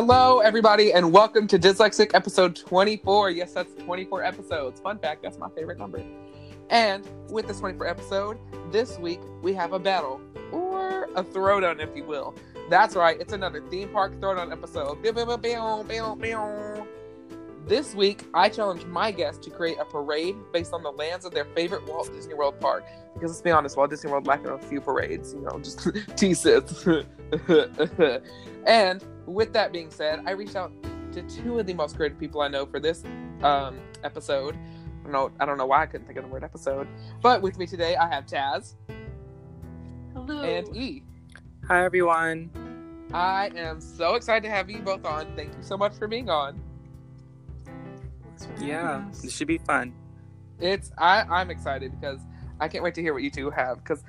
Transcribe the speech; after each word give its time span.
Hello, 0.00 0.38
everybody, 0.38 0.92
and 0.92 1.12
welcome 1.12 1.48
to 1.48 1.58
Dyslexic 1.58 2.14
episode 2.14 2.54
24. 2.54 3.30
Yes, 3.32 3.52
that's 3.52 3.74
24 3.82 4.22
episodes. 4.22 4.80
Fun 4.80 4.96
fact, 4.96 5.24
that's 5.24 5.38
my 5.38 5.48
favorite 5.48 5.76
number. 5.76 6.04
And 6.70 7.04
with 7.30 7.48
this 7.48 7.58
24 7.58 7.88
episode, 7.88 8.38
this 8.70 8.96
week 9.00 9.18
we 9.42 9.54
have 9.54 9.72
a 9.72 9.78
battle, 9.80 10.20
or 10.52 11.06
a 11.16 11.24
throwdown, 11.24 11.80
if 11.80 11.96
you 11.96 12.04
will. 12.04 12.32
That's 12.70 12.94
right, 12.94 13.20
it's 13.20 13.32
another 13.32 13.60
theme 13.60 13.88
park 13.88 14.12
throwdown 14.20 14.52
episode. 14.52 15.02
This 17.66 17.94
week, 17.96 18.22
I 18.32 18.48
challenge 18.50 18.84
my 18.84 19.10
guests 19.10 19.44
to 19.46 19.50
create 19.50 19.78
a 19.80 19.84
parade 19.84 20.36
based 20.52 20.72
on 20.72 20.84
the 20.84 20.92
lands 20.92 21.24
of 21.24 21.34
their 21.34 21.44
favorite 21.56 21.84
Walt 21.88 22.12
Disney 22.12 22.34
World 22.34 22.60
park. 22.60 22.84
Because 23.14 23.32
let's 23.32 23.42
be 23.42 23.50
honest, 23.50 23.76
Walt 23.76 23.90
Disney 23.90 24.12
World 24.12 24.28
lacking 24.28 24.46
a 24.46 24.58
few 24.58 24.80
parades, 24.80 25.34
you 25.34 25.40
know, 25.40 25.58
just 25.58 25.88
T-Sith. 26.16 26.86
and 28.64 29.04
with 29.28 29.52
that 29.52 29.72
being 29.72 29.90
said, 29.90 30.22
I 30.26 30.32
reached 30.32 30.56
out 30.56 30.72
to 31.12 31.22
two 31.22 31.58
of 31.58 31.66
the 31.66 31.74
most 31.74 31.96
creative 31.96 32.18
people 32.18 32.40
I 32.40 32.48
know 32.48 32.66
for 32.66 32.80
this 32.80 33.04
um, 33.42 33.78
episode. 34.04 34.56
I 34.56 35.02
don't 35.04 35.12
know. 35.12 35.30
I 35.40 35.46
don't 35.46 35.58
know 35.58 35.66
why 35.66 35.82
I 35.82 35.86
couldn't 35.86 36.06
think 36.06 36.18
of 36.18 36.24
the 36.24 36.30
word 36.30 36.44
episode. 36.44 36.88
But 37.22 37.42
with 37.42 37.58
me 37.58 37.66
today, 37.66 37.96
I 37.96 38.08
have 38.08 38.26
Taz 38.26 38.74
Hello. 40.14 40.42
and 40.42 40.76
E. 40.76 41.02
Hi 41.66 41.84
everyone. 41.84 42.50
I 43.12 43.50
am 43.56 43.80
so 43.80 44.14
excited 44.14 44.46
to 44.46 44.50
have 44.50 44.68
you 44.68 44.80
both 44.80 45.04
on. 45.04 45.34
Thank 45.34 45.54
you 45.56 45.62
so 45.62 45.76
much 45.76 45.94
for 45.94 46.08
being 46.08 46.28
on. 46.28 46.60
Thanks 48.38 48.62
Yeah, 48.62 49.04
this 49.22 49.34
should 49.34 49.48
be 49.48 49.58
fun. 49.58 49.94
It's 50.60 50.90
I 50.98 51.22
I'm 51.22 51.50
excited 51.50 51.98
because 51.98 52.20
I 52.60 52.68
can't 52.68 52.84
wait 52.84 52.94
to 52.94 53.02
hear 53.02 53.14
what 53.14 53.22
you 53.22 53.30
two 53.30 53.50
have. 53.50 53.82
Because 53.82 54.02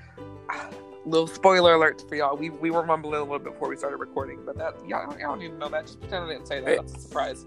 little 1.10 1.28
spoiler 1.28 1.76
alerts 1.76 2.08
for 2.08 2.16
y'all, 2.16 2.38
we 2.38 2.50
we 2.50 2.72
were 2.72 2.86
mumbling 2.86 3.16
a 3.16 3.24
little 3.24 3.40
bit 3.40 3.54
before 3.54 3.70
we 3.70 3.76
started 3.76 3.98
recording, 3.98 4.40
but 4.46 4.58
that 4.58 4.76
y'all, 4.88 5.12
y'all 5.20 5.30
don't 5.30 5.40
need 5.40 5.50
to 5.50 5.58
know 5.58 5.70
that. 5.70 5.86
Just 5.86 6.00
pretend 6.00 6.26
I 6.26 6.28
didn't 6.30 6.48
say 6.48 6.62
that. 6.62 6.78
That's 6.78 6.96
a 6.96 7.00
surprise. 7.00 7.46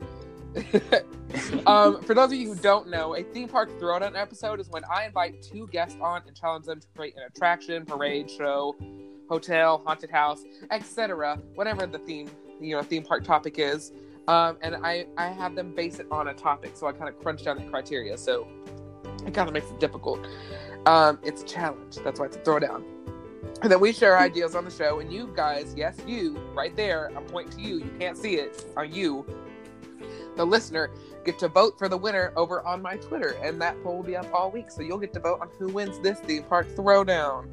um, 1.67 2.03
for 2.03 2.15
those 2.15 2.31
of 2.31 2.35
you 2.35 2.49
who 2.49 2.55
don't 2.57 2.89
know, 2.89 3.17
a 3.17 3.23
theme 3.23 3.49
park 3.49 3.71
throwdown 3.81 4.21
episode 4.21 4.61
is 4.61 4.69
when 4.69 4.83
I 4.85 5.07
invite 5.07 5.43
two 5.43 5.67
guests 5.69 5.97
on 6.01 6.23
and 6.27 6.37
challenge 6.37 6.67
them 6.67 6.81
to 6.81 6.87
create 6.95 7.15
an 7.17 7.23
attraction, 7.23 7.87
parade, 7.87 8.31
show, 8.31 8.77
hotel, 9.29 9.83
haunted 9.85 10.11
house, 10.11 10.45
etc. 10.71 11.39
Whatever 11.55 11.87
the 11.87 11.99
theme, 11.99 12.31
you 12.61 12.77
know, 12.77 12.83
theme 12.83 13.03
park 13.03 13.25
topic 13.25 13.59
is. 13.59 13.93
Um, 14.29 14.59
and 14.61 14.77
I, 14.77 15.07
I 15.17 15.29
have 15.29 15.57
them 15.57 15.75
base 15.75 15.99
it 15.99 16.07
on 16.11 16.29
a 16.29 16.35
topic, 16.35 16.73
so 16.75 16.87
I 16.87 16.93
kind 16.93 17.09
of 17.09 17.19
crunch 17.19 17.45
down 17.45 17.57
the 17.57 17.71
criteria. 17.71 18.17
So 18.19 18.47
it 19.27 19.35
kind 19.35 19.49
of 19.49 19.55
makes 19.55 19.71
it 19.71 19.81
difficult. 19.81 20.21
Um, 20.87 21.19
it's 21.23 21.43
a 21.43 21.47
challenge. 21.47 21.97
That's 22.05 22.21
why 22.21 22.27
it's 22.27 22.37
a 22.37 22.41
throwdown. 22.41 22.85
And 23.63 23.71
then 23.71 23.81
we 23.81 23.93
share 23.93 24.19
ideas 24.19 24.55
on 24.55 24.65
the 24.65 24.71
show, 24.71 24.99
and 24.99 25.13
you 25.13 25.33
guys, 25.37 25.75
yes, 25.77 25.97
you, 26.07 26.39
right 26.53 26.75
there, 26.75 27.11
I'm 27.17 27.25
pointing 27.25 27.59
to 27.59 27.61
you. 27.61 27.77
You 27.77 27.91
can't 27.99 28.17
see 28.17 28.35
it. 28.35 28.65
On 28.77 28.93
you, 28.93 29.25
the 30.37 30.45
listener, 30.45 30.91
get 31.25 31.39
to 31.39 31.49
vote 31.49 31.79
for 31.79 31.89
the 31.89 31.97
winner 31.97 32.33
over 32.37 32.67
on 32.67 32.83
my 32.83 32.97
Twitter, 32.97 33.37
and 33.43 33.61
that 33.63 33.81
poll 33.83 33.97
will 33.97 34.03
be 34.03 34.17
up 34.17 34.27
all 34.35 34.51
week. 34.51 34.71
So 34.71 34.83
you'll 34.83 34.99
get 34.99 35.13
to 35.15 35.21
vote 35.21 35.41
on 35.41 35.49
who 35.59 35.69
wins 35.69 35.99
this 36.01 36.19
theme 36.21 36.43
park 36.43 36.69
throwdown. 36.75 37.49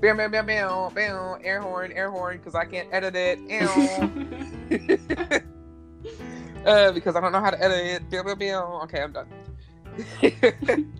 Bam, 0.00 0.18
bam, 0.18 0.30
bam, 0.30 0.44
bam, 0.44 0.92
bam, 0.92 1.38
air 1.42 1.62
horn, 1.62 1.90
air 1.92 2.10
horn, 2.10 2.36
because 2.36 2.54
I 2.54 2.66
can't 2.66 2.88
edit 2.92 3.14
it. 3.16 5.42
Uh, 6.66 6.90
because 6.90 7.14
I 7.14 7.20
don't 7.20 7.30
know 7.30 7.40
how 7.40 7.50
to 7.50 7.62
edit 7.62 7.78
it. 7.78 8.10
Bam, 8.10 8.24
bam, 8.24 8.38
bam. 8.38 8.64
Okay, 8.82 9.00
I'm 9.00 9.12
done. 9.12 9.28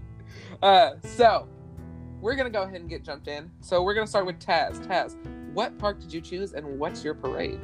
uh, 0.62 0.90
so 1.02 1.48
we're 2.20 2.34
gonna 2.34 2.50
go 2.50 2.62
ahead 2.62 2.80
and 2.80 2.88
get 2.90 3.02
jumped 3.04 3.28
in. 3.28 3.50
So 3.60 3.82
we're 3.82 3.94
gonna 3.94 4.06
start 4.06 4.26
with 4.26 4.38
Taz. 4.38 4.78
Taz, 4.86 5.14
what 5.52 5.76
park 5.78 6.00
did 6.00 6.12
you 6.12 6.20
choose, 6.20 6.52
and 6.52 6.78
what's 6.78 7.04
your 7.04 7.14
parade? 7.14 7.60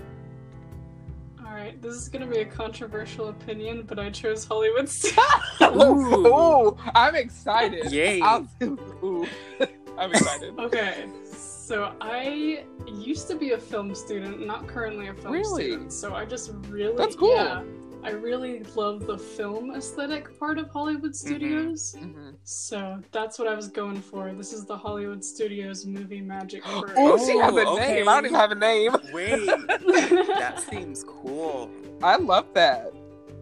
All 1.45 1.53
right, 1.59 1.81
this 1.83 1.95
is 1.95 2.09
gonna 2.09 2.27
be 2.27 2.39
a 2.39 2.45
controversial 2.47 3.29
opinion, 3.29 3.83
but 3.87 3.99
I 3.99 4.11
chose 4.11 4.45
Hollywood. 4.45 4.91
Ooh, 5.63 6.27
ooh, 6.27 6.77
I'm 6.95 7.15
excited. 7.15 7.91
Yay. 7.93 8.21
I'll- 8.21 8.49
ooh, 8.63 9.27
I'm 9.99 10.11
excited. 10.13 10.59
okay, 10.59 11.07
so 11.25 11.95
I 12.01 12.65
used 12.87 13.29
to 13.29 13.35
be 13.37 13.53
a 13.53 13.59
film 13.59 13.95
student, 13.95 14.47
not 14.47 14.67
currently 14.67 15.09
a 15.09 15.15
film 15.15 15.33
Really? 15.35 15.65
student. 15.71 15.93
So 15.93 16.15
I 16.15 16.25
just 16.25 16.53
really 16.69 16.97
That's 16.97 17.17
cool. 17.17 17.35
Yeah, 17.35 17.63
I 18.03 18.11
really 18.11 18.63
love 18.75 19.07
the 19.07 19.19
film 19.19 19.75
aesthetic 19.75 20.39
part 20.39 20.59
of 20.59 20.71
Hollywood 20.71 21.15
Studios. 21.15 21.95
Mhm. 21.99 22.32
So 22.45 23.01
that's 23.13 23.39
what 23.39 23.47
I 23.47 23.55
was 23.55 23.69
going 23.69 24.01
for. 24.01 24.33
This 24.33 24.53
is 24.53 24.65
the 24.65 24.77
Hollywood 24.77 25.25
Studios 25.25 25.87
movie 25.87 26.21
magic. 26.21 26.65
Parade. 26.65 26.95
Oh, 26.97 27.17
she 27.17 27.39
has 27.39 27.55
a 27.55 27.67
okay. 27.67 27.95
name. 27.95 28.09
I 28.09 28.15
don't 28.15 28.25
even 28.27 28.37
have 28.37 28.51
a 28.51 28.57
name. 28.57 28.97
Wait, 29.13 29.47
that 29.47 30.65
seems 30.69 31.05
cool. 31.05 31.71
I 32.03 32.17
love 32.17 32.47
that. 32.55 32.93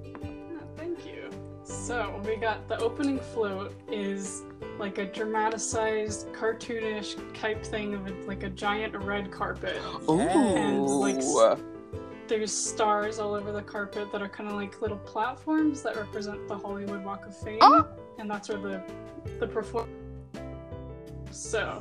Yeah, 0.05 0.59
Thank 0.77 1.07
you. 1.07 1.31
So 1.65 2.21
we 2.27 2.37
got 2.37 2.69
the 2.69 2.79
opening 2.79 3.19
float 3.19 3.75
is 3.91 4.43
like 4.79 4.99
a 4.99 5.07
dramatized, 5.07 6.29
cartoonish 6.33 7.17
type 7.39 7.65
thing 7.65 7.95
of 7.95 8.07
like 8.27 8.43
a 8.43 8.51
giant 8.51 8.95
red 8.97 9.31
carpet. 9.31 9.81
Ooh. 10.09 10.21
And, 10.21 10.87
like, 10.87 11.23
There's 12.31 12.53
stars 12.57 13.19
all 13.19 13.35
over 13.35 13.51
the 13.51 13.61
carpet 13.61 14.13
that 14.13 14.23
are 14.23 14.29
kind 14.29 14.49
of 14.49 14.55
like 14.55 14.81
little 14.81 14.99
platforms 14.99 15.83
that 15.83 15.97
represent 15.97 16.47
the 16.47 16.57
Hollywood 16.57 17.05
Walk 17.05 17.27
of 17.27 17.37
Fame, 17.37 17.59
Oh. 17.61 17.89
and 18.21 18.31
that's 18.31 18.49
where 18.49 18.59
the 18.59 18.83
the 19.41 19.49
perform. 19.49 19.91
So, 21.33 21.81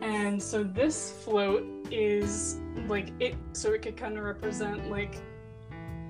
and 0.00 0.40
so 0.40 0.62
this 0.62 1.10
float 1.24 1.64
is 1.90 2.60
like 2.86 3.08
it, 3.18 3.34
so 3.52 3.72
it 3.72 3.82
could 3.82 3.96
kind 3.96 4.16
of 4.16 4.22
represent 4.22 4.88
like 4.88 5.16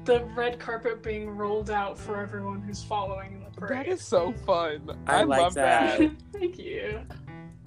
the 0.04 0.24
red 0.36 0.58
carpet 0.58 1.02
being 1.02 1.30
rolled 1.30 1.70
out 1.70 1.98
for 1.98 2.20
everyone 2.20 2.60
who's 2.60 2.82
following 2.84 3.32
in 3.32 3.44
the 3.44 3.50
parade. 3.58 3.78
that 3.78 3.88
is 3.88 4.02
so 4.02 4.34
fun. 4.44 4.94
I 5.06 5.20
I, 5.20 5.22
like 5.22 5.40
love 5.40 5.54
that. 5.54 5.98
that. 6.00 6.10
Thank 6.34 6.58
you. 6.58 7.00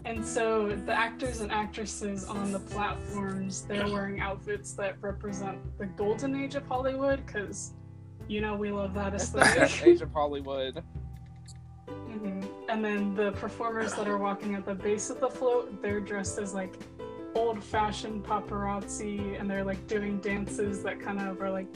And 0.05 0.23
so 0.23 0.67
the 0.85 0.93
actors 0.93 1.41
and 1.41 1.51
actresses 1.51 2.25
on 2.25 2.51
the 2.51 2.59
platforms, 2.59 3.63
they're 3.63 3.87
wearing 3.87 4.19
outfits 4.19 4.73
that 4.73 4.97
represent 5.01 5.57
the 5.79 5.87
golden 5.87 6.35
age 6.39 6.53
of 6.53 6.65
Hollywood, 6.67 7.25
because 7.25 7.73
you 8.27 8.39
know 8.39 8.55
we 8.55 8.71
love 8.71 8.93
that 8.93 9.15
aesthetic. 9.15 9.85
age 9.85 10.01
of 10.01 10.11
Hollywood. 10.13 10.83
Mhm. 11.87 12.47
And 12.69 12.85
then 12.85 13.15
the 13.15 13.31
performers 13.33 13.93
that 13.95 14.07
are 14.07 14.17
walking 14.17 14.53
at 14.53 14.63
the 14.65 14.75
base 14.75 15.09
of 15.09 15.19
the 15.19 15.29
float, 15.29 15.81
they're 15.81 15.99
dressed 15.99 16.37
as 16.37 16.53
like 16.53 16.77
old-fashioned 17.33 18.23
paparazzi, 18.23 19.39
and 19.39 19.49
they're 19.49 19.65
like 19.65 19.85
doing 19.87 20.19
dances 20.19 20.83
that 20.83 20.99
kind 20.99 21.19
of 21.19 21.41
are 21.41 21.49
like 21.49 21.67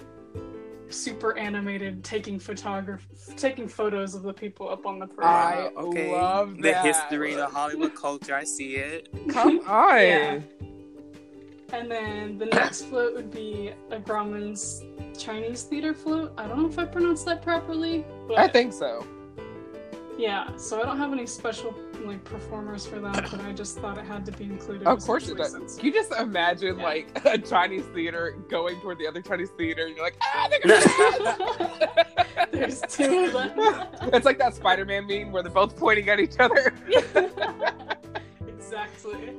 super 0.90 1.38
animated, 1.38 2.04
taking 2.04 2.40
photograph, 2.40 3.06
taking 3.38 3.68
photos 3.68 4.16
of 4.16 4.24
the 4.24 4.34
people 4.34 4.70
up 4.70 4.86
on 4.86 5.00
the 5.00 5.08
parade. 5.08 5.28
I 5.28 5.72
okay. 5.76 6.12
love 6.12 6.58
the 6.58 6.74
history, 6.82 7.36
the 7.36 7.48
Hollywood 7.48 7.96
culture. 7.96 8.36
I 8.36 8.44
see 8.44 8.76
it. 8.76 9.10
Come 9.30 9.60
on. 9.68 10.02
Yeah. 10.02 10.40
And 11.72 11.90
then 11.92 12.38
the 12.40 12.48
next 12.48 12.86
float 12.86 13.14
would 13.16 13.30
be 13.30 13.72
a 13.92 14.00
Grauman's 14.00 14.84
Chinese 15.18 15.64
theater 15.64 15.94
float. 15.94 16.34
I 16.38 16.48
don't 16.48 16.60
know 16.60 16.68
if 16.68 16.80
I 16.80 16.86
pronounced 16.86 17.26
that 17.26 17.44
properly, 17.44 18.06
but 18.28 18.40
I 18.40 18.48
think 18.48 18.74
so. 18.74 19.06
yeah. 20.18 20.56
So 20.58 20.82
I 20.82 20.86
don't 20.86 20.98
have 20.98 21.14
any 21.14 21.28
special 21.28 21.76
like 22.06 22.24
performers 22.24 22.86
for 22.86 23.00
that, 23.00 23.30
but 23.32 23.42
I 23.42 23.52
just 23.52 23.78
thought 23.80 23.98
it 23.98 24.06
had 24.06 24.26
to 24.26 24.32
be 24.32 24.46
included. 24.46 24.88
Of 24.88 25.00
course 25.06 25.28
it 25.30 25.38
does. 25.38 25.52
since- 25.52 25.76
Can 25.78 25.86
you 25.88 25.94
just 25.94 26.12
imagine 26.14 26.78
Yeah. 26.80 26.84
like 26.84 27.22
a 27.26 27.38
Chinese 27.38 27.86
theater 27.94 28.36
going 28.50 28.80
toward 28.82 28.98
the 29.00 29.08
other 29.08 29.22
Chinese 29.22 29.50
theater 29.58 29.86
and 29.86 29.96
you're 29.96 30.04
like, 30.06 30.18
ah, 30.22 30.48
they're 30.50 30.60
gonna 30.62 32.46
There's 32.52 32.82
two 32.82 33.26
of 33.26 33.34
them. 33.34 33.88
It's 34.14 34.26
like 34.26 34.38
that 34.40 34.56
Spider-Man 34.56 35.06
meme 35.08 35.32
where 35.32 35.44
they're 35.44 35.52
both 35.52 35.76
pointing 35.78 36.10
at 36.10 36.20
each 36.20 36.36
other. 36.40 36.74
exactly. 38.48 39.34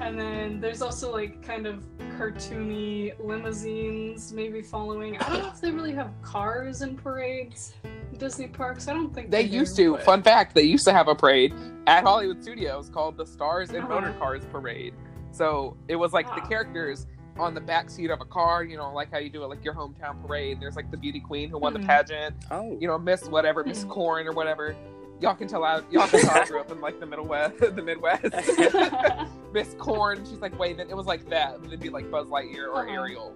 And 0.00 0.18
then 0.18 0.60
there's 0.60 0.82
also 0.82 1.12
like 1.12 1.42
kind 1.46 1.66
of 1.66 1.84
cartoony 2.18 3.12
limousines 3.24 4.32
maybe 4.32 4.60
following. 4.62 5.16
I 5.18 5.28
don't 5.28 5.42
know 5.42 5.48
if 5.48 5.60
they 5.60 5.70
really 5.70 5.92
have 5.92 6.10
cars 6.22 6.82
in 6.82 6.96
parades. 6.96 7.74
In 8.12 8.18
Disney 8.18 8.46
parks. 8.48 8.86
I 8.88 8.92
don't 8.94 9.12
think 9.14 9.30
They 9.30 9.46
do, 9.48 9.56
used 9.58 9.76
to. 9.76 9.92
but- 9.92 10.04
Fun 10.04 10.22
fact: 10.22 10.54
they 10.54 10.62
used 10.62 10.84
to 10.84 10.92
have 10.92 11.08
a 11.08 11.14
parade 11.14 11.54
at 11.86 12.04
Hollywood 12.04 12.42
Studios 12.42 12.88
called 12.88 13.16
the 13.16 13.26
Stars 13.26 13.70
and 13.70 13.78
Uh-huh. 13.84 13.94
Motor 14.00 14.12
Cars 14.18 14.44
Parade. 14.52 14.94
So 15.32 15.76
it 15.88 15.96
was 15.96 16.12
like 16.12 16.32
the 16.34 16.42
characters 16.42 17.06
on 17.38 17.54
the 17.54 17.60
back 17.60 17.88
seat 17.90 18.10
of 18.10 18.20
a 18.20 18.24
car. 18.26 18.62
You 18.64 18.76
know, 18.76 18.92
like 18.92 19.10
how 19.10 19.18
you 19.18 19.30
do 19.30 19.42
it, 19.42 19.46
like 19.46 19.64
your 19.64 19.74
hometown 19.74 20.24
parade. 20.24 20.60
There's 20.60 20.76
like 20.76 20.90
the 20.90 20.96
beauty 20.98 21.20
queen 21.20 21.48
who 21.48 21.58
won 21.58 21.72
Mhm. 21.74 21.80
the 21.80 21.86
pageant. 21.86 22.36
Oh, 22.50 22.76
You 22.78 22.86
know, 22.86 22.98
Miss 22.98 23.26
whatever, 23.28 23.64
Miss 23.64 23.84
Mhm. 23.84 23.88
Corn 23.90 24.28
or 24.28 24.32
whatever. 24.32 24.76
Y'all 25.20 25.34
can 25.34 25.46
tell 25.48 25.64
I 25.64 25.80
y'all 25.90 26.06
can 26.08 26.20
tell 26.20 26.30
I 26.42 26.44
grew 26.44 26.60
up 26.60 26.70
in 26.72 26.80
like 26.80 26.98
the 27.00 27.06
middle 27.06 27.24
west, 27.26 27.56
the 27.60 27.70
Midwest. 27.82 28.24
Miss 29.52 29.74
Corn, 29.78 30.24
she's 30.24 30.40
like 30.40 30.58
waving. 30.58 30.90
It 30.90 30.96
was 30.96 31.06
like 31.06 31.28
that. 31.30 31.58
It'd 31.64 31.80
be 31.80 31.90
like 31.90 32.10
Buzz 32.10 32.26
Lightyear 32.26 32.68
or 32.68 32.82
Uh-huh. 32.82 32.90
Ariel. 32.92 33.34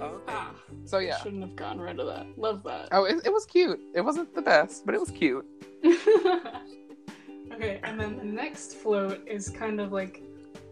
Okay. 0.00 0.22
ah, 0.28 0.50
So 0.84 0.98
yeah. 0.98 1.18
shouldn't 1.18 1.42
have 1.42 1.56
gotten 1.56 1.80
rid 1.80 1.98
of 2.00 2.06
that. 2.06 2.26
Love 2.36 2.62
that. 2.64 2.88
Oh, 2.92 3.04
it, 3.04 3.20
it 3.24 3.32
was 3.32 3.44
cute. 3.46 3.80
It 3.94 4.00
wasn't 4.00 4.34
the 4.34 4.42
best, 4.42 4.84
but 4.86 4.94
it 4.94 5.00
was 5.00 5.10
cute. 5.10 5.44
okay, 7.52 7.80
and 7.82 7.98
then 7.98 8.16
the 8.16 8.24
next 8.24 8.74
float 8.74 9.26
is 9.26 9.48
kind 9.48 9.80
of 9.80 9.92
like 9.92 10.22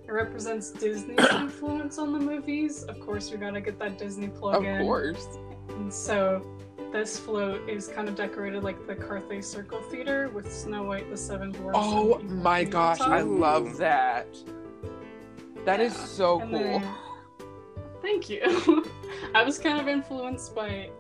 It 0.07 0.13
represents 0.13 0.71
Disney's 0.71 1.27
influence 1.33 1.99
on 1.99 2.13
the 2.13 2.19
movies. 2.19 2.85
Of 2.85 3.01
course, 3.01 3.31
we 3.31 3.37
gotta 3.39 3.61
get 3.61 3.79
that 3.79 3.99
Disney 3.99 4.29
plug 4.29 4.57
Of 4.57 4.65
in. 4.65 4.77
Of 4.81 4.83
course. 4.83 5.27
And 5.71 5.93
so 5.93 6.45
this 6.93 7.19
float 7.19 7.69
is 7.69 7.89
kind 7.89 8.09
of 8.09 8.15
decorated 8.15 8.63
like 8.63 8.87
the 8.87 8.95
Carthay 8.95 9.43
Circle 9.43 9.81
Theater 9.91 10.29
with 10.33 10.51
Snow 10.53 10.85
White, 10.85 11.11
the 11.11 11.17
Seven 11.17 11.51
Dwarfs. 11.53 11.79
Oh 11.81 12.19
my 12.21 12.63
gosh. 12.65 13.01
I 13.01 13.21
love 13.23 13.77
that. 13.79 14.29
That 15.65 15.81
is 15.81 15.95
Yeah. 15.95 16.05
so 16.05 16.41
And 16.41 16.51
cool. 16.53 16.61
then- 16.61 16.95
thank 18.07 18.31
you. 18.31 18.85
I 19.35 19.43
was 19.43 19.59
kind 19.59 19.81
of 19.81 19.89
influenced 19.89 20.55
by 20.55 20.91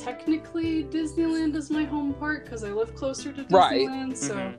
technically 0.00 0.84
Disneyland 0.84 1.54
is 1.56 1.68
my 1.70 1.84
home 1.84 2.14
park 2.14 2.44
because 2.44 2.62
I 2.64 2.68
live 2.70 2.94
closer 2.94 3.32
to 3.32 3.44
Right. 3.50 3.88
Disneyland. 3.88 4.16
So 4.16 4.34
Mhm. 4.36 4.56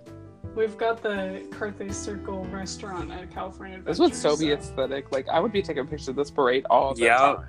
we've 0.56 0.78
got 0.78 1.02
the 1.02 1.46
Carthay 1.52 1.94
Circle 1.94 2.44
restaurant 2.46 3.12
at 3.12 3.32
California 3.32 3.78
Adventure. 3.78 3.92
This 4.08 4.14
Adventure. 4.14 4.30
would 4.30 4.38
so 4.40 4.46
be 4.46 4.52
aesthetic. 4.52 5.12
Like 5.14 5.28
I 5.30 5.40
would 5.40 5.52
be 5.54 5.62
taking 5.62 5.88
pictures 5.88 6.10
of 6.10 6.16
this 6.18 6.30
parade 6.32 6.66
all 6.70 6.94
the 6.94 7.04
Yeah. 7.06 7.18
time. 7.18 7.46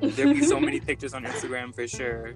There'd 0.00 0.36
be 0.36 0.42
so 0.44 0.58
many 0.58 0.80
pictures 0.90 1.14
on 1.14 1.24
Instagram 1.24 1.72
for 1.74 1.86
sure. 1.86 2.32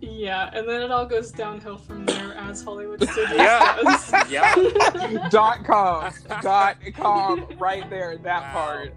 Yeah, 0.00 0.50
and 0.52 0.68
then 0.68 0.82
it 0.82 0.90
all 0.90 1.06
goes 1.06 1.30
downhill 1.32 1.78
from 1.78 2.04
there 2.04 2.34
as 2.34 2.62
Hollywood 2.62 3.02
Studios 3.08 3.36
Yeah. 3.38 3.76
does. 3.82 4.12
Yeah. 4.30 5.28
dot 5.30 5.64
com. 5.64 6.12
dot 6.42 6.76
com 6.94 7.46
right 7.58 7.88
there, 7.88 8.18
that 8.18 8.42
Wow. 8.42 8.52
part. 8.52 8.94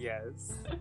Yes. 0.00 0.52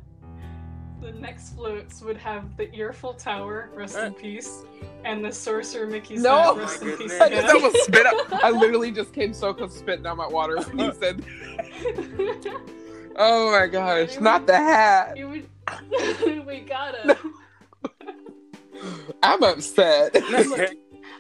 The 1.02 1.14
next 1.14 1.56
floats 1.56 2.02
would 2.02 2.18
have 2.18 2.58
the 2.58 2.70
Earful 2.76 3.14
Tower, 3.14 3.70
rest 3.74 3.96
in 3.98 4.04
Uh. 4.08 4.12
peace, 4.12 4.64
and 5.06 5.24
the 5.24 5.32
Sorcerer 5.32 5.88
Mickey's 5.88 6.22
No! 6.22 6.56
hat, 6.56 6.58
rest 6.58 6.82
in 6.82 6.98
peace. 6.98 7.18
I 7.22 7.30
just 7.30 7.56
almost 7.56 7.78
spit 7.86 8.06
up. 8.06 8.28
I 8.44 8.50
literally 8.52 8.92
just 8.92 9.14
came 9.14 9.34
so 9.34 9.54
close 9.54 9.72
to 9.72 9.80
spitting 9.80 10.06
out 10.06 10.18
my 10.18 10.28
water 10.28 10.58
when 10.62 10.78
you 10.80 10.94
said 11.00 11.24
Oh 13.16 13.50
my 13.58 13.68
gosh. 13.68 14.20
Not 14.20 14.46
the 14.46 14.58
hat. 14.58 15.16
Would- 15.18 15.48
we 16.46 16.60
gotta. 16.68 17.18
I'm 19.24 19.42
upset. 19.42 20.12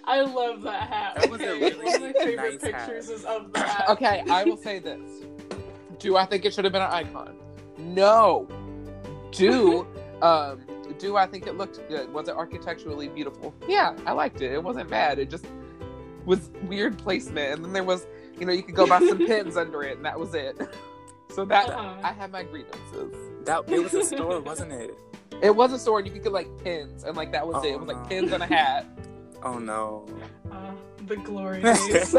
I 0.05 0.21
love 0.23 0.61
that 0.63 0.89
hat. 0.89 1.15
That 1.21 1.29
was 1.29 1.39
a 1.39 1.53
really 1.57 1.75
One 1.85 1.95
of 1.95 2.01
my 2.01 2.11
favorite 2.13 2.61
nice 2.61 2.71
hat. 2.73 2.85
pictures 2.87 3.09
is 3.09 3.23
of 3.23 3.53
the 3.53 3.59
hat. 3.59 3.85
okay, 3.91 4.23
I 4.29 4.43
will 4.43 4.57
say 4.57 4.79
this. 4.79 4.99
Do 5.99 6.17
I 6.17 6.25
think 6.25 6.43
it 6.43 6.53
should 6.53 6.65
have 6.65 6.73
been 6.73 6.81
an 6.81 6.91
icon? 6.91 7.37
No. 7.79 8.47
Do 9.31 9.87
um 10.21 10.61
do 10.97 11.15
I 11.17 11.25
think 11.27 11.47
it 11.47 11.55
looked 11.57 11.87
good? 11.87 12.11
Was 12.13 12.27
it 12.27 12.35
architecturally 12.35 13.07
beautiful? 13.07 13.53
Yeah, 13.67 13.95
I 14.05 14.11
liked 14.11 14.41
it. 14.41 14.51
It 14.51 14.61
wasn't 14.63 14.89
bad. 14.89 15.17
It 15.19 15.29
just 15.29 15.45
was 16.25 16.49
weird 16.67 16.97
placement 16.97 17.55
and 17.55 17.63
then 17.65 17.73
there 17.73 17.83
was 17.83 18.05
you 18.39 18.45
know, 18.45 18.51
you 18.53 18.63
could 18.63 18.75
go 18.75 18.87
buy 18.87 18.99
some 18.99 19.17
pins 19.27 19.57
under 19.57 19.83
it 19.83 19.97
and 19.97 20.05
that 20.05 20.19
was 20.19 20.33
it. 20.33 20.57
So 21.31 21.45
that 21.45 21.69
Uh-huh. 21.69 21.93
I 22.03 22.11
have 22.11 22.31
my 22.31 22.41
grievances. 22.41 23.15
That 23.45 23.69
it 23.69 23.79
was 23.83 23.93
a 23.93 24.03
store, 24.03 24.39
wasn't 24.41 24.71
it? 24.73 24.97
It 25.43 25.55
was 25.55 25.71
a 25.71 25.77
store 25.77 25.99
and 25.99 26.07
you 26.07 26.11
could 26.13 26.23
get 26.23 26.31
like 26.33 26.47
pins 26.63 27.03
and 27.03 27.15
like 27.15 27.31
that 27.33 27.45
was 27.47 27.63
it. 27.63 27.69
It 27.69 27.75
Oh, 27.75 27.77
was 27.77 27.87
like 27.87 28.01
no. 28.01 28.07
pins 28.09 28.31
and 28.31 28.41
a 28.41 28.47
hat. 28.47 28.87
Oh 29.43 29.59
no. 29.59 30.07
Uh, 30.51 30.71
the 31.05 31.17
glory 31.17 31.61
days. 31.61 32.15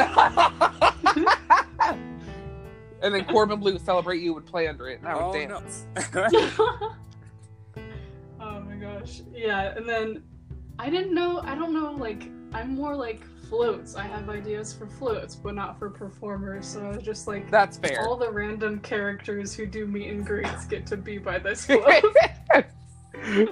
And 3.03 3.15
then 3.15 3.25
Corbin 3.27 3.61
Bleu 3.61 3.79
Celebrate 3.79 4.21
You 4.21 4.35
would 4.35 4.47
play 4.47 4.69
under 4.69 4.89
it 4.89 4.99
and 5.01 5.09
I 5.09 5.15
would 5.15 5.23
Oh 5.25 5.33
dance. 5.33 5.87
no. 6.15 6.29
oh 8.41 8.61
my 8.61 8.75
gosh. 8.77 9.23
Yeah, 9.35 9.75
and 9.77 9.89
then 9.89 10.23
I 10.79 10.91
didn't 10.91 11.15
know, 11.15 11.41
I 11.45 11.55
don't 11.55 11.73
know, 11.75 11.93
like, 11.93 12.25
I'm 12.53 12.75
more 12.75 12.95
like 12.97 13.23
floats. 13.49 13.97
I 13.97 14.03
have 14.05 14.29
ideas 14.29 14.73
for 14.73 14.87
floats, 14.87 15.35
but 15.35 15.55
not 15.55 15.79
for 15.79 15.91
performers. 15.91 16.67
So 16.67 16.85
I 16.85 16.89
was 16.97 17.03
just 17.03 17.27
like, 17.27 17.51
That's 17.51 17.79
fair. 17.79 18.01
all 18.07 18.17
the 18.17 18.31
random 18.31 18.79
characters 18.81 19.55
who 19.55 19.67
do 19.67 19.87
meet 19.87 20.09
and 20.11 20.25
greets 20.27 20.67
get 20.67 20.87
to 20.87 20.97
be 20.97 21.19
by 21.19 21.39
this 21.39 21.65
float. 21.67 22.05
and 23.25 23.49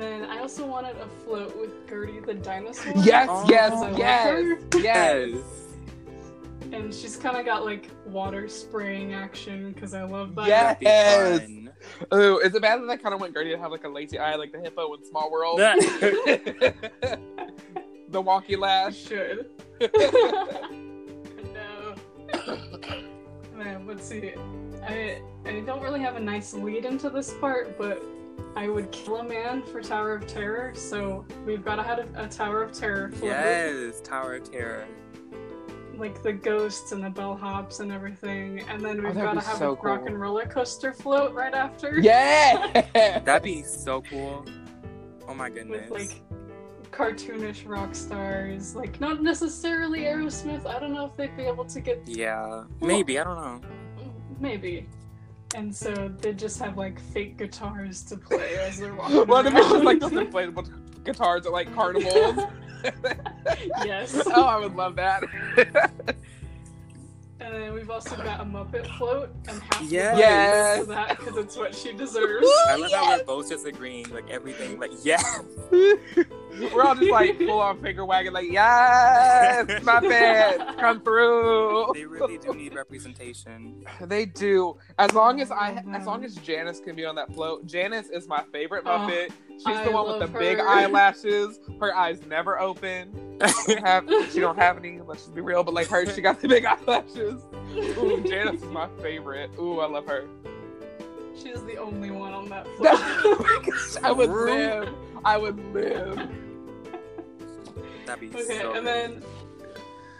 then 0.00 0.24
I 0.24 0.38
also 0.38 0.66
wanted 0.66 0.96
a 0.96 1.06
float 1.24 1.56
with 1.58 1.88
Gertie 1.88 2.20
the 2.20 2.34
dinosaur. 2.34 2.92
yes, 2.96 3.28
Oh. 3.30 3.46
yes, 3.48 3.72
I 3.72 3.74
love 3.90 3.98
yes, 3.98 4.58
yes. 4.76 5.36
And 6.72 6.92
she's 6.94 7.16
kind 7.16 7.36
of 7.36 7.44
got 7.46 7.64
like 7.64 7.90
water 8.06 8.48
spraying 8.48 9.14
action 9.14 9.72
because 9.72 9.94
I 9.94 10.02
love 10.04 10.34
that. 10.36 10.48
Yeah. 10.48 10.74
Be 10.74 10.84
Yes. 10.84 11.48
Ooh, 12.12 12.38
is 12.40 12.54
it 12.54 12.60
bad 12.62 12.80
that 12.82 12.88
I 12.90 12.96
kind 12.96 13.14
of 13.14 13.20
want 13.20 13.34
Gertie 13.34 13.50
to 13.50 13.58
have 13.58 13.70
like 13.70 13.84
a 13.84 13.88
lazy 13.88 14.18
eye, 14.18 14.34
like 14.36 14.52
the 14.52 14.58
hippo 14.58 14.92
in 14.94 15.04
Small 15.04 15.30
World? 15.30 15.58
That- 15.60 15.78
the 18.10 18.22
wonky 18.22 18.58
lash. 18.58 18.96
should. 18.96 19.50
no. 21.54 21.94
Man, 23.56 23.86
let's 23.86 24.04
see. 24.06 24.34
I 24.86 25.20
I 25.44 25.60
don't 25.60 25.82
really 25.82 26.00
have 26.00 26.16
a 26.16 26.20
nice 26.20 26.52
lead 26.52 26.84
into 26.84 27.10
this 27.10 27.32
part, 27.34 27.78
but 27.78 28.02
I 28.56 28.68
would 28.68 28.90
kill 28.90 29.16
a 29.18 29.24
man 29.24 29.62
for 29.62 29.80
Tower 29.80 30.14
of 30.16 30.26
Terror, 30.26 30.72
so 30.74 31.24
we've 31.46 31.64
got 31.64 31.76
to 31.76 31.82
have 31.82 31.98
a, 32.00 32.24
a 32.24 32.28
Tower 32.28 32.62
of 32.62 32.72
Terror 32.72 33.10
float. 33.12 33.30
yes, 33.30 34.00
Tower 34.00 34.34
of 34.36 34.50
Terror. 34.50 34.86
Like 35.98 36.22
the 36.22 36.32
ghosts 36.32 36.92
and 36.92 37.02
the 37.02 37.08
bellhops 37.10 37.80
and 37.80 37.90
everything, 37.90 38.60
and 38.68 38.80
then 38.80 39.00
oh, 39.04 39.08
we've 39.08 39.16
Oh, 39.18 39.20
got 39.22 39.34
to 39.34 39.40
have 39.40 39.58
so 39.58 39.72
a 39.72 39.74
rock 39.74 39.98
cool. 40.00 40.06
and 40.06 40.20
roller 40.20 40.46
coaster 40.46 40.92
float 40.92 41.34
right 41.34 41.52
after. 41.54 41.98
Yeah. 41.98 42.82
That'd 43.24 43.42
be 43.42 43.62
so 43.64 44.02
cool. 44.02 44.44
Oh 45.26 45.34
my 45.34 45.50
goodness. 45.50 45.90
with 45.90 46.00
like 46.00 46.22
cartoonish 46.92 47.68
rock 47.68 47.94
stars, 47.96 48.76
like 48.76 49.00
not 49.00 49.22
necessarily 49.22 50.00
Aerosmith. 50.00 50.66
I 50.66 50.78
don't 50.78 50.92
know 50.94 51.06
if 51.06 51.16
they'd 51.16 51.36
be 51.36 51.42
able 51.44 51.64
to 51.64 51.80
get 51.80 52.00
yeah, 52.06 52.64
maybe 52.80 53.18
I 53.18 53.24
don't 53.24 53.36
know. 53.36 53.60
maybe. 54.38 54.88
And 55.54 55.74
so 55.74 56.12
they 56.20 56.32
just 56.32 56.60
have 56.60 56.76
like 56.78 57.00
fake 57.00 57.38
guitars 57.38 58.02
to 58.04 58.16
play 58.16 58.56
as 58.58 58.78
they're 58.78 58.94
walking. 58.98 59.26
What 59.26 59.46
if 59.46 59.54
it's 59.54 59.62
just 59.62 59.74
around. 59.74 59.84
like 59.84 60.00
those 60.00 60.12
inflatable 60.12 61.04
guitars 61.04 61.44
at 61.46 61.52
like 61.52 61.74
carnivals? 61.74 62.44
yes. 63.84 64.22
oh, 64.26 64.44
I 64.44 64.58
would 64.58 64.74
love 64.76 64.96
that. 64.96 65.22
And 67.40 67.54
then 67.54 67.72
we've 67.72 67.88
also 67.88 68.16
got 68.16 68.40
a 68.40 68.44
Muppet 68.44 68.84
float 68.98 69.30
and 69.48 69.62
half 69.62 69.82
Yes. 69.82 70.14
the 70.16 70.20
Yes. 70.20 70.78
to 70.80 70.86
that 70.86 71.18
because 71.18 71.36
it's 71.36 71.56
what 71.56 71.72
she 71.72 71.92
deserves. 71.92 72.46
I 72.68 72.74
love 72.76 72.90
how 72.90 73.16
we're 73.16 73.24
both 73.24 73.48
just 73.48 73.64
agreeing, 73.64 74.10
like 74.12 74.28
everything, 74.28 74.78
like 74.80 74.90
yeah. 75.04 75.22
We're 76.74 76.82
all 76.82 76.94
just 76.94 77.10
like 77.10 77.38
full 77.38 77.60
on 77.60 77.80
finger 77.80 78.04
wagging, 78.04 78.32
like, 78.32 78.50
yes, 78.50 79.66
Muppets, 79.82 80.76
come 80.80 81.00
through. 81.00 81.92
They 81.94 82.04
really 82.04 82.38
do 82.38 82.54
need 82.54 82.74
representation. 82.74 83.84
They 84.00 84.24
do. 84.26 84.76
As 84.98 85.12
long 85.12 85.40
as 85.40 85.50
I, 85.50 85.82
Oh, 85.86 85.92
as 85.92 86.06
long 86.06 86.24
as 86.24 86.34
mm-hmm. 86.34 86.44
Janice 86.44 86.80
can 86.80 86.96
be 86.96 87.04
on 87.04 87.14
that 87.16 87.32
float. 87.34 87.66
Janice 87.66 88.08
is 88.08 88.26
my 88.26 88.42
favorite 88.52 88.84
Oh, 88.86 88.90
Muppet. 88.90 89.30
She's 89.58 89.66
I 89.66 89.84
the 89.84 89.90
one 89.90 90.06
with 90.06 90.20
the 90.20 90.26
love 90.26 90.38
big 90.38 90.60
eyelashes. 90.60 91.60
Her 91.80 91.94
eyes 91.94 92.20
never 92.26 92.58
open. 92.60 93.38
She 93.66 93.74
don't 93.74 93.86
have, 93.86 94.32
she 94.32 94.40
don't 94.40 94.58
have 94.58 94.76
any. 94.78 95.00
Let's 95.00 95.22
just 95.22 95.34
be 95.34 95.40
real. 95.40 95.62
But 95.62 95.74
like 95.74 95.88
her, 95.88 96.06
she 96.06 96.20
got 96.20 96.40
the 96.40 96.48
big 96.48 96.64
eyelashes. 96.66 97.42
Ooh, 97.98 98.22
Janice 98.26 98.62
is 98.62 98.70
my 98.70 98.88
favorite. 99.00 99.50
Ooh, 99.58 99.80
I 99.80 99.86
love 99.86 100.06
her. 100.06 100.26
She's 101.42 101.62
the 101.64 101.76
only 101.76 102.10
one 102.10 102.32
on 102.32 102.48
that 102.48 102.66
float. 102.76 104.04
I 104.04 104.12
would 104.12 104.28
True. 104.30 104.50
live. 104.50 104.94
I 105.24 105.36
would 105.36 105.58
live. 105.72 106.16
That'd 108.06 108.20
be 108.20 108.36
Okay, 108.36 108.60
so 108.60 108.74
and 108.74 108.86
then 108.86 109.22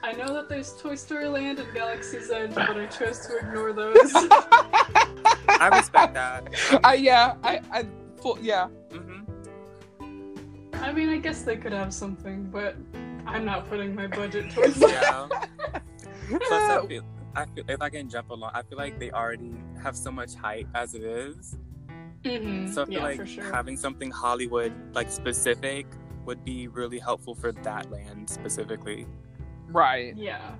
I 0.02 0.12
know 0.12 0.32
that 0.34 0.48
there's 0.48 0.76
Toy 0.76 0.94
Story 0.94 1.26
Land 1.26 1.58
and 1.58 1.72
Galaxy's 1.74 2.30
Edge, 2.30 2.54
but 2.54 2.76
I 2.76 2.86
chose 2.86 3.26
to 3.26 3.38
ignore 3.38 3.72
those. 3.72 3.96
I 4.14 5.70
respect 5.72 6.14
that. 6.14 6.48
I 6.84 6.94
yeah. 6.94 7.34
I 7.42 7.60
I 7.72 7.86
full 8.20 8.38
yeah. 8.40 8.68
hmm 8.92 9.20
I 10.74 10.92
mean, 10.92 11.08
I 11.08 11.18
guess 11.18 11.42
they 11.42 11.56
could 11.56 11.72
have 11.72 11.92
something, 11.92 12.44
but 12.44 12.76
I'm 13.26 13.44
not 13.44 13.68
putting 13.68 13.94
my 13.94 14.06
budget 14.06 14.50
towards 14.52 14.76
that. 14.76 15.28
Plus, 16.28 16.42
I 16.52 16.86
feel, 16.86 17.02
I 17.38 17.46
feel 17.54 17.64
if 17.68 17.80
I 17.80 17.88
can 17.88 18.08
jump 18.08 18.30
along, 18.30 18.50
I 18.52 18.62
feel 18.62 18.76
like 18.78 18.98
they 18.98 19.12
already 19.12 19.54
have 19.80 19.96
so 19.96 20.10
much 20.10 20.34
hype 20.34 20.66
as 20.74 20.94
it 20.94 21.04
is. 21.04 21.56
Mhm, 22.24 22.68
So 22.68 22.82
I 22.82 22.84
feel 22.86 22.94
yeah, 22.94 23.02
like 23.02 23.26
sure. 23.28 23.44
having 23.44 23.76
something 23.76 24.10
Hollywood 24.10 24.72
like 24.92 25.08
specific 25.08 25.86
would 26.26 26.44
be 26.44 26.66
really 26.66 26.98
helpful 26.98 27.36
for 27.36 27.52
that 27.52 27.90
land 27.92 28.28
specifically. 28.28 29.06
Right. 29.68 30.16
Yeah. 30.16 30.56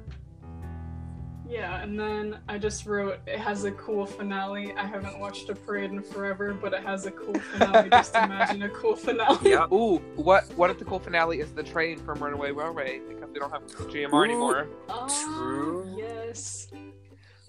Yeah, 1.49 1.83
and 1.83 1.99
then 1.99 2.39
I 2.49 2.59
just 2.59 2.87
wrote 2.87 3.21
it 3.27 3.39
has 3.41 3.65
a 3.65 3.73
cool 3.73 4.07
finale. 4.07 4.73
I 4.75 4.87
haven't 4.87 5.19
watched 5.19 5.49
a 5.49 5.55
parade 5.55 5.91
in 5.91 6.03
forever, 6.03 6.53
but 6.53 6.75
it 6.75 6.85
has 6.85 7.07
a 7.07 7.11
cool 7.11 7.35
finale. 7.41 7.89
just 7.91 8.15
imagine 8.15 8.63
a 8.63 8.69
cool 8.69 8.95
finale. 9.07 9.51
Yep. 9.51 9.73
Ooh, 9.73 9.97
what 10.15 10.45
what 10.55 10.71
if 10.71 10.79
the 10.79 10.85
cool 10.85 11.01
finale 11.01 11.41
is 11.41 11.51
the 11.53 11.63
train 11.65 11.99
from 11.99 12.23
Runaway 12.23 12.53
Railway 12.53 13.01
because 13.33 13.35
we 13.35 13.41
don't 13.41 13.51
have 13.51 13.63
GMR 13.89 14.13
Ooh. 14.13 14.25
anymore? 14.25 14.69
Oh, 14.89 15.09
True. 15.25 15.95
Yes. 15.97 16.69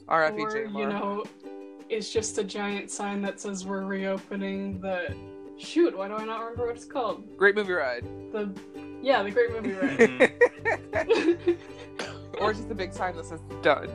R.I.P. 0.07 0.41
Or, 0.41 0.50
GMR. 0.51 0.79
you 0.79 0.88
know, 0.88 1.24
it's 1.89 2.12
just 2.12 2.38
a 2.38 2.43
giant 2.43 2.89
sign 2.91 3.21
that 3.21 3.39
says 3.39 3.65
we're 3.65 3.86
reopening 3.86 4.79
the. 4.81 5.15
Shoot, 5.57 5.98
why 5.98 6.07
do 6.07 6.13
I 6.15 6.24
not 6.25 6.39
remember 6.39 6.67
what 6.67 6.75
it's 6.77 6.86
called? 6.86 7.38
Great 7.38 7.55
movie 7.55 7.74
ride. 7.74 8.05
The. 8.31 8.50
Yeah, 9.01 9.24
the 9.24 9.31
Great 9.31 9.51
Movie 9.51 9.71
Ride. 9.71 11.57
Or 12.39 12.53
just 12.53 12.71
a 12.71 12.75
big 12.75 12.93
sign 12.93 13.17
that 13.17 13.25
says 13.25 13.41
done. 13.62 13.89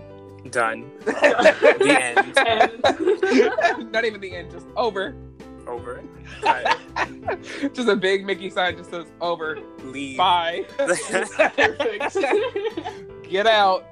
Done. 0.51 0.91
the 1.05 1.99
end. 1.99 2.37
And 2.37 3.91
Not 3.91 4.05
even 4.05 4.21
the 4.21 4.37
end, 4.37 4.51
just 4.51 4.67
over. 4.77 5.15
Over. 5.67 6.03
Cut. 6.43 6.79
just 7.75 7.89
a 7.89 7.97
big 7.97 8.25
Mickey 8.27 8.51
sign 8.51 8.77
just 8.77 8.91
says 8.91 9.07
over. 9.21 9.59
Leave. 9.83 10.19
Bye. 10.19 10.67
Get 13.29 13.47
out. 13.47 13.87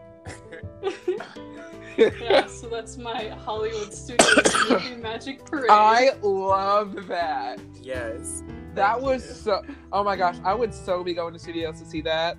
yeah, 1.96 2.46
so 2.46 2.68
that's 2.68 2.96
my 2.96 3.28
Hollywood 3.28 3.92
Studios 3.92 4.54
movie 4.70 4.96
magic 4.96 5.44
parade. 5.44 5.66
I 5.70 6.12
love 6.22 7.06
that. 7.08 7.60
Yes. 7.80 8.42
That 8.74 8.94
Thank 8.94 9.04
was 9.04 9.26
you. 9.26 9.34
so. 9.34 9.62
Oh 9.92 10.02
my 10.02 10.16
gosh, 10.16 10.36
I 10.44 10.54
would 10.54 10.72
so 10.74 11.04
be 11.04 11.14
going 11.14 11.32
to 11.34 11.38
studios 11.38 11.78
to 11.80 11.86
see 11.86 12.00
that. 12.02 12.36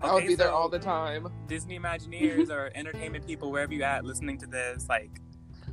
I 0.00 0.12
would 0.12 0.18
Okay, 0.18 0.28
be 0.28 0.34
there 0.34 0.52
all 0.52 0.68
the 0.68 0.78
time. 0.78 1.28
Disney 1.48 1.78
Imagineers 1.78 2.50
or 2.50 2.70
entertainment 2.74 3.26
people, 3.26 3.50
wherever 3.50 3.72
you 3.72 3.82
at, 3.82 4.04
listening 4.04 4.38
to 4.38 4.46
this, 4.46 4.88
like, 4.88 5.10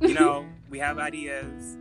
you 0.00 0.14
know, 0.14 0.46
we 0.70 0.78
have 0.78 0.98
ideas. 0.98 1.76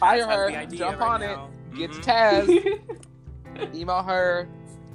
Hire 0.00 0.26
her, 0.26 0.66
jump 0.66 1.00
right 1.00 1.08
on 1.08 1.20
now. 1.20 1.50
it, 1.72 1.76
get 1.76 1.92
to 1.92 2.00
Taz, 2.00 3.74
email 3.74 4.02
her, 4.02 4.48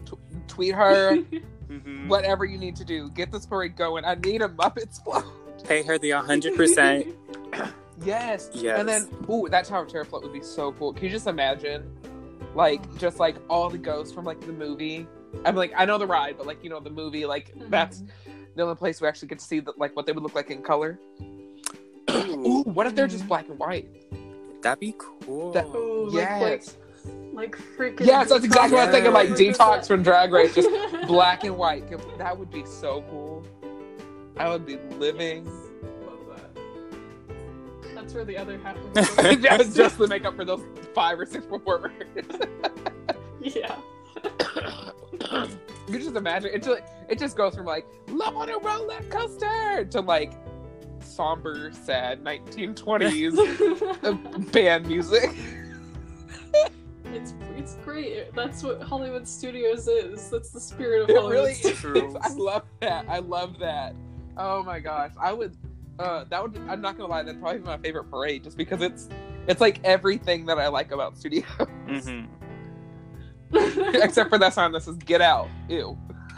t- 0.06 0.18
tweet 0.48 0.74
her, 0.76 1.18
Mhm. 1.70 2.08
whatever 2.08 2.46
you 2.46 2.58
need 2.58 2.76
to 2.78 2.86
do. 2.86 3.10
Get 3.10 3.32
this 3.32 3.46
parade 3.46 3.76
going. 3.76 4.06
I 4.06 4.16
need 4.16 4.42
a 4.42 4.50
Muppets 4.50 5.04
float. 5.04 5.26
Pay 5.64 5.84
her 5.84 5.98
the 5.98 6.12
100%. 6.12 7.14
Yes. 7.54 7.72
Yes. 8.54 8.78
And 8.78 8.88
then, 8.90 9.08
ooh, 9.30 9.48
that 9.50 9.64
Tower 9.66 9.84
of 9.84 9.88
Terror 9.90 10.04
float 10.04 10.24
would 10.24 10.34
be 10.34 10.42
so 10.42 10.74
cool. 10.74 10.92
Can 10.92 11.06
you 11.06 11.10
just 11.10 11.28
imagine, 11.28 11.90
like, 12.54 12.98
just 12.98 13.20
like 13.20 13.38
all 13.50 13.70
the 13.70 13.78
ghosts 13.78 14.14
from 14.14 14.26
like 14.26 14.42
the 14.42 14.52
movie? 14.52 15.08
I'm 15.46 15.56
like, 15.56 15.72
I 15.78 15.86
know 15.86 15.98
the 15.98 16.06
ride, 16.06 16.38
but 16.38 16.46
like, 16.46 16.62
you 16.62 16.70
know, 16.70 16.82
the 16.82 16.90
movie, 16.90 17.26
like, 17.26 17.56
mm-hmm. 17.56 17.70
that's 17.70 18.04
the 18.56 18.64
only 18.64 18.76
place 18.76 19.00
we 19.00 19.08
actually 19.08 19.30
get 19.30 19.40
to 19.40 19.46
see 19.46 19.62
the, 19.62 19.74
like 19.78 19.96
what 19.96 20.06
they 20.06 20.12
would 20.12 20.24
look 20.24 20.36
like 20.36 20.52
in 20.52 20.62
color. 20.62 21.00
Ooh, 22.12 22.64
what 22.66 22.86
if 22.86 22.96
they're 22.96 23.08
just 23.08 23.20
mm-hmm. 23.22 23.30
black 23.30 23.48
and 23.48 23.58
white? 23.58 23.88
That'd 24.66 24.80
be 24.80 24.96
cool. 24.98 25.52
That- 25.52 25.68
Ooh, 25.68 26.10
Yes. 26.12 26.76
like, 27.06 27.36
like 27.36 27.56
freaking. 27.78 28.08
Yes, 28.08 28.30
that's 28.30 28.44
exactly 28.44 28.76
what 28.80 28.88
I'm 28.88 28.92
thinking. 28.92 29.14
Like 29.14 29.30
detox 29.30 29.86
from 29.86 30.02
Drag 30.02 30.34
Race, 30.34 30.56
just 30.56 30.68
black 31.08 31.44
and 31.44 31.56
white. 31.56 31.88
That 32.18 32.36
would 32.36 32.50
be 32.50 32.66
so 32.66 33.04
cool. 33.12 33.46
I 34.38 34.50
would 34.50 34.66
be 34.66 34.78
living. 34.98 35.46
Love 36.04 36.18
that. 36.36 37.94
That's 37.94 38.16
where 38.16 38.26
the 38.26 38.36
other 38.36 38.58
half 38.58 38.76
of 38.76 38.92
the 38.96 39.38
just, 39.40 39.76
just 39.76 39.98
to 39.98 40.08
make 40.08 40.26
up 40.26 40.36
for 40.36 40.44
those 40.44 40.64
five 40.96 41.20
or 41.20 41.28
six 41.28 41.46
performers. 41.46 41.92
yeah. 43.42 43.76
you 45.88 46.00
just 46.00 46.16
imagine 46.16 46.50
it. 46.56 46.64
Just, 46.64 46.82
it 47.08 47.20
just 47.20 47.38
goes 47.38 47.54
from 47.54 47.66
like 47.68 47.86
love 48.08 48.36
on 48.36 48.50
a 48.50 48.58
roller 48.58 49.00
coaster 49.12 49.86
to 49.92 50.02
like 50.02 50.34
somber, 51.06 51.72
sad 51.72 52.24
1920s 52.24 54.04
uh, 54.04 54.12
band 54.52 54.88
music. 54.88 55.30
it's 57.06 57.34
it's 57.56 57.76
great. 57.86 58.34
That's 58.36 58.64
what 58.64 58.82
Hollywood 58.82 59.28
Studios 59.28 59.88
is. 59.88 60.30
That's 60.30 60.50
the 60.50 60.60
spirit 60.60 61.04
of 61.04 61.10
It 61.10 61.16
Hollywood 61.16 61.32
really 61.34 61.52
is. 61.54 62.16
I 62.22 62.34
love 62.34 62.64
that. 62.82 63.06
I 63.10 63.20
love 63.20 63.60
that. 63.60 63.96
Oh 64.38 64.64
my 64.64 64.80
gosh, 64.80 65.12
I 65.20 65.32
would. 65.34 65.56
Uh, 65.98 66.26
that 66.26 66.42
would. 66.44 66.58
I'm 66.68 66.82
not 66.82 66.98
gonna 66.98 67.10
lie. 67.10 67.24
That'd 67.24 67.40
probably 67.42 67.60
be 67.60 67.66
my 67.66 67.78
favorite 67.78 68.06
parade, 68.06 68.44
just 68.44 68.58
because 68.58 68.82
it's 68.82 69.08
it's 69.48 69.62
like 69.62 69.80
everything 69.86 70.46
that 70.48 70.60
I 70.60 70.68
like 70.68 70.92
about 70.92 71.18
studio, 71.20 71.46
Mhm. 71.88 72.28
except 74.04 74.30
for 74.30 74.38
that 74.38 74.54
sign 74.54 74.72
that 74.74 74.82
says 74.84 74.98
"Get 74.98 75.22
out." 75.22 75.48
Ew. 75.70 75.98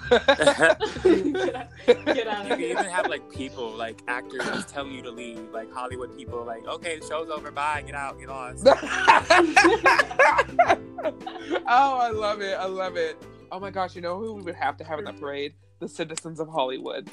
Get 0.10 1.56
out, 1.56 2.06
get 2.06 2.28
out 2.28 2.48
You 2.48 2.56
can 2.56 2.62
even 2.62 2.86
have 2.86 3.08
like 3.08 3.32
people, 3.32 3.72
like 3.72 4.02
actors, 4.08 4.66
telling 4.66 4.94
you 4.94 5.02
to 5.04 5.12
leave, 5.12 5.40
like 5.52 5.72
Hollywood 5.72 6.18
people, 6.18 6.44
like, 6.44 6.66
okay, 6.68 7.00
the 7.00 7.06
show's 7.06 7.30
over, 7.30 7.52
bye, 7.52 7.84
get 7.86 7.96
out, 7.96 8.20
get 8.20 8.30
lost. 8.30 8.68
oh, 11.68 11.98
I 12.00 12.10
love 12.12 12.42
it. 12.42 12.58
I 12.58 12.66
love 12.66 12.98
it. 12.98 13.18
Oh 13.52 13.60
my 13.60 13.72
gosh, 13.72 13.96
you 13.96 14.02
know 14.02 14.18
who 14.18 14.34
we 14.34 14.42
would 14.42 14.56
have 14.56 14.78
to 14.78 14.84
have 14.84 15.00
in 15.00 15.06
that 15.06 15.20
parade? 15.20 15.54
The 15.80 15.88
citizens 15.88 16.40
of 16.40 16.50
Hollywood. 16.50 17.10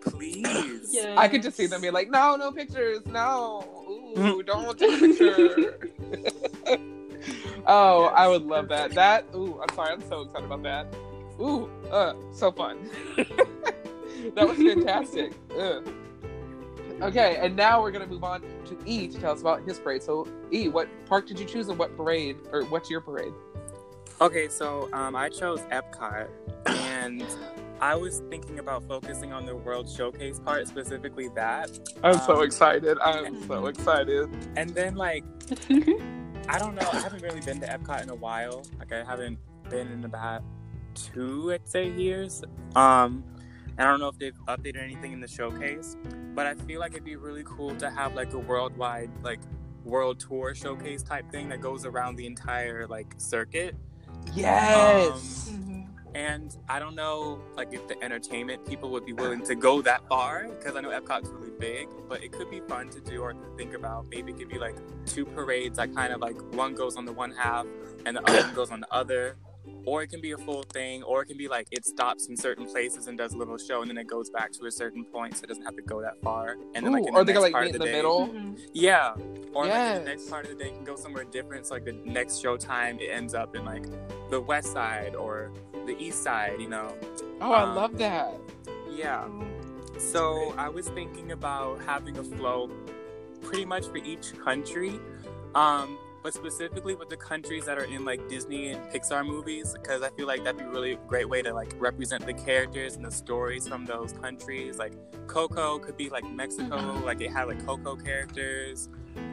Please. 0.00 0.88
Yeah. 0.90 1.14
I 1.16 1.28
could 1.28 1.42
just 1.42 1.56
see 1.56 1.66
them 1.66 1.80
be 1.80 1.90
like, 1.90 2.10
no, 2.10 2.36
no 2.36 2.50
pictures, 2.50 3.06
no. 3.06 4.14
Ooh, 4.18 4.42
don't 4.42 4.78
take 4.78 5.00
a 5.00 5.06
picture. 5.06 5.78
oh, 7.66 8.06
I 8.06 8.26
would 8.26 8.42
love 8.42 8.68
that. 8.68 8.92
That, 8.92 9.26
ooh, 9.34 9.60
I'm 9.62 9.74
sorry, 9.74 9.92
I'm 9.92 10.08
so 10.08 10.22
excited 10.22 10.46
about 10.46 10.62
that. 10.64 10.86
Ooh, 11.42 11.68
uh, 11.90 12.14
so 12.32 12.52
fun. 12.52 12.88
that 13.16 14.48
was 14.48 14.56
fantastic. 14.56 15.32
Ugh. 15.58 15.92
Okay, 17.00 17.36
and 17.40 17.56
now 17.56 17.80
we're 17.82 17.90
gonna 17.90 18.06
move 18.06 18.22
on 18.22 18.42
to 18.66 18.78
E 18.86 19.08
to 19.08 19.18
tell 19.18 19.32
us 19.32 19.40
about 19.40 19.62
his 19.66 19.78
parade. 19.80 20.02
So, 20.04 20.28
E, 20.52 20.68
what 20.68 20.88
park 21.06 21.26
did 21.26 21.40
you 21.40 21.46
choose 21.46 21.68
and 21.68 21.76
what 21.78 21.96
parade, 21.96 22.36
or 22.52 22.62
what's 22.66 22.88
your 22.88 23.00
parade? 23.00 23.32
Okay, 24.20 24.48
so 24.48 24.88
um, 24.92 25.16
I 25.16 25.28
chose 25.28 25.60
Epcot, 25.72 26.28
and 26.66 27.24
I 27.80 27.96
was 27.96 28.22
thinking 28.30 28.60
about 28.60 28.84
focusing 28.86 29.32
on 29.32 29.44
the 29.46 29.56
World 29.56 29.90
Showcase 29.90 30.38
part, 30.38 30.68
specifically 30.68 31.28
that. 31.34 31.70
I'm 32.04 32.18
so 32.20 32.36
Um, 32.36 32.44
excited. 32.44 32.98
I'm 33.00 33.42
so 33.48 33.66
excited. 33.66 34.28
And 34.54 34.70
then, 34.70 34.94
like, 34.94 35.24
I 36.48 36.58
don't 36.60 36.76
know, 36.76 36.88
I 36.92 37.00
haven't 37.00 37.22
really 37.22 37.40
been 37.40 37.58
to 37.62 37.66
Epcot 37.66 38.04
in 38.04 38.10
a 38.10 38.14
while. 38.14 38.62
Like, 38.78 38.92
I 38.92 39.02
haven't 39.02 39.38
been 39.68 39.88
in 39.90 40.04
about 40.04 40.42
two, 40.94 41.52
I'd 41.52 41.68
say, 41.68 41.88
years. 41.90 42.42
Um, 42.76 43.24
and 43.78 43.88
I 43.88 43.90
don't 43.90 44.00
know 44.00 44.08
if 44.08 44.18
they've 44.18 44.36
updated 44.48 44.82
anything 44.82 45.12
in 45.12 45.20
the 45.20 45.28
showcase, 45.28 45.96
but 46.34 46.46
I 46.46 46.54
feel 46.54 46.80
like 46.80 46.92
it'd 46.92 47.04
be 47.04 47.16
really 47.16 47.44
cool 47.44 47.74
to 47.76 47.90
have 47.90 48.14
like 48.14 48.32
a 48.32 48.38
worldwide, 48.38 49.10
like, 49.22 49.40
world 49.84 50.20
tour 50.20 50.54
showcase 50.54 51.02
type 51.02 51.28
thing 51.32 51.48
that 51.48 51.60
goes 51.60 51.84
around 51.84 52.14
the 52.14 52.26
entire 52.26 52.86
like 52.86 53.14
circuit. 53.18 53.74
Yes. 54.32 55.50
Mhm. 55.52 55.88
And 56.14 56.56
I 56.68 56.78
don't 56.78 56.94
know, 56.94 57.40
like, 57.56 57.72
if 57.72 57.88
the 57.88 58.00
entertainment 58.04 58.66
people 58.66 58.90
would 58.90 59.06
be 59.06 59.14
willing 59.14 59.42
to 59.44 59.54
go 59.54 59.80
that 59.82 60.06
far, 60.08 60.46
because 60.46 60.76
I 60.76 60.82
know 60.82 60.90
Epcot's 60.90 61.30
really 61.30 61.50
big, 61.58 61.88
but 62.06 62.22
it 62.22 62.32
could 62.32 62.50
be 62.50 62.60
fun 62.60 62.90
to 62.90 63.00
do 63.00 63.22
or 63.22 63.34
think 63.56 63.74
about. 63.74 64.06
Maybe 64.10 64.32
it 64.32 64.38
could 64.38 64.50
be 64.50 64.58
like 64.58 64.76
two 65.06 65.24
parades 65.24 65.78
that 65.78 65.94
kind 65.94 66.12
of 66.12 66.20
like 66.20 66.38
one 66.52 66.74
goes 66.74 66.96
on 66.96 67.06
the 67.06 67.12
one 67.12 67.32
half 67.32 67.66
and 68.04 68.16
the 68.16 68.22
other 68.28 68.42
one 68.42 68.54
goes 68.54 68.70
on 68.70 68.80
the 68.80 68.92
other. 68.92 69.36
Or 69.84 70.02
it 70.02 70.08
can 70.08 70.20
be 70.20 70.32
a 70.32 70.38
full 70.38 70.62
thing, 70.72 71.02
or 71.02 71.22
it 71.22 71.26
can 71.26 71.36
be 71.36 71.48
like 71.48 71.66
it 71.70 71.84
stops 71.84 72.26
in 72.28 72.36
certain 72.36 72.66
places 72.66 73.06
and 73.08 73.18
does 73.18 73.32
a 73.32 73.36
little 73.36 73.58
show, 73.58 73.80
and 73.82 73.90
then 73.90 73.98
it 73.98 74.06
goes 74.06 74.30
back 74.30 74.52
to 74.52 74.66
a 74.66 74.70
certain 74.70 75.04
point, 75.04 75.36
so 75.36 75.44
it 75.44 75.48
doesn't 75.48 75.64
have 75.64 75.76
to 75.76 75.82
go 75.82 76.00
that 76.00 76.20
far. 76.22 76.56
And 76.74 76.84
then, 76.86 76.92
like, 76.92 77.02
Ooh, 77.04 77.08
in 77.08 77.14
or 77.14 77.24
the 77.24 77.24
they 77.24 77.32
can 77.32 77.42
next 77.42 77.42
like 77.42 77.52
part 77.52 77.64
of 77.64 77.68
in 77.68 77.72
the 77.72 77.78
the 77.78 77.84
day, 77.86 77.92
middle. 77.92 78.28
Mhm. 78.28 78.58
yeah. 78.72 79.14
Or 79.54 79.66
like 79.66 79.96
in 79.98 80.04
the 80.04 80.10
next 80.10 80.30
part 80.30 80.44
of 80.46 80.56
the 80.56 80.64
day 80.64 80.70
can 80.70 80.84
go 80.84 80.96
somewhere 80.96 81.24
different. 81.24 81.66
So 81.66 81.74
like 81.74 81.84
the 81.84 81.92
next 82.04 82.38
show 82.40 82.56
time 82.56 82.98
it 83.00 83.10
ends 83.10 83.34
up 83.34 83.54
in 83.54 83.64
like 83.64 83.84
the 84.30 84.40
west 84.40 84.72
side 84.72 85.14
or 85.14 85.52
the 85.86 85.96
east 85.98 86.22
side, 86.22 86.60
you 86.60 86.68
know. 86.68 86.94
Oh, 87.40 87.52
I 87.52 87.62
Um, 87.62 87.74
love 87.76 87.98
that. 87.98 88.34
Yeah. 88.90 89.28
So 89.98 90.54
I 90.56 90.68
was 90.68 90.88
thinking 90.88 91.32
about 91.32 91.80
having 91.82 92.16
a 92.18 92.24
flow 92.24 92.70
pretty 93.42 93.64
much 93.64 93.86
for 93.88 93.96
each 93.98 94.32
country. 94.42 94.98
Um, 95.54 95.98
but 96.22 96.32
specifically 96.32 96.94
with 96.94 97.08
the 97.08 97.16
countries 97.16 97.64
that 97.66 97.78
are 97.78 97.84
in 97.84 98.04
like 98.04 98.28
Disney 98.28 98.68
and 98.70 98.82
Pixar 98.92 99.26
movies, 99.26 99.74
because 99.74 100.02
I 100.02 100.10
feel 100.10 100.26
like 100.26 100.44
that'd 100.44 100.58
be 100.58 100.64
really 100.64 100.92
a 100.92 100.96
great 101.08 101.28
way 101.28 101.42
to 101.42 101.52
like 101.52 101.72
represent 101.78 102.24
the 102.26 102.34
characters 102.34 102.96
and 102.96 103.04
the 103.04 103.10
stories 103.10 103.66
from 103.66 103.84
those 103.84 104.12
countries. 104.12 104.78
Like 104.78 104.92
Coco 105.26 105.78
could 105.78 105.96
be 105.96 106.08
like 106.10 106.24
Mexico, 106.24 106.76
Mhm. 106.78 107.04
like 107.04 107.20
it 107.20 107.30
had 107.32 107.44
like 107.48 107.64
Coco 107.66 107.96
characters. 107.96 108.88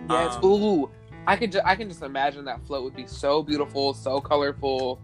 Yes. 0.09 0.35
Um, 0.37 0.45
Ooh, 0.45 0.89
I 1.27 1.35
could. 1.35 1.51
Ju- 1.51 1.61
I 1.63 1.75
can 1.75 1.87
just 1.89 2.01
imagine 2.01 2.45
that 2.45 2.65
float 2.65 2.83
would 2.83 2.95
be 2.95 3.05
so 3.07 3.43
beautiful, 3.43 3.93
so 3.93 4.19
colorful, 4.19 4.99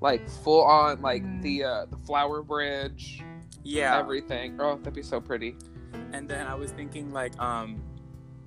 like 0.00 0.28
full 0.28 0.64
on, 0.64 1.00
like 1.02 1.22
Mhm. 1.22 1.42
the 1.42 1.64
uh, 1.64 1.86
the 1.86 1.96
flower 1.98 2.42
bridge, 2.42 3.22
Yeah. 3.62 3.98
everything. 3.98 4.60
Oh, 4.60 4.76
that'd 4.78 4.94
be 4.94 5.02
so 5.02 5.20
pretty. 5.20 5.56
And 6.12 6.28
then 6.28 6.46
I 6.46 6.54
was 6.54 6.72
thinking 6.72 7.12
like 7.12 7.38
um 7.40 7.80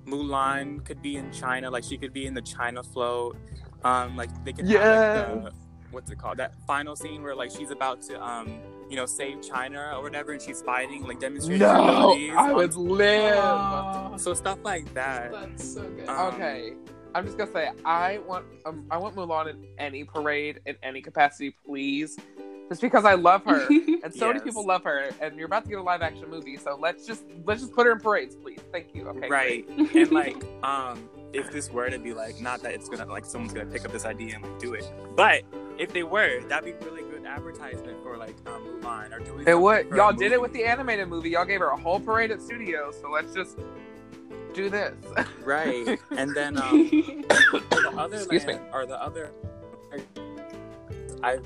Mulan 0.06 0.84
could 0.84 1.00
be 1.02 1.16
in 1.16 1.30
China, 1.32 1.70
like 1.70 1.84
she 1.84 1.96
could 1.96 2.12
be 2.12 2.26
in 2.26 2.34
the 2.34 2.42
China 2.42 2.82
float. 2.82 3.36
Um 3.82 4.16
like 4.16 4.30
they 4.44 4.52
could 4.52 4.66
have 4.68 5.44
like 5.44 5.44
the 5.46 5.52
what's 5.90 6.10
it 6.10 6.18
called? 6.18 6.38
That 6.38 6.54
final 6.66 6.96
scene 6.96 7.22
where 7.22 7.34
like 7.36 7.50
she's 7.50 7.70
about 7.70 8.02
to 8.02 8.22
um 8.24 8.58
you 8.90 8.96
know 8.96 9.06
save 9.06 9.40
China 9.42 9.92
or 9.96 10.02
whatever 10.02 10.32
and 10.32 10.40
she's 10.42 10.60
fighting 10.62 11.04
like 11.04 11.20
demonstrating 11.20 11.60
No, 11.66 11.84
abilities. 12.12 12.32
I 12.36 12.50
Um, 12.50 12.56
would 12.56 12.74
live. 12.74 13.34
Oh, 13.36 14.14
so 14.16 14.34
stuff 14.34 14.58
like 14.64 14.92
that. 14.94 15.32
that's 15.32 15.74
so 15.74 15.82
good. 15.82 16.08
Um, 16.08 16.34
okay, 16.34 16.72
I'm 17.14 17.24
just 17.24 17.38
gonna 17.38 17.52
say 17.52 17.70
I 17.84 18.18
want 18.26 18.44
um, 18.66 18.86
I 18.90 18.96
want 18.98 19.14
Mulan 19.16 19.50
in 19.50 19.64
any 19.78 20.04
parade 20.04 20.60
in 20.66 20.76
any 20.82 21.00
capacity, 21.00 21.54
please. 21.64 22.18
Just 22.68 22.80
because 22.80 23.04
I 23.04 23.14
love 23.14 23.44
her, 23.44 23.66
and 24.02 24.14
so 24.14 24.28
many 24.28 24.40
people 24.40 24.66
love 24.66 24.84
her, 24.84 25.10
and 25.20 25.36
you're 25.36 25.46
about 25.46 25.64
to 25.64 25.70
get 25.70 25.78
a 25.78 25.82
live 25.82 26.02
action 26.02 26.28
movie, 26.30 26.56
so 26.56 26.78
let's 26.80 27.06
just 27.06 27.24
let's 27.44 27.60
just 27.60 27.74
put 27.74 27.86
her 27.86 27.92
in 27.92 28.00
parades, 28.00 28.34
please. 28.36 28.60
Thank 28.72 28.94
you. 28.94 29.08
Okay. 29.08 29.28
right. 29.28 29.68
and 29.68 30.10
like 30.10 30.42
um 30.62 31.08
if 31.32 31.50
this 31.50 31.70
were 31.70 31.90
to 31.90 31.98
be 31.98 32.14
like 32.14 32.40
not 32.40 32.62
that 32.62 32.72
it's 32.72 32.88
gonna 32.88 33.10
like 33.10 33.24
someone's 33.24 33.52
gonna 33.52 33.66
pick 33.66 33.84
up 33.84 33.92
this 33.92 34.04
idea 34.04 34.36
and 34.36 34.44
like 34.44 34.58
do 34.60 34.72
it 34.74 34.88
but 35.16 35.42
if 35.78 35.92
they 35.92 36.04
were 36.04 36.40
that'd 36.48 36.64
be 36.64 36.86
really 36.86 37.02
good 37.02 37.26
advertisement 37.26 38.02
for 38.02 38.16
like 38.16 38.36
um, 38.46 38.80
Mulan 38.80 39.12
or 39.12 39.18
doing. 39.18 39.46
It 39.46 39.58
would. 39.58 39.88
Y'all 39.88 40.12
did 40.12 40.32
it 40.32 40.40
with 40.40 40.52
the 40.52 40.64
animated 40.64 41.08
movie. 41.08 41.30
Y'all 41.30 41.44
gave 41.44 41.60
her 41.60 41.68
a 41.68 41.76
whole 41.76 42.00
parade 42.00 42.30
at 42.30 42.40
studios. 42.40 42.96
So 43.00 43.10
let's 43.10 43.34
just 43.34 43.58
do 44.52 44.70
this. 44.70 44.94
right, 45.42 45.98
and 46.16 46.34
then 46.34 46.56
um, 46.56 46.88
the 46.88 47.92
other 47.96 48.16
Excuse 48.16 48.46
land, 48.46 48.60
or 48.72 48.86
the 48.86 49.00
other, 49.02 49.32
I 51.22 51.38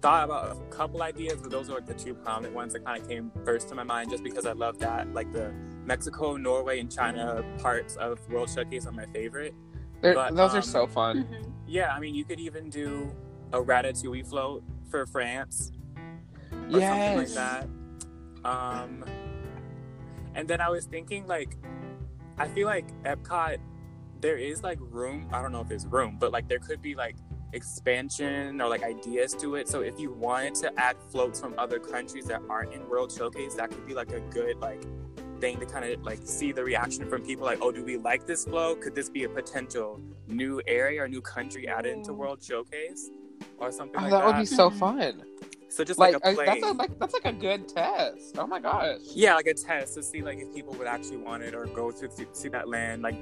thought 0.00 0.24
about 0.24 0.56
a 0.56 0.74
couple 0.74 1.02
ideas, 1.02 1.38
but 1.42 1.50
those 1.50 1.68
are 1.68 1.80
the 1.80 1.94
two 1.94 2.14
prominent 2.14 2.54
ones 2.54 2.72
that 2.72 2.84
kind 2.84 3.02
of 3.02 3.08
came 3.08 3.30
first 3.44 3.68
to 3.68 3.74
my 3.74 3.82
mind, 3.84 4.10
just 4.10 4.22
because 4.22 4.46
I 4.46 4.52
love 4.52 4.78
that. 4.78 5.12
Like 5.12 5.32
the 5.32 5.52
Mexico, 5.84 6.36
Norway, 6.36 6.80
and 6.80 6.90
China 6.90 7.44
parts 7.58 7.96
of 7.96 8.18
World 8.30 8.48
Showcase 8.50 8.86
are 8.86 8.92
my 8.92 9.06
favorite. 9.06 9.54
But, 10.00 10.34
those 10.34 10.54
are 10.54 10.58
um, 10.58 10.62
so 10.62 10.86
fun. 10.86 11.24
Mhm. 11.24 11.52
Yeah, 11.66 11.94
I 11.94 12.00
mean, 12.00 12.14
you 12.14 12.24
could 12.24 12.40
even 12.40 12.70
do 12.70 13.14
a 13.52 13.58
ratatouille 13.58 14.26
float 14.26 14.62
for 14.90 15.06
France. 15.06 15.72
or 16.52 16.78
Yes. 16.80 16.88
something 16.90 17.36
like 17.36 17.64
that. 18.42 18.48
Um, 18.48 19.04
and 20.34 20.48
then 20.48 20.60
I 20.60 20.68
was 20.68 20.86
thinking, 20.86 21.26
like, 21.26 21.56
I 22.38 22.48
feel 22.48 22.66
like 22.66 22.86
Epcot, 23.02 23.58
there 24.20 24.36
is 24.36 24.62
like 24.62 24.78
room. 24.80 25.28
I 25.32 25.42
don't 25.42 25.52
know 25.52 25.60
if 25.60 25.68
there's 25.68 25.86
room, 25.86 26.16
but 26.18 26.32
like 26.32 26.48
there 26.48 26.58
could 26.58 26.80
be 26.82 26.94
like 26.94 27.16
expansion 27.52 28.60
or 28.60 28.68
like 28.68 28.82
ideas 28.82 29.34
to 29.34 29.54
it. 29.56 29.68
So 29.68 29.80
if 29.80 29.98
you 29.98 30.12
wanted 30.12 30.54
to 30.56 30.72
add 30.78 30.96
floats 31.10 31.40
from 31.40 31.54
other 31.58 31.78
countries 31.78 32.26
that 32.26 32.42
aren't 32.48 32.72
in 32.72 32.88
World 32.88 33.12
Showcase, 33.12 33.54
that 33.54 33.70
could 33.70 33.86
be 33.86 33.94
like 33.94 34.12
a 34.12 34.20
good 34.20 34.58
like 34.58 34.82
thing 35.40 35.58
to 35.58 35.66
kind 35.66 35.84
of 35.90 36.02
like 36.02 36.20
see 36.24 36.52
the 36.52 36.62
reaction 36.64 37.08
from 37.08 37.22
people. 37.22 37.44
Like, 37.46 37.58
oh, 37.62 37.72
do 37.72 37.82
we 37.84 37.96
like 37.96 38.26
this 38.26 38.44
float? 38.44 38.80
Could 38.82 38.94
this 38.94 39.08
be 39.08 39.24
a 39.24 39.28
potential 39.28 40.00
new 40.28 40.60
area 40.66 41.02
or 41.02 41.08
new 41.08 41.22
country 41.22 41.66
added 41.68 41.92
into 41.94 42.12
World 42.12 42.42
Showcase? 42.42 43.10
Or 43.58 43.72
something 43.72 43.98
Oh, 43.98 44.02
like 44.02 44.10
that 44.10 44.18
that. 44.20 44.26
would 44.26 44.36
be 44.36 44.46
so 44.46 44.70
Mhm. 44.70 44.78
fun. 44.78 45.22
so 45.68 45.84
just 45.84 45.98
Like, 46.00 46.14
like, 46.14 46.32
a 46.32 46.34
play. 46.34 46.46
that's 46.46 46.62
a 46.64 46.72
like 46.72 46.98
that's 46.98 47.14
like 47.14 47.24
a 47.26 47.32
good 47.32 47.68
test. 47.68 48.36
Oh 48.38 48.46
my 48.46 48.58
gosh. 48.58 48.98
Yeah, 49.14 49.34
like 49.34 49.46
a 49.46 49.54
test 49.54 49.94
to 49.94 50.02
see 50.02 50.20
like 50.22 50.38
if 50.38 50.52
people 50.54 50.74
would 50.74 50.86
actually 50.86 51.18
want 51.18 51.42
it 51.42 51.54
or 51.54 51.66
go 51.66 51.90
to 51.90 52.10
see, 52.10 52.26
see 52.32 52.48
that 52.48 52.68
land, 52.68 53.02
like 53.02 53.14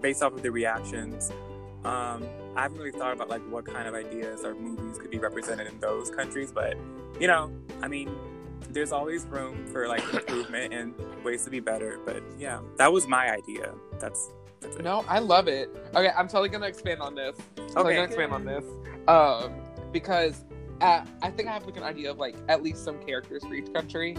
based 0.00 0.22
off 0.22 0.32
of 0.34 0.42
the 0.42 0.50
reactions. 0.50 1.32
Um, 1.84 2.24
I 2.56 2.62
haven't 2.62 2.78
really 2.78 2.90
thought 2.92 3.12
about 3.12 3.28
like 3.28 3.42
what 3.50 3.64
kind 3.64 3.86
of 3.86 3.94
ideas 3.94 4.44
or 4.44 4.54
movies 4.54 4.98
could 4.98 5.10
be 5.10 5.18
represented 5.18 5.66
in 5.68 5.78
those 5.80 6.10
countries, 6.10 6.50
but 6.52 6.76
you 7.20 7.26
know, 7.26 7.52
I 7.82 7.88
mean, 7.88 8.10
there's 8.70 8.92
always 8.92 9.24
room 9.26 9.66
for 9.72 9.86
like 9.86 10.02
improvement 10.12 10.74
and 10.74 10.94
ways 11.24 11.44
to 11.44 11.50
be 11.50 11.60
better. 11.60 11.98
But 12.04 12.22
yeah, 12.38 12.60
that 12.76 12.92
was 12.92 13.06
my 13.06 13.30
idea. 13.30 13.72
That's 14.00 14.32
that's 14.60 14.76
it. 14.76 14.82
No, 14.82 15.04
I 15.08 15.20
love 15.20 15.46
it. 15.48 15.70
Okay, 15.94 16.10
I'm 16.16 16.26
totally 16.26 16.48
gonna 16.48 16.66
expand 16.66 17.00
on 17.00 17.14
this. 17.14 17.36
I'm 17.58 17.66
totally 17.68 17.80
Okay. 17.84 17.94
gonna 17.94 18.04
expand 18.06 18.32
on 18.32 18.44
this. 18.44 18.64
Um, 19.06 19.52
because 19.92 20.44
uh, 20.80 21.04
I 21.22 21.30
think 21.30 21.48
I 21.48 21.52
have 21.52 21.64
like 21.64 21.76
an 21.76 21.82
idea 21.84 22.10
of 22.10 22.18
like 22.18 22.34
at 22.48 22.62
least 22.62 22.84
some 22.84 22.98
characters 22.98 23.44
for 23.44 23.54
each 23.54 23.72
country. 23.72 24.14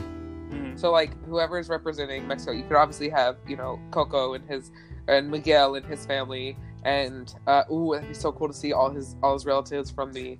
Mhm. 0.49 0.79
So 0.79 0.91
like 0.91 1.11
whoever 1.25 1.59
is 1.59 1.67
representing 1.69 2.25
Mexico, 2.27 2.53
you 2.53 2.63
could 2.63 2.77
obviously 2.77 3.09
have 3.09 3.35
you 3.47 3.57
know 3.57 3.79
Coco 3.91 4.33
and 4.33 4.47
his 4.49 4.71
and 5.07 5.29
Miguel 5.29 5.75
and 5.75 5.85
his 5.85 6.05
family, 6.05 6.55
and 6.83 7.33
uh, 7.47 7.63
ooh, 7.71 7.93
that'd 7.93 8.07
be 8.09 8.13
so 8.13 8.31
cool 8.31 8.47
to 8.47 8.53
see 8.53 8.73
all 8.73 8.89
his 8.89 9.15
all 9.23 9.33
his 9.33 9.45
relatives 9.45 9.89
from 9.91 10.11
the 10.13 10.37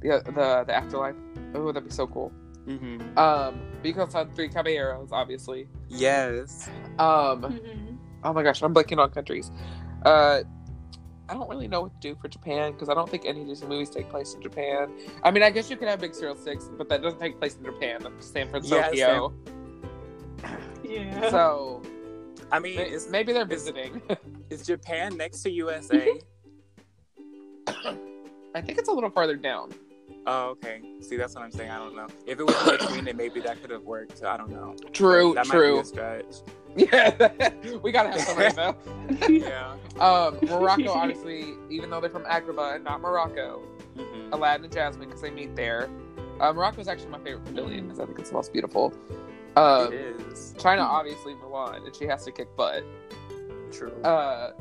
the 0.00 0.22
the, 0.26 0.64
the 0.66 0.74
afterlife. 0.74 1.16
Ooh, 1.56 1.66
that'd 1.72 1.84
be 1.88 1.94
so 1.94 2.06
cool. 2.06 2.32
Mhm. 2.66 3.16
Um, 3.18 3.60
because 3.82 4.12
have 4.14 4.32
three 4.34 4.48
caballeros, 4.48 5.10
obviously. 5.12 5.68
Yes. 5.88 6.68
Um, 6.98 7.42
Mhm. 7.42 7.98
oh 8.24 8.32
my 8.32 8.42
gosh, 8.42 8.62
I'm 8.62 8.72
blanking 8.72 8.98
on 8.98 9.10
countries. 9.10 9.50
Uh, 10.04 10.42
I 11.28 11.34
don't 11.34 11.48
really 11.48 11.66
know 11.68 11.82
what 11.82 12.00
to 12.00 12.08
do 12.08 12.16
for 12.20 12.28
Japan 12.28 12.72
because 12.72 12.88
I 12.88 12.94
don't 12.94 13.08
think 13.08 13.24
any 13.24 13.40
of 13.42 13.46
these 13.48 13.62
movies 13.64 13.90
take 13.90 14.08
place 14.10 14.34
in 14.34 14.42
Japan. 14.42 14.92
I 15.22 15.30
mean, 15.30 15.42
I 15.42 15.50
guess 15.50 15.70
you 15.70 15.76
could 15.76 15.88
have 15.88 16.00
Big 16.00 16.14
Hero 16.16 16.34
Six, 16.34 16.68
but 16.76 16.88
that 16.90 17.02
doesn't 17.02 17.20
take 17.20 17.38
place 17.38 17.56
in 17.56 17.64
Japan. 17.64 18.00
That's 18.02 18.26
San 18.26 18.46
Yeah, 18.46 18.50
Francisco. 18.50 19.32
Yeah. 20.84 21.30
So 21.30 21.82
I 22.52 22.58
mean, 22.58 22.76
may- 22.76 22.90
is, 22.90 23.08
maybe 23.08 23.32
they're 23.32 23.44
visiting. 23.46 24.00
is 24.50 24.64
Japan 24.66 25.16
next 25.16 25.42
to 25.42 25.50
USA? 25.50 26.20
I 27.66 28.60
think 28.60 28.78
it's 28.78 28.88
a 28.88 28.92
little 28.92 29.10
farther 29.10 29.36
down. 29.36 29.70
oh, 30.26 30.50
okay. 30.50 30.82
See, 31.00 31.16
that's 31.16 31.34
what 31.34 31.42
I'm 31.44 31.50
saying. 31.52 31.70
I 31.70 31.78
don't 31.78 31.96
know. 31.96 32.06
If 32.26 32.38
it 32.38 32.44
was 32.46 32.78
between, 32.78 33.06
then 33.06 33.16
maybe 33.16 33.40
that 33.40 33.60
could 33.62 33.70
have 33.70 33.82
worked. 33.82 34.22
I 34.22 34.36
don't 34.36 34.50
know. 34.50 34.76
True, 34.92 35.32
that 35.34 35.46
true. 35.46 35.76
Might 35.76 35.82
be 35.82 35.82
a 35.82 35.84
stretch. 35.84 36.34
Yeah, 36.74 37.50
we 37.82 37.92
gotta 37.92 38.08
have 38.08 38.20
some 38.22 38.40
info. 38.40 38.74
Yeah. 39.28 39.74
Um, 40.00 40.38
Morocco, 40.48 40.88
obviously, 40.92 41.52
even 41.68 41.90
though 41.90 42.00
they're 42.00 42.08
from 42.08 42.24
Agrabah 42.24 42.76
and 42.76 42.84
not 42.84 43.02
Morocco, 43.02 43.60
Mhm. 43.94 44.32
Aladdin 44.32 44.64
and 44.64 44.72
Jasmine 44.72 45.06
because 45.06 45.20
they 45.20 45.30
meet 45.30 45.54
there. 45.54 45.90
Uh, 46.40 46.50
Morocco 46.54 46.80
is 46.80 46.88
actually 46.88 47.10
my 47.10 47.18
favorite 47.18 47.44
pavilion 47.44 47.84
because 47.88 48.00
I 48.00 48.06
think 48.06 48.18
it's 48.18 48.30
the 48.30 48.36
most 48.36 48.54
beautiful. 48.54 48.90
Um, 49.56 49.92
it 49.92 50.20
is 50.32 50.54
China, 50.58 50.82
obviously, 50.82 51.34
Mulan, 51.34 51.84
and 51.86 51.94
she 51.94 52.06
has 52.06 52.24
to 52.24 52.32
kick 52.32 52.48
butt. 52.56 52.84
true. 53.70 53.92
Uh, 54.02 54.52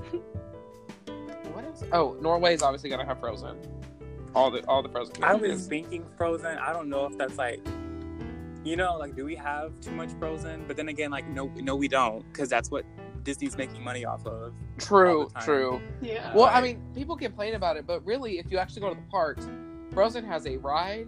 what 1.54 1.66
else? 1.66 1.84
Oh, 1.92 2.18
Norway's 2.22 2.62
obviously 2.62 2.90
gonna 2.90 3.06
have 3.06 3.20
Frozen. 3.20 3.58
All 4.36 4.50
the 4.52 4.66
all 4.68 4.82
the 4.82 4.90
Frozen. 4.90 5.24
I 5.24 5.34
was 5.34 5.68
thinking 5.68 6.06
Frozen. 6.18 6.58
I 6.58 6.74
don't 6.74 6.90
know 6.90 7.06
if 7.06 7.18
that's 7.18 7.38
like, 7.38 7.62
you 8.64 8.76
know, 8.76 8.98
like 8.98 9.16
do 9.16 9.26
we 9.26 9.36
have 9.36 9.80
too 9.82 9.92
much 9.92 10.12
Frozen? 10.20 10.66
But 10.68 10.78
then 10.78 10.90
again, 10.90 11.12
like 11.12 11.28
no, 11.28 11.52
no, 11.56 11.76
we 11.76 11.88
don't, 11.88 12.26
because 12.32 12.50
that's 12.50 12.72
what 12.72 12.86
Disney's 13.24 13.58
making 13.58 13.84
money 13.84 14.06
off 14.06 14.26
of. 14.26 14.54
true, 14.78 15.30
true. 15.42 15.82
yeah. 16.02 16.34
Well, 16.36 16.46
I 16.46 16.62
mean, 16.62 16.82
people 16.96 17.16
complain 17.16 17.56
about 17.56 17.78
it, 17.78 17.86
but 17.86 18.06
really, 18.06 18.40
if 18.40 18.52
you 18.52 18.58
actually 18.58 18.82
go 18.82 18.90
to 18.90 18.96
the 18.96 19.08
parks, 19.10 19.48
Frozen 19.94 20.26
has 20.26 20.46
a 20.48 20.58
ride 20.58 21.08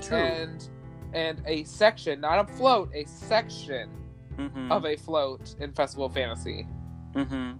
True. 0.00 0.16
and 0.18 0.68
and 1.12 1.42
a 1.46 1.64
section, 1.64 2.20
not 2.20 2.48
a 2.48 2.52
float, 2.54 2.90
a 2.94 3.04
section 3.04 3.90
mm-hmm. 4.36 4.72
of 4.72 4.84
a 4.84 4.96
float 4.96 5.54
in 5.60 5.72
Festival 5.72 6.06
of 6.06 6.14
Fantasy, 6.14 6.66
mm-hmm. 7.14 7.52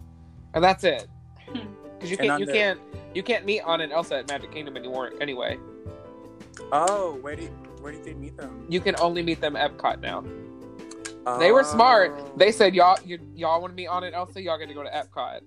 and 0.54 0.64
that's 0.64 0.84
it. 0.84 1.08
Because 2.00 2.12
you 2.12 2.16
can't, 2.16 2.40
you 2.40 2.46
the- 2.46 2.52
can't, 2.54 2.80
you 3.12 3.22
can't 3.22 3.44
meet 3.44 3.60
Anna 3.60 3.82
and 3.82 3.92
Elsa 3.92 4.16
at 4.16 4.28
Magic 4.28 4.50
Kingdom 4.50 4.74
anymore. 4.74 5.12
Anyway, 5.20 5.58
Oh, 6.72 7.18
where 7.20 7.36
do 7.36 7.42
you, 7.42 7.48
where 7.80 7.92
did 7.92 8.04
they 8.04 8.14
meet 8.14 8.36
them? 8.36 8.66
you 8.68 8.80
can 8.80 8.94
only 9.00 9.22
meet 9.22 9.40
them 9.40 9.54
Epcot 9.54 10.00
now. 10.00 10.24
They 11.38 11.52
were 11.52 11.62
smart. 11.62 12.12
Oh. 12.16 12.32
They 12.36 12.50
said 12.50 12.74
y'all, 12.74 12.98
you, 13.04 13.18
y'all 13.34 13.60
want 13.60 13.72
to 13.72 13.76
meet 13.76 13.86
Anna 13.86 14.06
and 14.06 14.14
Elsa, 14.14 14.40
y'all 14.42 14.58
got 14.58 14.68
to 14.68 14.74
go 14.74 14.82
to 14.82 14.90
Epcot. 14.90 15.40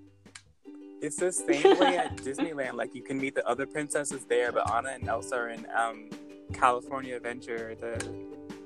It's 1.02 1.18
the 1.18 1.32
same 1.32 1.78
way 1.78 1.98
at 1.98 2.16
Disneyland. 2.18 2.76
Like 2.76 2.96
you 2.96 3.02
can 3.02 3.20
meet 3.20 3.36
the 3.36 3.46
other 3.46 3.66
princesses 3.66 4.24
there, 4.26 4.52
but 4.54 4.72
Anna 4.72 4.90
and 4.90 5.08
Elsa 5.10 5.36
are 5.36 5.50
in 5.50 5.68
um, 5.76 6.10
California 6.54 7.16
Adventure, 7.16 7.76
the 7.80 7.98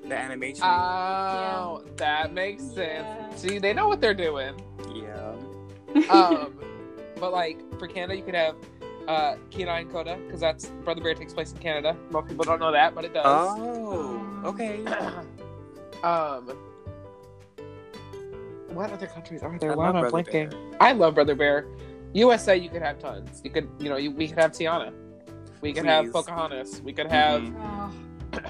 the 0.08 0.16
animation. 0.16 0.62
Oh, 0.64 1.84
that 1.96 2.32
makes 2.32 2.62
sense. 2.62 3.06
Yeah. 3.06 3.34
See, 3.34 3.58
they 3.58 3.72
know 3.72 3.88
what 3.88 4.00
they're 4.00 4.14
doing. 4.14 4.54
yeah. 4.94 5.34
um, 6.10 6.58
but 7.18 7.32
like 7.32 7.58
for 7.78 7.86
Canada, 7.88 8.16
you 8.16 8.22
could 8.22 8.34
have 8.34 8.54
uh, 9.08 9.36
Kenai 9.50 9.80
and 9.80 9.90
Koda 9.90 10.18
because 10.26 10.40
that's 10.40 10.66
Brother 10.84 11.02
Bear 11.02 11.14
takes 11.14 11.32
place 11.32 11.52
in 11.52 11.58
Canada. 11.58 11.96
Most 12.10 12.28
people 12.28 12.44
don't 12.44 12.60
know 12.60 12.72
that, 12.72 12.94
but 12.94 13.04
it 13.04 13.14
does. 13.14 13.24
Oh, 13.26 14.42
okay. 14.44 14.84
um, 16.02 16.50
what 18.68 18.92
other 18.92 19.06
countries 19.06 19.42
are 19.42 19.58
there? 19.58 19.72
I 19.72 19.74
Why 19.74 19.88
am 19.88 19.94
love 19.94 20.04
I 20.04 20.10
Brother 20.10 20.30
blanking? 20.30 20.50
Bear. 20.50 20.76
I 20.80 20.92
love 20.92 21.14
Brother 21.14 21.34
Bear. 21.34 21.66
USA, 22.14 22.56
you 22.56 22.68
could 22.68 22.82
have 22.82 22.98
tons. 22.98 23.40
You 23.42 23.50
could, 23.50 23.68
you 23.78 23.88
know, 23.88 23.96
you, 23.96 24.10
we 24.10 24.28
could 24.28 24.38
have 24.38 24.52
Tiana. 24.52 24.92
We 25.60 25.72
could 25.72 25.84
have 25.86 26.12
Pocahontas. 26.12 26.80
We 26.82 26.92
could 26.92 27.10
have. 27.10 27.42
Mhm. 27.42 27.92
Oh, 28.34 28.40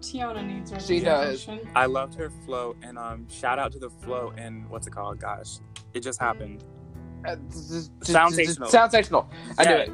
Tiana 0.00 0.46
needs 0.46 0.70
her. 0.70 0.80
She 0.80 1.00
does. 1.00 1.48
I 1.74 1.86
loved 1.86 2.14
her 2.16 2.30
float, 2.44 2.76
and 2.82 2.98
um, 2.98 3.26
shout 3.28 3.58
out 3.58 3.72
to 3.72 3.78
the 3.78 3.90
float 3.90 4.34
and 4.36 4.68
what's 4.68 4.86
it 4.86 4.90
called? 4.92 5.18
Gosh, 5.18 5.58
it 5.94 6.00
just 6.00 6.20
happened. 6.20 6.62
Uh, 7.26 7.36
z- 7.50 7.80
z- 8.02 8.12
Soundsational. 8.12 8.70
Soundsational. 8.70 9.26
I 9.58 9.64
knew 9.64 9.74
it. 9.76 9.90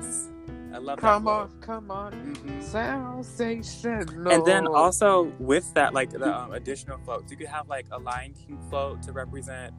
I 0.73 0.79
love 0.79 0.97
that 0.97 1.01
Come 1.01 1.29
on, 1.29 1.51
come 1.61 1.91
on. 1.91 2.13
Mhm. 2.13 2.63
Soundsational. 2.63 4.33
And 4.33 4.45
then 4.45 4.67
also 4.67 5.33
with 5.39 5.73
that, 5.75 5.95
like 5.95 6.11
the 6.11 6.37
um, 6.37 6.53
additional 6.53 6.99
floats, 7.05 7.31
you 7.31 7.37
could 7.37 7.47
have 7.49 7.69
like 7.69 7.87
a 7.93 7.99
Lion 7.99 8.33
King 8.35 8.59
float 8.69 9.03
to 9.05 9.13
represent, 9.13 9.75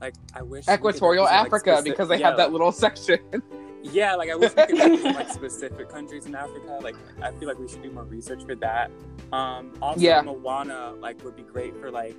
like 0.00 0.14
I 0.34 0.42
wish 0.42 0.68
Equatorial 0.68 1.24
represent, 1.24 1.42
like, 1.42 1.46
Africa 1.46 1.70
specific- 1.76 1.92
because 1.92 2.08
they 2.08 2.18
yeah, 2.18 2.28
have 2.28 2.36
that 2.36 2.52
little 2.52 2.72
section. 2.84 3.18
Yeah, 3.82 4.14
like 4.16 4.30
I 4.30 4.34
wish 4.34 4.54
we 4.56 4.66
could 4.66 4.78
represent 4.78 5.16
like 5.16 5.28
specific 5.42 5.88
countries 5.88 6.26
in 6.26 6.34
Africa. 6.34 6.78
Like 6.82 6.96
I 7.22 7.30
feel 7.32 7.48
like 7.48 7.58
we 7.58 7.68
should 7.68 7.82
do 7.82 7.90
more 7.90 8.04
research 8.04 8.44
for 8.44 8.54
that. 8.56 8.90
Um, 9.32 9.72
also, 9.80 10.00
Yeah. 10.00 10.20
Moana 10.22 10.94
like 10.98 11.22
would 11.24 11.36
be 11.36 11.42
great 11.42 11.76
for 11.80 11.90
like 11.90 12.16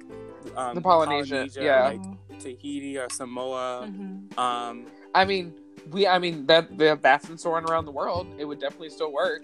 um, 0.55 0.75
The 0.75 0.81
Polynesia, 0.81 1.47
yeah. 1.59 1.83
like 1.89 2.01
Tahiti 2.39 2.97
or 2.97 3.09
Samoa. 3.09 3.87
Mhm. 3.91 4.37
Um, 4.37 4.85
I 5.13 5.25
mean, 5.25 5.53
we. 5.91 6.07
I 6.07 6.17
mean 6.19 6.45
that 6.45 6.77
the 6.77 6.97
that's 7.01 7.29
in 7.29 7.37
soaring 7.37 7.65
around 7.69 7.85
the 7.85 7.91
world. 7.91 8.27
It 8.37 8.45
would 8.45 8.59
definitely 8.59 8.89
still 8.89 9.11
work. 9.11 9.43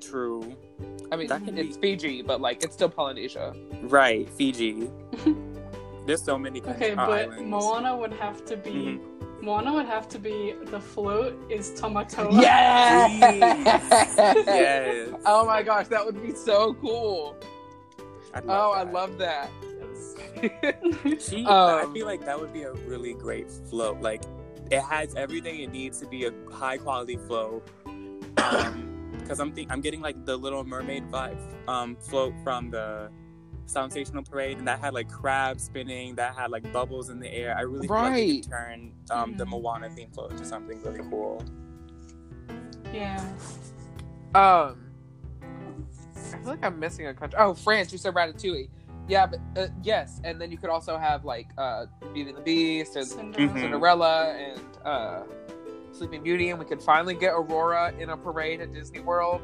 true, 0.00 0.56
I 1.12 1.16
mean, 1.16 1.28
That 1.28 1.44
could 1.44 1.58
it's 1.58 1.76
Fiji, 1.76 2.22
but 2.22 2.40
like 2.40 2.64
it's 2.64 2.74
still 2.74 2.88
Polynesia. 2.88 3.54
right? 3.82 4.28
Fiji. 4.30 4.90
There's 6.06 6.22
so 6.24 6.38
many 6.38 6.60
Okay, 6.62 6.94
but 6.94 7.10
islands. 7.10 7.42
Moana 7.50 7.94
would 7.96 8.12
have 8.14 8.44
to 8.46 8.56
be 8.56 8.70
Mhm. 8.98 9.00
Moana 9.42 9.72
would 9.72 9.86
have 9.86 10.08
to 10.10 10.18
be 10.18 10.54
the 10.66 10.80
float 10.80 11.34
is 11.50 11.70
Tamatoa. 11.80 12.40
Yes! 12.40 13.66
Yes. 14.46 15.08
Oh 15.24 15.44
my 15.46 15.62
gosh, 15.62 15.88
that 15.88 16.04
would 16.04 16.20
be 16.22 16.34
so 16.34 16.74
cool. 16.74 17.36
I'd 18.34 18.44
Oh, 18.44 18.48
love 18.48 18.76
I 18.88 18.90
love 18.90 19.18
that. 19.18 19.50
She, 21.20 21.44
I 21.48 21.82
Um, 21.82 21.94
feel 21.94 22.06
like 22.06 22.24
that 22.24 22.38
would 22.38 22.52
be 22.52 22.62
a 22.62 22.72
really 22.72 23.14
great 23.14 23.50
float. 23.50 24.00
Like, 24.00 24.22
it 24.70 24.80
has 24.82 25.14
everything 25.14 25.60
it 25.60 25.72
needs 25.72 25.98
to 26.00 26.06
be 26.06 26.26
a 26.26 26.32
high 26.50 26.78
quality 26.78 27.16
float. 27.16 27.66
Um, 27.86 28.86
because 29.18 29.40
I'm 29.40 29.52
think 29.52 29.70
I'm 29.70 29.80
getting 29.80 30.00
like 30.00 30.24
the 30.24 30.36
Little 30.36 30.64
Mermaid 30.64 31.10
vibe 31.10 31.36
um 31.68 31.96
float 31.96 32.32
from 32.42 32.70
the 32.70 33.10
Soundsational 33.74 34.28
Parade, 34.28 34.58
and 34.58 34.66
that 34.68 34.80
had 34.80 34.94
like 34.94 35.08
crabs 35.10 35.64
spinning, 35.64 36.14
that 36.16 36.34
had 36.34 36.50
like 36.50 36.70
bubbles 36.72 37.08
in 37.08 37.20
the 37.20 37.32
air. 37.32 37.56
I 37.56 37.62
really 37.62 37.86
feel 37.86 37.96
like 37.96 38.12
they 38.14 38.20
Right. 38.32 38.42
could 38.42 38.50
turn 38.50 38.92
um 39.10 39.36
the 39.36 39.44
Mhm. 39.44 39.50
Moana 39.62 39.90
theme 39.90 40.10
float 40.10 40.32
into 40.32 40.44
something 40.44 40.82
really 40.82 41.00
cool. 41.10 41.42
yeah. 42.92 43.24
Um, 44.34 44.90
I 45.42 46.36
feel 46.38 46.46
like 46.46 46.64
I'm 46.64 46.78
missing 46.78 47.06
a 47.06 47.14
country. 47.14 47.38
Oh, 47.40 47.54
France. 47.54 47.92
You 47.92 47.98
said 47.98 48.14
Ratatouille. 48.14 48.68
Yeah, 49.08 49.26
but 49.26 49.40
uh, 49.60 49.66
yes, 49.82 50.20
and 50.24 50.40
then 50.40 50.52
you 50.52 50.58
could 50.58 50.70
also 50.70 50.96
have 50.96 51.24
like 51.24 51.48
uh, 51.58 51.86
Beauty 52.12 52.30
and 52.30 52.38
the 52.38 52.42
Beast 52.42 52.94
and 52.96 53.06
Cinderella. 53.06 53.48
Mhm. 53.54 53.60
Cinderella 53.60 54.32
and 54.34 54.60
uh, 54.84 55.22
Sleeping 55.92 56.22
Beauty, 56.22 56.50
and 56.50 56.58
we 56.58 56.64
could 56.64 56.80
finally 56.82 57.14
get 57.14 57.32
Aurora 57.32 57.92
in 57.98 58.10
a 58.10 58.16
parade 58.16 58.60
at 58.60 58.72
Disney 58.72 59.00
World. 59.00 59.40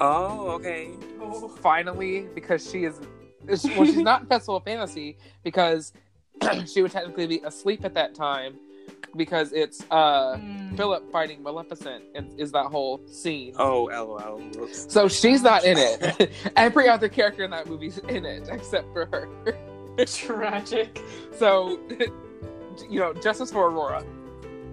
Oh, 0.00 0.50
okay. 0.52 0.90
Oh. 1.20 1.48
Finally, 1.48 2.28
because 2.34 2.70
she 2.70 2.84
is, 2.84 2.98
is- 3.00 3.06
well, 3.48 3.84
she's 3.86 3.96
not 3.96 4.22
in 4.22 4.26
Festival 4.26 4.56
of 4.56 4.64
Fantasy 4.64 5.16
because 5.42 5.92
she 6.66 6.82
would 6.82 6.92
technically 6.92 7.26
be 7.26 7.40
asleep 7.44 7.84
at 7.84 7.94
that 7.94 8.14
time 8.14 8.54
because 9.16 9.52
it's 9.52 9.82
uh, 9.90 10.36
Mm. 10.36 10.76
Philip 10.76 11.10
fighting 11.10 11.42
Maleficent 11.42 12.04
and 12.14 12.38
is 12.38 12.52
that 12.52 12.66
whole 12.66 13.00
scene. 13.06 13.54
Oh, 13.58 13.84
lol. 13.84 14.38
Whoops. 14.54 14.86
So 14.92 15.08
she's 15.08 15.42
not 15.42 15.64
in 15.64 15.76
it. 15.78 16.30
Every 16.56 16.88
other 16.88 17.08
character 17.08 17.42
in 17.44 17.50
that 17.50 17.66
movie's 17.66 17.98
in 17.98 18.24
it 18.24 18.48
except 18.50 18.92
for 18.92 19.06
her. 19.06 19.28
Tragic. 20.06 21.02
So, 21.38 21.80
you 22.88 23.00
know, 23.00 23.12
justice 23.14 23.50
for 23.50 23.68
Aurora. 23.70 24.04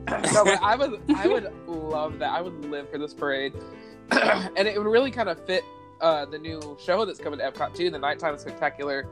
no, 0.08 0.44
but 0.44 0.62
I 0.62 0.76
would, 0.76 1.02
I 1.16 1.28
would 1.28 1.52
love 1.68 2.20
that. 2.20 2.30
I 2.32 2.42
would 2.42 2.66
live 2.66 2.90
for 2.92 3.00
this 3.00 3.14
parade, 3.14 3.54
and 4.12 4.68
it 4.68 4.78
would 4.78 4.86
really 4.86 5.10
kind 5.10 5.30
of 5.30 5.44
fit 5.48 5.64
uh, 6.02 6.26
the 6.26 6.38
new 6.40 6.78
show 6.84 7.06
that's 7.06 7.20
coming 7.20 7.40
to 7.40 7.52
Epcot 7.52 7.76
too, 7.76 7.90
the 7.90 8.00
Nighttime 8.00 8.38
Spectacular, 8.38 9.04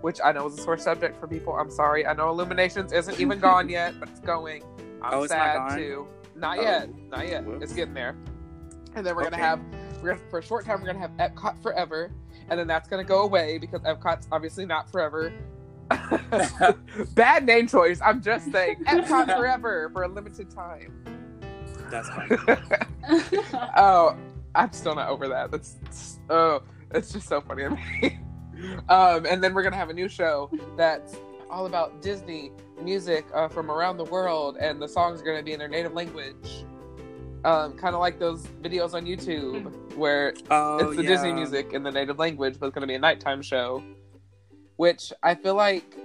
which 0.00 0.18
I 0.24 0.32
know 0.32 0.46
is 0.46 0.58
a 0.58 0.62
sore 0.62 0.78
subject 0.78 1.18
for 1.20 1.26
people. 1.26 1.54
I'm 1.54 1.70
sorry. 1.70 2.06
I 2.06 2.12
know 2.14 2.28
Illuminations 2.30 2.92
isn't 2.92 3.18
even 3.20 3.38
gone 3.50 3.68
yet, 3.68 3.98
but 4.00 4.08
it's 4.08 4.20
going. 4.20 4.62
I'm 5.02 5.14
Oh, 5.14 5.22
it's 5.22 5.32
not 5.32 5.38
sad 5.38 5.56
gone? 5.56 5.78
too. 5.78 6.06
Not 6.34 6.58
Oh. 6.58 6.62
yet. 6.62 6.88
Not 7.10 7.28
yet. 7.28 7.44
Whoops. 7.44 7.62
It's 7.64 7.72
getting 7.72 7.94
there. 7.94 8.16
And 8.94 9.06
then 9.06 9.14
we're 9.16 9.24
gonna 9.24 9.36
have 9.36 9.60
we're 10.02 10.14
gonna, 10.14 10.20
for 10.30 10.38
a 10.38 10.42
short 10.42 10.64
time 10.64 10.80
we're 10.80 10.86
gonna 10.92 10.98
have 10.98 11.12
Epcot 11.18 11.62
forever, 11.62 12.10
and 12.48 12.58
then 12.58 12.66
that's 12.66 12.88
gonna 12.88 13.04
go 13.04 13.22
away 13.22 13.58
because 13.58 13.80
Epcot's 13.82 14.26
obviously 14.32 14.66
not 14.66 14.90
forever. 14.90 15.32
Bad 17.14 17.46
name 17.46 17.66
choice. 17.66 18.00
I'm 18.04 18.20
just 18.22 18.50
saying 18.52 18.76
Epcot 18.86 19.36
forever 19.36 19.90
for 19.92 20.02
a 20.04 20.08
limited 20.08 20.50
time. 20.50 21.04
That's 21.90 22.08
fine. 22.08 22.28
Oh, 23.76 24.16
I'm 24.54 24.72
still 24.72 24.94
not 24.94 25.08
over 25.08 25.28
that. 25.28 25.50
That's 25.50 25.76
oh, 26.30 26.62
it's 26.92 27.12
just 27.12 27.28
so 27.28 27.40
funny 27.40 27.64
to 27.64 27.70
me. 27.70 28.18
Um, 28.90 29.24
and 29.24 29.42
then 29.42 29.54
we're 29.54 29.62
gonna 29.62 29.76
have 29.76 29.88
a 29.88 29.94
new 29.94 30.08
show 30.08 30.50
that's 30.76 31.16
all 31.48 31.64
about 31.66 32.02
Disney 32.02 32.52
music 32.82 33.24
uh, 33.34 33.48
from 33.48 33.70
around 33.70 33.96
the 33.96 34.04
world, 34.04 34.58
and 34.60 34.80
the 34.82 34.86
songs 34.88 35.20
are 35.22 35.24
gonna 35.24 35.42
be 35.42 35.52
in 35.54 35.58
their 35.58 35.68
native 35.68 35.94
language. 35.94 36.64
Um, 37.42 37.72
kind 37.78 37.94
of 37.94 38.00
like 38.00 38.18
those 38.18 38.46
videos 38.60 38.92
on 38.92 39.06
YouTube 39.06 39.94
where 39.96 40.34
Oh, 40.50 40.76
it's 40.88 40.96
the 40.96 41.02
yeah. 41.04 41.08
Disney 41.08 41.32
music 41.32 41.72
in 41.72 41.82
the 41.82 41.90
native 41.90 42.18
language, 42.18 42.56
but 42.60 42.66
it's 42.66 42.74
going 42.74 42.82
to 42.82 42.86
be 42.86 42.96
a 42.96 42.98
nighttime 42.98 43.40
show. 43.40 43.82
Which 44.76 45.10
I 45.22 45.34
feel 45.34 45.54
like 45.54 45.96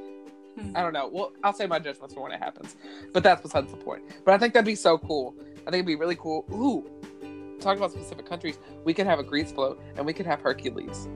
I 0.74 0.82
don't 0.82 0.94
know. 0.94 1.10
Well, 1.12 1.34
I'll 1.44 1.52
say 1.52 1.68
my 1.68 1.78
judgments 1.80 2.14
for 2.14 2.24
when 2.24 2.32
it 2.32 2.40
happens, 2.40 2.78
but 3.12 3.22
that's 3.22 3.42
besides 3.42 3.70
the 3.70 3.76
point. 3.78 4.04
But 4.24 4.34
I 4.34 4.38
think 4.38 4.54
that'd 4.54 4.66
be 4.66 4.76
so 4.76 4.98
cool. 4.98 5.36
I 5.68 5.72
think 5.72 5.74
it'd 5.74 5.86
be 5.88 5.96
really 5.96 6.16
cool. 6.16 6.46
Ooh, 6.54 6.90
talking 7.65 7.80
about 7.80 7.91
specific 7.91 8.25
countries, 8.28 8.60
we 8.86 8.93
could 8.93 9.08
have 9.08 9.19
a 9.19 9.23
Greece 9.23 9.51
float 9.51 9.82
and 9.97 10.06
we 10.06 10.13
could 10.13 10.25
have 10.25 10.39
Hercules. 10.39 11.10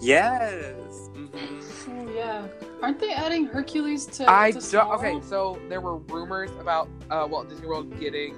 Yes. 0.00 1.08
hmm 1.14 1.28
Oh, 1.88 2.12
yeah. 2.16 2.46
Aren't 2.80 2.98
they 2.98 3.12
adding 3.12 3.44
Hercules 3.46 4.06
to? 4.06 4.24
I 4.28 4.50
to 4.52 4.70
don't. 4.70 4.90
Okay, 4.94 5.20
so 5.22 5.58
there 5.68 5.80
were 5.80 5.98
rumors 5.98 6.50
about 6.60 6.88
uh, 7.10 7.26
Walt 7.30 7.48
Disney 7.48 7.66
World 7.66 7.98
getting 8.00 8.36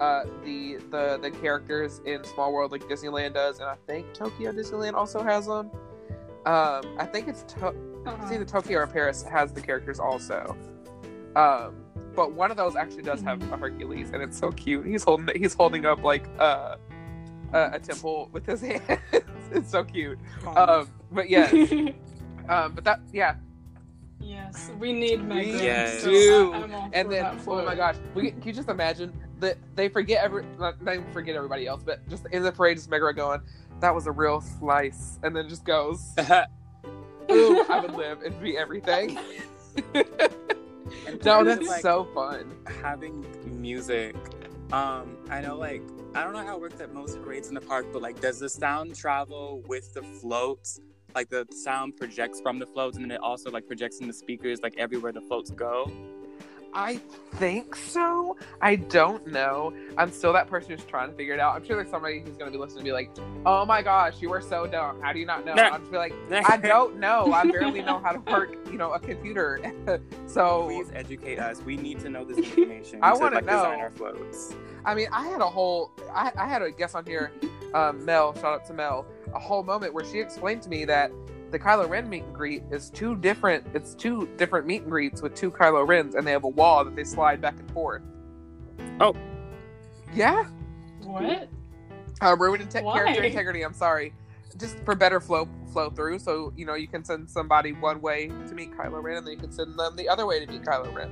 uh, 0.00 0.24
the 0.44 0.76
the 0.90 1.18
the 1.20 1.30
characters 1.30 2.00
in 2.06 2.22
Small 2.24 2.52
World 2.52 2.72
like 2.72 2.82
Disneyland 2.84 3.34
does, 3.34 3.58
and 3.60 3.68
I 3.68 3.76
think 3.86 4.12
Tokyo 4.14 4.52
Disneyland 4.52 4.94
also 4.94 5.22
has 5.22 5.46
them. 5.46 5.70
Um, 6.46 6.82
I 6.98 7.06
think 7.10 7.28
it's 7.28 7.42
to- 7.54 7.66
Uh-huh. 7.68 8.16
it's 8.22 8.32
either 8.32 8.44
Tokyo 8.44 8.78
or 8.78 8.86
Paris 8.86 9.22
has 9.24 9.52
the 9.52 9.60
characters 9.60 9.98
also. 9.98 10.56
Um, 11.36 11.74
but 12.18 12.32
one 12.32 12.50
of 12.50 12.56
those 12.56 12.74
actually 12.74 13.02
does 13.04 13.22
have 13.22 13.40
a 13.52 13.56
Hercules, 13.56 14.10
and 14.12 14.20
it's 14.20 14.36
so 14.36 14.50
cute. 14.50 14.84
He's 14.84 15.04
holding 15.04 15.28
he's 15.40 15.54
holding 15.54 15.86
up 15.86 16.02
like 16.02 16.26
uh, 16.40 16.74
a, 17.52 17.70
a 17.74 17.78
temple 17.78 18.28
with 18.32 18.44
his 18.44 18.60
hands. 18.62 18.82
it's 19.52 19.70
so 19.70 19.84
cute. 19.84 20.18
Um, 20.44 20.88
but 21.12 21.30
yeah, 21.30 21.44
um, 22.48 22.72
but 22.74 22.82
that 22.82 22.98
yeah, 23.12 23.36
yes, 24.20 24.72
we 24.80 24.92
need 24.92 25.22
Meg. 25.22 25.46
Ryan, 25.54 25.62
Yes. 25.62 26.00
so 26.02 26.10
do. 26.10 26.52
I- 26.74 26.90
and 26.92 27.08
then 27.12 27.24
oh 27.24 27.38
float. 27.38 27.64
my 27.66 27.76
gosh, 27.76 27.94
we 28.16 28.32
can 28.32 28.42
you 28.42 28.52
just 28.52 28.68
imagine 28.68 29.12
that 29.38 29.56
they 29.76 29.88
forget 29.88 30.24
every 30.24 30.44
not, 30.58 30.82
not 30.82 30.96
forget 31.12 31.36
everybody 31.36 31.68
else, 31.68 31.84
but 31.84 32.06
just 32.08 32.26
in 32.32 32.42
the 32.42 32.50
parade, 32.50 32.78
just 32.78 32.90
Megara 32.90 33.14
going, 33.14 33.40
"That 33.78 33.94
was 33.94 34.08
a 34.08 34.12
real 34.12 34.40
slice," 34.40 35.20
and 35.22 35.36
then 35.36 35.48
just 35.48 35.64
goes, 35.64 36.14
"Ooh, 37.30 37.64
I 37.70 37.78
would 37.80 37.94
live 37.94 38.22
and 38.22 38.38
be 38.42 38.58
everything." 38.58 39.16
And 41.06 41.24
no, 41.24 41.40
of, 41.40 41.46
that's 41.46 41.68
like, 41.68 41.82
so 41.82 42.04
fun. 42.14 42.54
having 42.82 43.26
music 43.60 44.14
um 44.72 45.16
i 45.30 45.40
know 45.40 45.56
like 45.56 45.82
i 46.14 46.22
don't 46.22 46.34
know 46.34 46.44
how 46.44 46.56
it 46.56 46.60
works 46.60 46.80
at 46.80 46.92
most 46.92 47.20
parades 47.22 47.48
in 47.48 47.54
the 47.54 47.60
park 47.60 47.86
but 47.92 48.02
like 48.02 48.20
does 48.20 48.38
the 48.38 48.48
sound 48.48 48.94
travel 48.94 49.62
with 49.66 49.94
the 49.94 50.02
floats 50.02 50.80
like 51.14 51.30
the 51.30 51.46
sound 51.50 51.96
projects 51.96 52.40
from 52.40 52.58
the 52.58 52.66
floats 52.66 52.96
and 52.96 53.04
then 53.04 53.12
it 53.12 53.20
also 53.22 53.50
like 53.50 53.66
projects 53.66 54.00
in 54.00 54.06
the 54.06 54.12
speakers 54.12 54.60
like 54.62 54.76
everywhere 54.76 55.10
the 55.10 55.22
floats 55.22 55.50
go 55.50 55.90
I 56.78 57.00
think 57.34 57.74
so. 57.74 58.36
I 58.60 58.76
don't 58.76 59.26
know. 59.26 59.74
I'm 59.96 60.12
still 60.12 60.32
that 60.32 60.46
person 60.46 60.70
who's 60.70 60.84
trying 60.84 61.10
to 61.10 61.16
figure 61.16 61.34
it 61.34 61.40
out. 61.40 61.56
I'm 61.56 61.66
sure 61.66 61.74
there's 61.74 61.90
somebody 61.90 62.20
who's 62.20 62.36
going 62.36 62.50
to 62.50 62.56
be 62.56 62.58
listening 62.58 62.78
and 62.78 62.84
be 62.84 62.92
like, 62.92 63.10
"Oh 63.44 63.66
my 63.66 63.82
gosh, 63.82 64.22
you 64.22 64.30
were 64.30 64.40
so 64.40 64.64
dumb. 64.64 65.00
How 65.02 65.12
do 65.12 65.18
you 65.18 65.26
not 65.26 65.44
know?" 65.44 65.54
I'm 65.54 65.80
just 65.80 65.90
be 65.90 65.98
like, 65.98 66.14
"I 66.30 66.56
don't 66.56 66.96
know. 67.00 67.32
I 67.32 67.50
barely 67.50 67.82
know 67.82 67.98
how 67.98 68.12
to 68.12 68.20
work, 68.30 68.54
you 68.70 68.78
know, 68.78 68.92
a 68.92 69.00
computer." 69.00 69.60
so 70.26 70.66
please 70.66 70.90
educate 70.94 71.40
us 71.40 71.62
we 71.62 71.76
need 71.76 71.98
to 72.00 72.08
know 72.10 72.24
this 72.24 72.38
information 72.56 73.00
I 73.02 73.12
to, 73.12 73.18
wanna 73.18 73.36
like 73.36 73.46
know. 73.46 73.56
design 73.56 73.80
our 73.80 73.90
floats 73.90 74.54
I 74.84 74.94
mean, 74.94 75.08
I 75.12 75.26
had 75.26 75.40
a 75.40 75.46
whole, 75.46 75.90
I, 76.14 76.32
I 76.38 76.46
had 76.46 76.62
a 76.62 76.70
guest 76.70 76.94
on 76.94 77.04
here, 77.04 77.32
um, 77.74 78.04
Mel, 78.04 78.32
shout 78.34 78.46
out 78.46 78.64
to 78.66 78.72
Mel, 78.72 79.04
a 79.34 79.38
whole 79.38 79.62
moment 79.62 79.92
where 79.92 80.04
she 80.04 80.18
explained 80.18 80.62
to 80.62 80.68
me 80.70 80.84
that 80.86 81.10
the 81.50 81.58
Kylo 81.58 81.88
Ren 81.88 82.08
meet 82.08 82.24
and 82.24 82.34
greet 82.34 82.62
is 82.70 82.90
two 82.90 83.16
different, 83.16 83.66
it's 83.74 83.94
two 83.94 84.28
different 84.36 84.66
meet 84.66 84.82
and 84.82 84.90
greets 84.90 85.22
with 85.22 85.34
two 85.34 85.50
Kylo 85.50 85.86
Rens, 85.86 86.14
and 86.14 86.26
they 86.26 86.32
have 86.32 86.44
a 86.44 86.48
wall 86.48 86.84
that 86.84 86.94
they 86.94 87.04
slide 87.04 87.40
back 87.40 87.58
and 87.58 87.70
forth. 87.72 88.02
Oh. 89.00 89.14
Yeah? 90.14 90.44
What? 91.02 91.48
Uh, 92.20 92.36
ruined 92.36 92.68
inte- 92.68 92.92
character 92.92 93.22
integrity, 93.22 93.62
I'm 93.62 93.72
sorry. 93.74 94.12
Just 94.58 94.78
for 94.84 94.94
better 94.94 95.20
flow 95.20 95.48
flow 95.72 95.90
through, 95.90 96.18
so, 96.18 96.52
you 96.56 96.64
know, 96.64 96.74
you 96.74 96.88
can 96.88 97.04
send 97.04 97.30
somebody 97.30 97.72
one 97.72 98.00
way 98.00 98.28
to 98.28 98.54
meet 98.54 98.72
Kylo 98.72 99.02
Ren, 99.02 99.18
and 99.18 99.26
then 99.26 99.32
you 99.34 99.38
can 99.38 99.52
send 99.52 99.78
them 99.78 99.94
the 99.96 100.08
other 100.08 100.26
way 100.26 100.44
to 100.44 100.50
meet 100.50 100.62
Kylo 100.62 100.92
Ren. 100.94 101.10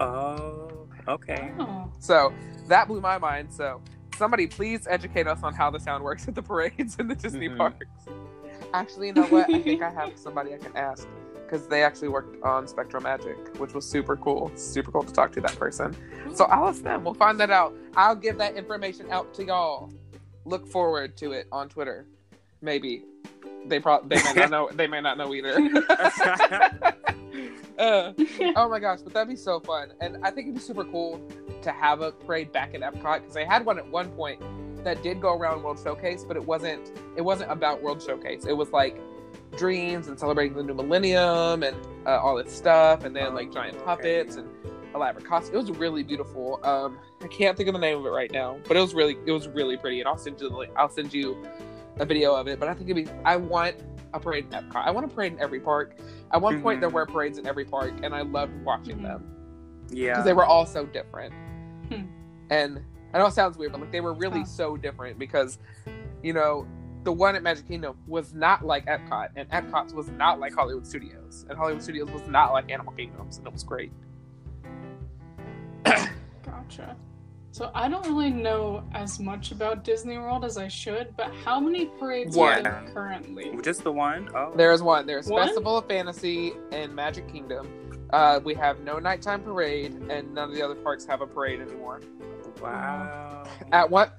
oh 0.00 0.70
okay 1.06 1.52
Oh. 1.58 1.90
So 1.98 2.32
that 2.68 2.88
blew 2.88 3.00
my 3.00 3.18
mind. 3.18 3.52
So 3.52 3.80
somebody 4.16 4.46
please 4.46 4.86
educate 4.88 5.26
us 5.26 5.42
on 5.42 5.52
how 5.54 5.70
the 5.70 5.78
sound 5.80 6.02
works 6.02 6.26
at 6.28 6.34
the 6.34 6.42
parades 6.42 6.96
in 6.98 7.08
the 7.08 7.14
Disney 7.14 7.48
Mhm. 7.48 7.56
parks. 7.58 7.86
Actually, 8.74 9.06
you 9.06 9.12
know 9.12 9.22
what? 9.26 9.48
I 9.54 9.60
think 9.60 9.82
I 9.82 9.90
have 10.00 10.18
somebody 10.18 10.52
I 10.52 10.58
can 10.58 10.76
ask 10.76 11.06
because 11.44 11.68
they 11.68 11.84
actually 11.84 12.08
worked 12.08 12.42
on 12.42 12.66
SpectroMagic, 12.66 13.58
which 13.58 13.72
was 13.72 13.88
super 13.88 14.16
cool. 14.16 14.50
Super 14.56 14.90
cool 14.90 15.04
to 15.04 15.12
talk 15.12 15.30
to 15.32 15.40
that 15.42 15.56
person. 15.56 15.96
So 16.34 16.46
I'll 16.46 16.66
ask 16.66 16.82
them. 16.82 17.04
We'll 17.04 17.14
find 17.14 17.38
that 17.38 17.50
out. 17.50 17.72
I'll 17.96 18.16
give 18.16 18.36
that 18.38 18.56
information 18.56 19.08
out 19.12 19.32
to 19.34 19.44
y'all. 19.44 19.92
Look 20.44 20.66
forward 20.66 21.16
to 21.18 21.30
it 21.30 21.46
on 21.52 21.68
Twitter. 21.68 22.06
Maybe 22.62 23.04
they 23.66 23.78
probably 23.78 24.16
they 24.16 24.24
may 24.24 24.40
not 24.40 24.50
know. 24.50 24.68
They 24.72 24.86
may 24.88 25.00
not 25.00 25.18
know 25.18 25.32
either. 25.32 25.52
uh, 27.78 28.12
oh 28.56 28.68
my 28.68 28.80
gosh, 28.80 29.02
but 29.02 29.12
that'd 29.14 29.28
be 29.28 29.36
so 29.36 29.60
fun. 29.60 29.92
And 30.00 30.16
I 30.24 30.32
think 30.32 30.48
it'd 30.48 30.54
be 30.54 30.60
super 30.60 30.84
cool 30.84 31.20
to 31.62 31.70
have 31.70 32.00
a 32.00 32.10
parade 32.10 32.50
back 32.50 32.74
at 32.74 32.80
Epcot 32.80 33.20
because 33.20 33.34
they 33.34 33.44
had 33.44 33.64
one 33.64 33.78
at 33.78 33.86
one 33.86 34.10
point 34.10 34.42
that 34.84 35.02
did 35.02 35.20
go 35.20 35.34
around 35.36 35.62
World 35.62 35.78
Showcase, 35.82 36.24
but 36.24 36.36
it 36.36 36.44
wasn't 36.44 36.92
it 37.16 37.22
wasn't 37.22 37.50
about 37.50 37.82
World 37.82 38.02
Showcase. 38.02 38.44
It 38.46 38.52
was 38.56 38.70
like 38.70 39.00
dreams 39.56 40.08
and 40.08 40.18
celebrating 40.18 40.56
the 40.56 40.62
new 40.62 40.74
millennium 40.74 41.62
and 41.62 41.76
uh, 42.06 42.18
all 42.18 42.36
this 42.36 42.52
stuff, 42.54 43.04
and 43.04 43.14
then 43.14 43.34
like 43.34 43.52
giant 43.52 43.76
Oh, 43.80 43.84
puppets 43.84 44.36
okay. 44.36 44.46
and 44.46 44.72
elaborate 44.94 45.24
costume. 45.26 45.54
It 45.54 45.58
was 45.58 45.70
really 45.72 46.02
beautiful. 46.02 46.60
Um, 46.64 46.98
I 47.22 47.26
can't 47.28 47.56
think 47.56 47.68
of 47.68 47.72
the 47.72 47.80
name 47.80 47.98
of 47.98 48.06
it 48.06 48.10
right 48.10 48.30
now, 48.30 48.58
but 48.68 48.76
it 48.76 48.80
was 48.80 48.94
really 48.94 49.16
it 49.26 49.32
was 49.32 49.48
really 49.48 49.76
pretty. 49.76 50.00
And 50.00 50.08
I'll 50.08 50.18
send 50.18 50.40
you 50.40 50.48
the 50.48 50.66
I'll 50.76 50.88
send 50.90 51.12
you 51.12 51.44
a 51.98 52.04
video 52.04 52.34
of 52.34 52.48
it. 52.48 52.58
But 52.60 52.68
I 52.68 52.74
think 52.74 52.90
it'd 52.90 53.04
be 53.06 53.10
I 53.24 53.36
want 53.36 53.76
a 54.12 54.20
parade 54.20 54.44
in 54.44 54.50
Epcot. 54.50 54.76
I 54.86 54.90
want 54.90 55.06
a 55.06 55.08
parade 55.14 55.32
in 55.32 55.40
every 55.40 55.58
park. 55.60 55.96
At 56.32 56.40
one 56.40 56.62
point, 56.62 56.80
there 56.80 56.88
Mhm. 56.90 56.94
were 56.94 57.06
parades 57.06 57.38
in 57.38 57.46
every 57.46 57.64
park, 57.64 57.92
and 58.02 58.14
I 58.14 58.22
loved 58.22 58.52
watching 58.64 58.98
Mhm. 58.98 59.02
them 59.02 59.34
Yeah. 59.90 60.12
because 60.12 60.24
they 60.24 60.32
were 60.32 60.44
all 60.44 60.66
so 60.66 60.86
different. 60.86 61.32
Hmm. 61.88 62.02
And 62.50 62.80
I 63.14 63.18
know 63.18 63.26
it 63.26 63.32
sounds 63.32 63.56
weird, 63.56 63.72
but 63.72 63.80
like 63.80 63.92
they 63.92 64.00
were 64.00 64.12
really 64.12 64.40
Huh. 64.40 64.46
so 64.46 64.76
different 64.76 65.18
because, 65.18 65.58
you 66.22 66.32
know, 66.32 66.66
the 67.04 67.12
one 67.12 67.36
at 67.36 67.42
Magic 67.42 67.68
Kingdom 67.68 67.96
was 68.08 68.34
not 68.34 68.64
like 68.64 68.86
Epcot, 68.86 69.28
and 69.36 69.48
Epcot's 69.50 69.94
was 69.94 70.08
not 70.10 70.40
like 70.40 70.52
Hollywood 70.54 70.86
Studios, 70.86 71.46
and 71.48 71.56
Hollywood 71.56 71.82
Studios 71.82 72.10
was 72.10 72.26
not 72.28 72.52
like 72.52 72.70
Animal 72.70 72.92
Kingdoms, 72.94 73.38
and 73.38 73.46
it 73.46 73.52
was 73.52 73.62
great. 73.62 73.92
Gotcha. 75.84 76.96
So 77.52 77.70
I 77.72 77.88
don't 77.88 78.04
really 78.06 78.30
know 78.30 78.82
as 78.94 79.20
much 79.20 79.52
about 79.52 79.84
Disney 79.84 80.18
World 80.18 80.44
as 80.44 80.58
I 80.58 80.66
should, 80.66 81.14
but 81.16 81.32
how 81.44 81.60
many 81.60 81.86
parades 81.86 82.36
are 82.36 82.60
there 82.60 82.84
currently? 82.92 83.56
Just 83.62 83.84
the 83.84 83.92
one? 83.92 84.28
Oh. 84.34 84.52
There 84.56 84.72
is 84.72 84.82
one. 84.82 85.06
There's 85.06 85.28
One? 85.28 85.46
Festival 85.46 85.78
of 85.78 85.86
Fantasy 85.86 86.54
and 86.72 86.92
Magic 86.92 87.28
Kingdom. 87.28 87.68
Uh, 88.10 88.40
we 88.42 88.54
have 88.54 88.80
no 88.80 88.98
nighttime 88.98 89.40
parade, 89.42 89.94
and 90.10 90.34
none 90.34 90.48
of 90.50 90.54
the 90.56 90.62
other 90.62 90.74
parks 90.74 91.04
have 91.04 91.20
a 91.20 91.26
parade 91.28 91.60
anymore. 91.60 92.00
Wow. 92.60 93.44
At 93.72 93.90
what? 93.90 94.18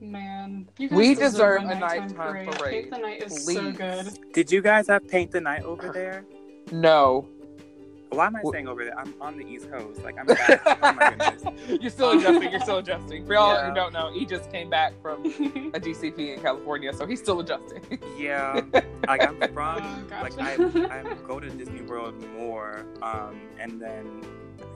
Man, 0.00 0.68
you 0.78 0.88
guys 0.88 0.96
We 0.98 1.14
deserve, 1.14 1.60
deserve 1.60 1.62
a 1.62 1.66
a 1.68 1.78
nighttime, 1.80 2.08
nighttime 2.08 2.16
parade. 2.16 2.48
parade. 2.58 2.72
Paint 2.72 2.90
the 2.90 2.98
night 2.98 3.22
is 3.22 3.44
so 3.44 3.72
good. 3.72 4.32
Did 4.34 4.52
you 4.52 4.60
guys 4.60 4.88
have 4.88 5.08
Paint 5.08 5.30
the 5.32 5.40
Night 5.40 5.62
over 5.62 5.88
there? 5.94 6.24
No. 6.70 7.26
Why 8.10 8.26
am 8.26 8.36
I 8.36 8.40
Wh- 8.44 8.52
saying 8.52 8.68
over 8.68 8.84
there? 8.84 8.96
I'm 8.98 9.14
on 9.20 9.36
the 9.36 9.44
East 9.44 9.68
Coast. 9.70 10.02
Like, 10.04 10.16
I'm 10.18 10.26
back. 10.26 10.62
oh 10.64 10.92
my 10.92 11.14
goodness. 11.16 11.42
you're 11.82 11.90
still 11.90 12.10
adjusting. 12.12 12.50
You're 12.52 12.60
still 12.60 12.78
adjusting. 12.78 13.26
For 13.26 13.34
y'all 13.34 13.54
Yeah. 13.54 13.68
who 13.68 13.74
don't 13.74 13.92
know, 13.92 14.12
he 14.12 14.24
just 14.26 14.50
came 14.52 14.70
back 14.70 14.92
from 15.02 15.24
a 15.26 15.80
DCP 15.80 16.34
in 16.36 16.40
California, 16.40 16.92
so 16.92 17.04
he's 17.06 17.18
still 17.20 17.40
adjusting. 17.40 17.82
Yeah. 18.16 18.60
Like, 19.08 19.26
I'm 19.26 19.38
from, 19.52 20.06
Oh, 20.12 20.22
like. 20.22 20.38
I, 20.38 21.00
I 21.00 21.14
go 21.26 21.40
to 21.40 21.48
Disney 21.50 21.82
World 21.82 22.14
more, 22.36 22.84
um, 23.02 23.40
and 23.58 23.80
then 23.80 24.22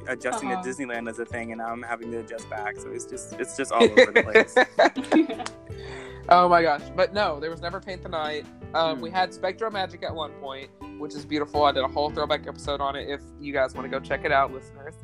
adjusting 0.08 0.52
Uh-huh. 0.52 0.62
to 0.62 0.68
Disneyland 0.68 1.08
is 1.08 1.18
a 1.18 1.24
thing, 1.24 1.52
and 1.52 1.58
now 1.58 1.68
I'm 1.68 1.82
having 1.82 2.10
to 2.12 2.18
adjust 2.18 2.48
back. 2.50 2.76
So 2.78 2.90
it's 2.90 3.04
just, 3.06 3.34
it's 3.34 3.56
just 3.56 3.72
all 3.72 3.82
over 3.84 4.12
the 4.12 4.22
place. 4.22 5.50
oh 6.28 6.48
my 6.48 6.62
gosh! 6.62 6.82
But 6.96 7.12
no, 7.14 7.40
there 7.40 7.50
was 7.50 7.60
never 7.60 7.80
Paint 7.80 8.02
the 8.02 8.08
Night. 8.08 8.44
Um, 8.74 8.96
Hmm. 8.96 9.02
We 9.02 9.10
had 9.10 9.30
SpectroMagic 9.30 10.02
at 10.04 10.14
one 10.14 10.32
point, 10.34 10.70
which 10.98 11.14
is 11.14 11.24
beautiful. 11.24 11.64
I 11.64 11.72
did 11.72 11.82
a 11.84 11.88
whole 11.88 12.10
throwback 12.10 12.46
episode 12.46 12.80
on 12.80 12.94
it. 12.96 13.08
If 13.08 13.20
you 13.40 13.52
guys 13.52 13.74
want 13.74 13.84
to 13.84 13.90
go 13.90 13.98
check 14.04 14.24
it 14.24 14.30
out, 14.32 14.52
listeners, 14.52 14.94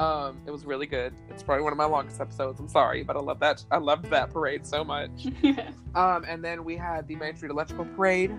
um, 0.00 0.40
it 0.46 0.50
was 0.50 0.64
really 0.64 0.86
good. 0.86 1.14
It's 1.30 1.42
probably 1.44 1.62
one 1.62 1.72
of 1.72 1.78
my 1.78 1.84
longest 1.84 2.20
episodes. 2.20 2.58
I'm 2.58 2.68
sorry, 2.68 3.04
but 3.04 3.16
I 3.16 3.20
love 3.20 3.38
that. 3.40 3.64
I 3.70 3.78
loved 3.78 4.06
that 4.10 4.30
parade 4.30 4.66
so 4.66 4.84
much. 4.84 5.10
Um, 5.94 6.24
and 6.26 6.42
then 6.44 6.64
we 6.64 6.76
had 6.76 7.06
the 7.06 7.14
Main 7.14 7.36
Street 7.36 7.52
Electrical 7.52 7.84
Parade 7.84 8.36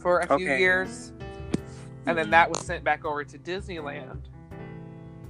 for 0.00 0.18
a 0.18 0.36
few 0.36 0.48
years, 0.48 1.12
and 2.06 2.18
then 2.18 2.30
that 2.30 2.48
was 2.50 2.58
sent 2.62 2.82
back 2.82 3.04
over 3.04 3.22
to 3.22 3.38
Disneyland, 3.38 4.22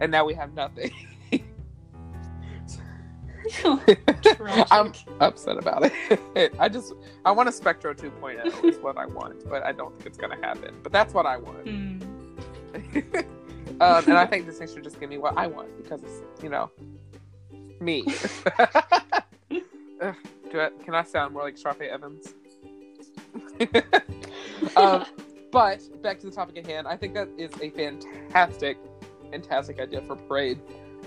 and 0.01 0.11
now 0.11 0.25
we 0.25 0.35
have 0.35 0.55
nothing. 0.55 0.91
I'm 4.71 4.93
upset 5.21 5.57
about 5.57 5.91
it. 6.35 6.55
I 6.59 6.69
just 6.69 6.93
I 7.25 7.31
want 7.33 7.49
a 7.49 7.53
Spectro 7.53 7.95
2.0 7.95 8.65
is 8.65 8.79
what 8.79 8.97
I 8.97 9.07
want, 9.07 9.49
but 9.49 9.63
I 9.63 9.73
don't 9.73 9.95
think 9.97 10.07
it's 10.07 10.19
gonna 10.19 10.37
happen. 10.37 10.75
But 10.83 10.93
that's 10.93 11.15
what 11.15 11.27
I 11.27 11.37
want. 11.37 11.69
Hmm. 11.69 12.01
um, 13.81 14.05
and 14.05 14.13
I 14.15 14.27
think 14.27 14.47
Disney 14.51 14.67
should 14.67 14.85
just 14.85 15.01
give 15.01 15.11
me 15.11 15.19
what 15.19 15.37
I 15.37 15.47
want 15.47 15.77
because 15.83 16.03
it's 16.03 16.23
you 16.43 16.49
know 16.49 16.71
me. 17.81 18.05
Ugh, 20.03 20.15
Do 20.51 20.61
I, 20.61 20.71
can 20.85 20.95
I 20.95 21.03
sound 21.03 21.35
more 21.35 21.43
like 21.43 21.57
Sharpay 21.57 21.89
Evans? 21.89 22.35
um, 24.77 25.05
but 25.51 26.03
back 26.03 26.21
to 26.21 26.27
the 26.27 26.33
topic 26.33 26.59
at 26.59 26.67
hand, 26.67 26.87
I 26.87 26.97
think 26.97 27.15
that 27.15 27.29
is 27.37 27.51
a 27.61 27.71
fantastic, 27.71 28.79
fantastic 29.31 29.81
idea 29.81 30.01
for 30.03 30.17
parade, 30.17 30.61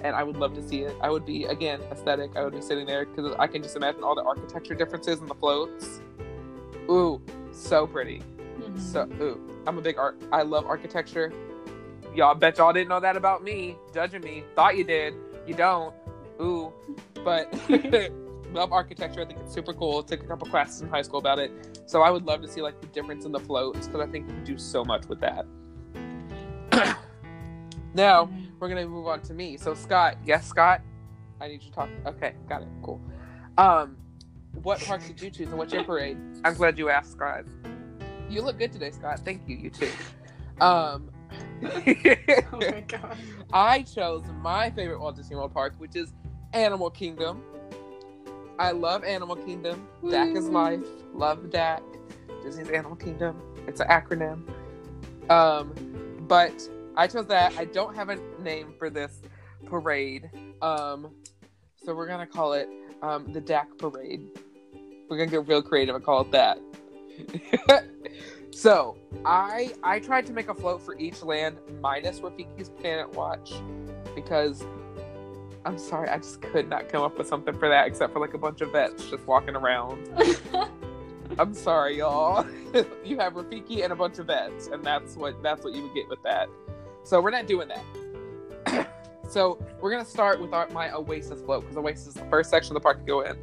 and 0.03 0.15
I 0.15 0.23
would 0.23 0.37
love 0.37 0.53
to 0.55 0.67
see 0.67 0.81
it. 0.81 0.95
I 1.01 1.09
would 1.09 1.25
be 1.25 1.45
again 1.45 1.81
aesthetic. 1.91 2.31
I 2.35 2.43
would 2.43 2.53
be 2.53 2.61
sitting 2.61 2.85
there 2.85 3.05
because 3.05 3.33
I 3.39 3.47
can 3.47 3.61
just 3.63 3.75
imagine 3.75 4.03
all 4.03 4.15
the 4.15 4.23
architecture 4.23 4.75
differences 4.75 5.19
and 5.19 5.29
the 5.29 5.35
floats. 5.35 6.01
Ooh, 6.89 7.21
so 7.51 7.87
pretty. 7.87 8.21
Mhm. 8.59 8.79
So, 8.79 9.07
ooh, 9.21 9.39
I'm 9.67 9.77
a 9.77 9.81
big 9.81 9.97
art. 9.97 10.21
I 10.31 10.43
love 10.43 10.65
architecture. 10.65 11.31
Y'all 12.15 12.35
bet 12.35 12.57
y'all 12.57 12.73
didn't 12.73 12.89
know 12.89 12.99
that 12.99 13.17
about 13.17 13.43
me. 13.43 13.75
Judging 13.93 14.21
me, 14.21 14.43
thought 14.55 14.77
you 14.77 14.83
did. 14.83 15.15
You 15.47 15.55
don't. 15.55 15.93
Ooh, 16.41 16.71
but 17.23 17.51
love 18.53 18.71
architecture. 18.71 19.21
I 19.21 19.25
think 19.25 19.39
it's 19.39 19.53
super 19.53 19.73
cool. 19.73 20.03
Took 20.03 20.23
a 20.23 20.27
couple 20.27 20.47
classes 20.47 20.81
in 20.81 20.89
high 20.89 21.01
school 21.01 21.19
about 21.19 21.39
it. 21.39 21.51
So 21.85 22.01
I 22.01 22.09
would 22.09 22.25
love 22.25 22.41
to 22.41 22.47
see 22.47 22.61
like 22.61 22.79
the 22.81 22.87
difference 22.87 23.25
in 23.25 23.31
the 23.31 23.39
floats 23.39 23.87
because 23.87 24.07
I 24.07 24.11
think 24.11 24.27
you 24.27 24.33
can 24.35 24.43
do 24.43 24.57
so 24.57 24.83
much 24.85 25.07
with 25.07 25.19
that. 25.21 25.45
now 27.93 28.29
we're 28.59 28.69
gonna 28.69 28.87
move 28.87 29.07
on 29.07 29.21
to 29.21 29.33
me. 29.33 29.57
So 29.57 29.73
Scott, 29.73 30.17
yes, 30.25 30.47
Scott, 30.47 30.81
I 31.39 31.47
need 31.47 31.63
you 31.63 31.69
to 31.69 31.75
talk. 31.75 31.89
Okay, 32.05 32.33
got 32.47 32.61
it. 32.61 32.67
Cool. 32.81 33.01
Um, 33.57 33.97
what 34.61 34.79
park 34.81 35.05
did 35.05 35.21
you 35.21 35.29
choose 35.29 35.47
and 35.49 35.57
what's 35.57 35.73
your 35.73 35.83
parade? 35.83 36.17
I'm 36.43 36.53
glad 36.53 36.77
you 36.77 36.89
asked, 36.89 37.13
Scott. 37.13 37.45
You 38.29 38.41
look 38.41 38.57
good 38.57 38.71
today, 38.71 38.91
Scott. 38.91 39.19
Thank 39.19 39.47
you. 39.47 39.55
You 39.57 39.69
too. 39.69 39.89
Um, 40.61 41.09
Oh 41.63 42.59
my 42.59 42.83
god. 42.87 43.17
I 43.53 43.83
chose 43.83 44.23
my 44.41 44.69
favorite 44.71 44.99
Walt 44.99 45.15
Disney 45.15 45.35
World 45.35 45.53
park, 45.53 45.73
which 45.77 45.95
is 45.95 46.13
Animal 46.53 46.89
Kingdom. 46.89 47.41
I 48.59 48.71
love 48.71 49.03
Animal 49.03 49.35
Kingdom. 49.35 49.87
Dak 50.09 50.35
is 50.35 50.47
life. 50.47 50.85
Love 51.13 51.49
Dak. 51.49 51.81
Disney's 52.43 52.69
Animal 52.69 52.95
Kingdom. 52.95 53.41
It's 53.67 53.79
an 53.79 53.87
acronym. 53.87 54.43
Um, 55.29 55.73
but 56.27 56.53
I 56.95 57.07
chose 57.07 57.27
that. 57.27 57.57
I 57.57 57.65
don't 57.65 57.95
have 57.95 58.09
a 58.09 58.17
name 58.39 58.73
for 58.77 58.89
this 58.89 59.21
parade. 59.65 60.29
Um, 60.61 61.11
so 61.83 61.95
we're 61.95 62.07
gonna 62.07 62.27
call 62.27 62.53
it 62.53 62.69
um, 63.01 63.31
the 63.33 63.41
Dak 63.41 63.77
Parade. 63.77 64.29
We're 65.09 65.17
gonna 65.17 65.31
get 65.31 65.47
real 65.47 65.61
creative 65.61 65.95
and 65.95 66.03
call 66.03 66.21
it 66.21 66.31
that. 66.31 66.59
so 68.51 68.97
I 69.25 69.73
I 69.83 69.99
tried 69.99 70.25
to 70.27 70.33
make 70.33 70.49
a 70.49 70.53
float 70.53 70.81
for 70.81 70.97
each 70.97 71.21
land 71.23 71.57
minus 71.81 72.19
Rafiki's 72.19 72.69
Planet 72.69 73.13
Watch 73.13 73.53
because 74.15 74.63
I'm 75.65 75.77
sorry, 75.77 76.09
I 76.09 76.17
just 76.17 76.41
could 76.41 76.69
not 76.69 76.89
come 76.89 77.03
up 77.03 77.17
with 77.17 77.27
something 77.27 77.57
for 77.57 77.69
that 77.69 77.87
except 77.87 78.13
for 78.13 78.19
like 78.19 78.33
a 78.33 78.37
bunch 78.37 78.61
of 78.61 78.71
vets 78.71 79.09
just 79.09 79.25
walking 79.25 79.55
around. 79.55 80.09
I'm 81.39 81.53
sorry, 81.53 81.97
y'all. 81.97 82.45
you 83.05 83.17
have 83.17 83.33
Rafiki 83.33 83.83
and 83.83 83.91
a 83.91 83.95
bunch 83.95 84.19
of 84.19 84.27
vets, 84.27 84.67
and 84.67 84.83
that's 84.83 85.15
what 85.15 85.41
that's 85.41 85.63
what 85.63 85.73
you 85.73 85.83
would 85.83 85.93
get 85.93 86.09
with 86.09 86.21
that. 86.23 86.49
So 87.03 87.21
we're 87.21 87.31
not 87.31 87.47
doing 87.47 87.69
that. 87.69 88.89
so 89.29 89.63
we're 89.81 89.91
gonna 89.91 90.05
start 90.05 90.41
with 90.41 90.53
our, 90.53 90.67
my 90.69 90.91
Oasis 90.91 91.41
float 91.41 91.61
because 91.61 91.77
Oasis 91.77 92.07
is 92.07 92.13
the 92.13 92.25
first 92.25 92.49
section 92.49 92.75
of 92.75 92.81
the 92.81 92.83
park 92.83 92.99
to 92.99 93.05
go 93.05 93.21
in. 93.21 93.37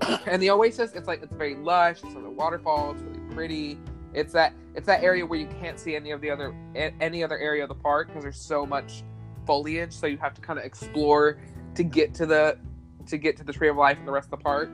and 0.26 0.40
the 0.42 0.50
Oasis, 0.50 0.92
it's 0.94 1.06
like 1.08 1.22
it's 1.22 1.32
very 1.32 1.54
lush. 1.54 1.98
It's 2.04 2.14
on 2.14 2.22
the 2.22 2.30
waterfall. 2.30 2.92
It's 2.92 3.02
really 3.02 3.34
pretty. 3.34 3.78
It's 4.14 4.32
that 4.32 4.54
it's 4.74 4.86
that 4.86 5.02
area 5.02 5.24
where 5.26 5.38
you 5.38 5.48
can't 5.60 5.78
see 5.78 5.94
any 5.94 6.12
of 6.12 6.20
the 6.20 6.30
other 6.30 6.54
any 6.74 7.22
other 7.22 7.38
area 7.38 7.62
of 7.62 7.68
the 7.68 7.74
park 7.74 8.08
because 8.08 8.22
there's 8.22 8.40
so 8.40 8.64
much 8.64 9.02
foliage. 9.46 9.92
So 9.92 10.06
you 10.06 10.16
have 10.18 10.34
to 10.34 10.40
kind 10.40 10.58
of 10.58 10.64
explore 10.64 11.38
to 11.74 11.82
get 11.82 12.14
to 12.14 12.26
the 12.26 12.58
to 13.06 13.18
get 13.18 13.36
to 13.36 13.44
the 13.44 13.52
Tree 13.52 13.68
of 13.68 13.76
Life 13.76 13.98
and 13.98 14.06
the 14.08 14.12
rest 14.12 14.26
of 14.26 14.38
the 14.38 14.44
park 14.44 14.70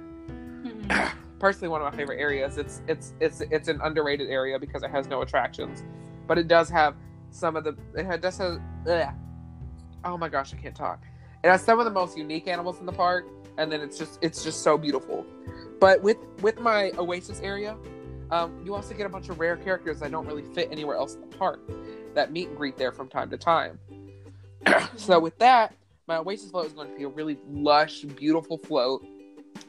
Mhm. 0.65 1.13
personally 1.39 1.69
one 1.69 1.83
of 1.83 1.93
my 1.93 1.97
favorite 1.97 2.21
areas. 2.21 2.59
It's 2.59 2.83
it's 2.89 3.13
it's 3.21 3.41
it's 3.41 3.69
an 3.69 3.81
underrated 3.83 4.31
area 4.31 4.59
because 4.59 4.83
it 4.83 4.91
has 4.91 5.09
no 5.09 5.23
attractions, 5.23 5.85
but 6.27 6.39
it 6.39 6.49
does 6.49 6.69
have 6.71 6.95
some 7.35 7.57
of 7.57 7.65
the 7.65 7.77
it 7.97 8.07
ha- 8.07 8.17
does 8.17 8.39
have. 8.39 8.61
ugh. 8.89 9.15
Oh 10.05 10.19
my 10.19 10.29
gosh, 10.29 10.53
I 10.53 10.57
can't 10.57 10.75
talk. 10.75 11.03
It 11.43 11.49
has 11.49 11.63
some 11.63 11.79
of 11.79 11.85
the 11.85 11.91
most 11.91 12.17
unique 12.17 12.47
animals 12.49 12.81
in 12.81 12.87
the 12.87 12.93
park, 12.93 13.27
and 13.59 13.71
then 13.71 13.81
it's 13.81 13.99
just 13.99 14.19
it's 14.23 14.45
just 14.45 14.63
so 14.63 14.79
beautiful. 14.79 15.27
But 15.81 16.03
with 16.03 16.19
with 16.41 16.61
my 16.61 16.93
Oasis 16.99 17.41
area, 17.41 17.77
um, 18.31 18.63
you 18.65 18.75
also 18.75 18.95
get 18.95 19.07
a 19.07 19.09
bunch 19.09 19.29
of 19.29 19.39
rare 19.41 19.57
characters 19.57 20.01
that 20.01 20.11
don't 20.11 20.27
really 20.27 20.45
fit 20.55 20.69
anywhere 20.71 20.97
else 20.97 21.15
in 21.15 21.21
the 21.23 21.37
park 21.37 21.61
that 22.15 22.33
meet 22.33 22.49
and 22.49 22.57
greet 22.57 22.77
there 22.77 22.93
from 22.93 23.09
time 23.09 23.31
to 23.31 23.37
time. 23.37 23.79
so 24.97 25.19
with 25.19 25.37
that, 25.39 25.75
my 26.07 26.19
Oasis 26.19 26.51
float 26.51 26.67
is 26.67 26.73
going 26.73 26.91
to 26.91 26.97
be 26.97 27.03
a 27.03 27.09
really 27.09 27.39
lush, 27.51 28.03
beautiful 28.03 28.59
float 28.59 29.05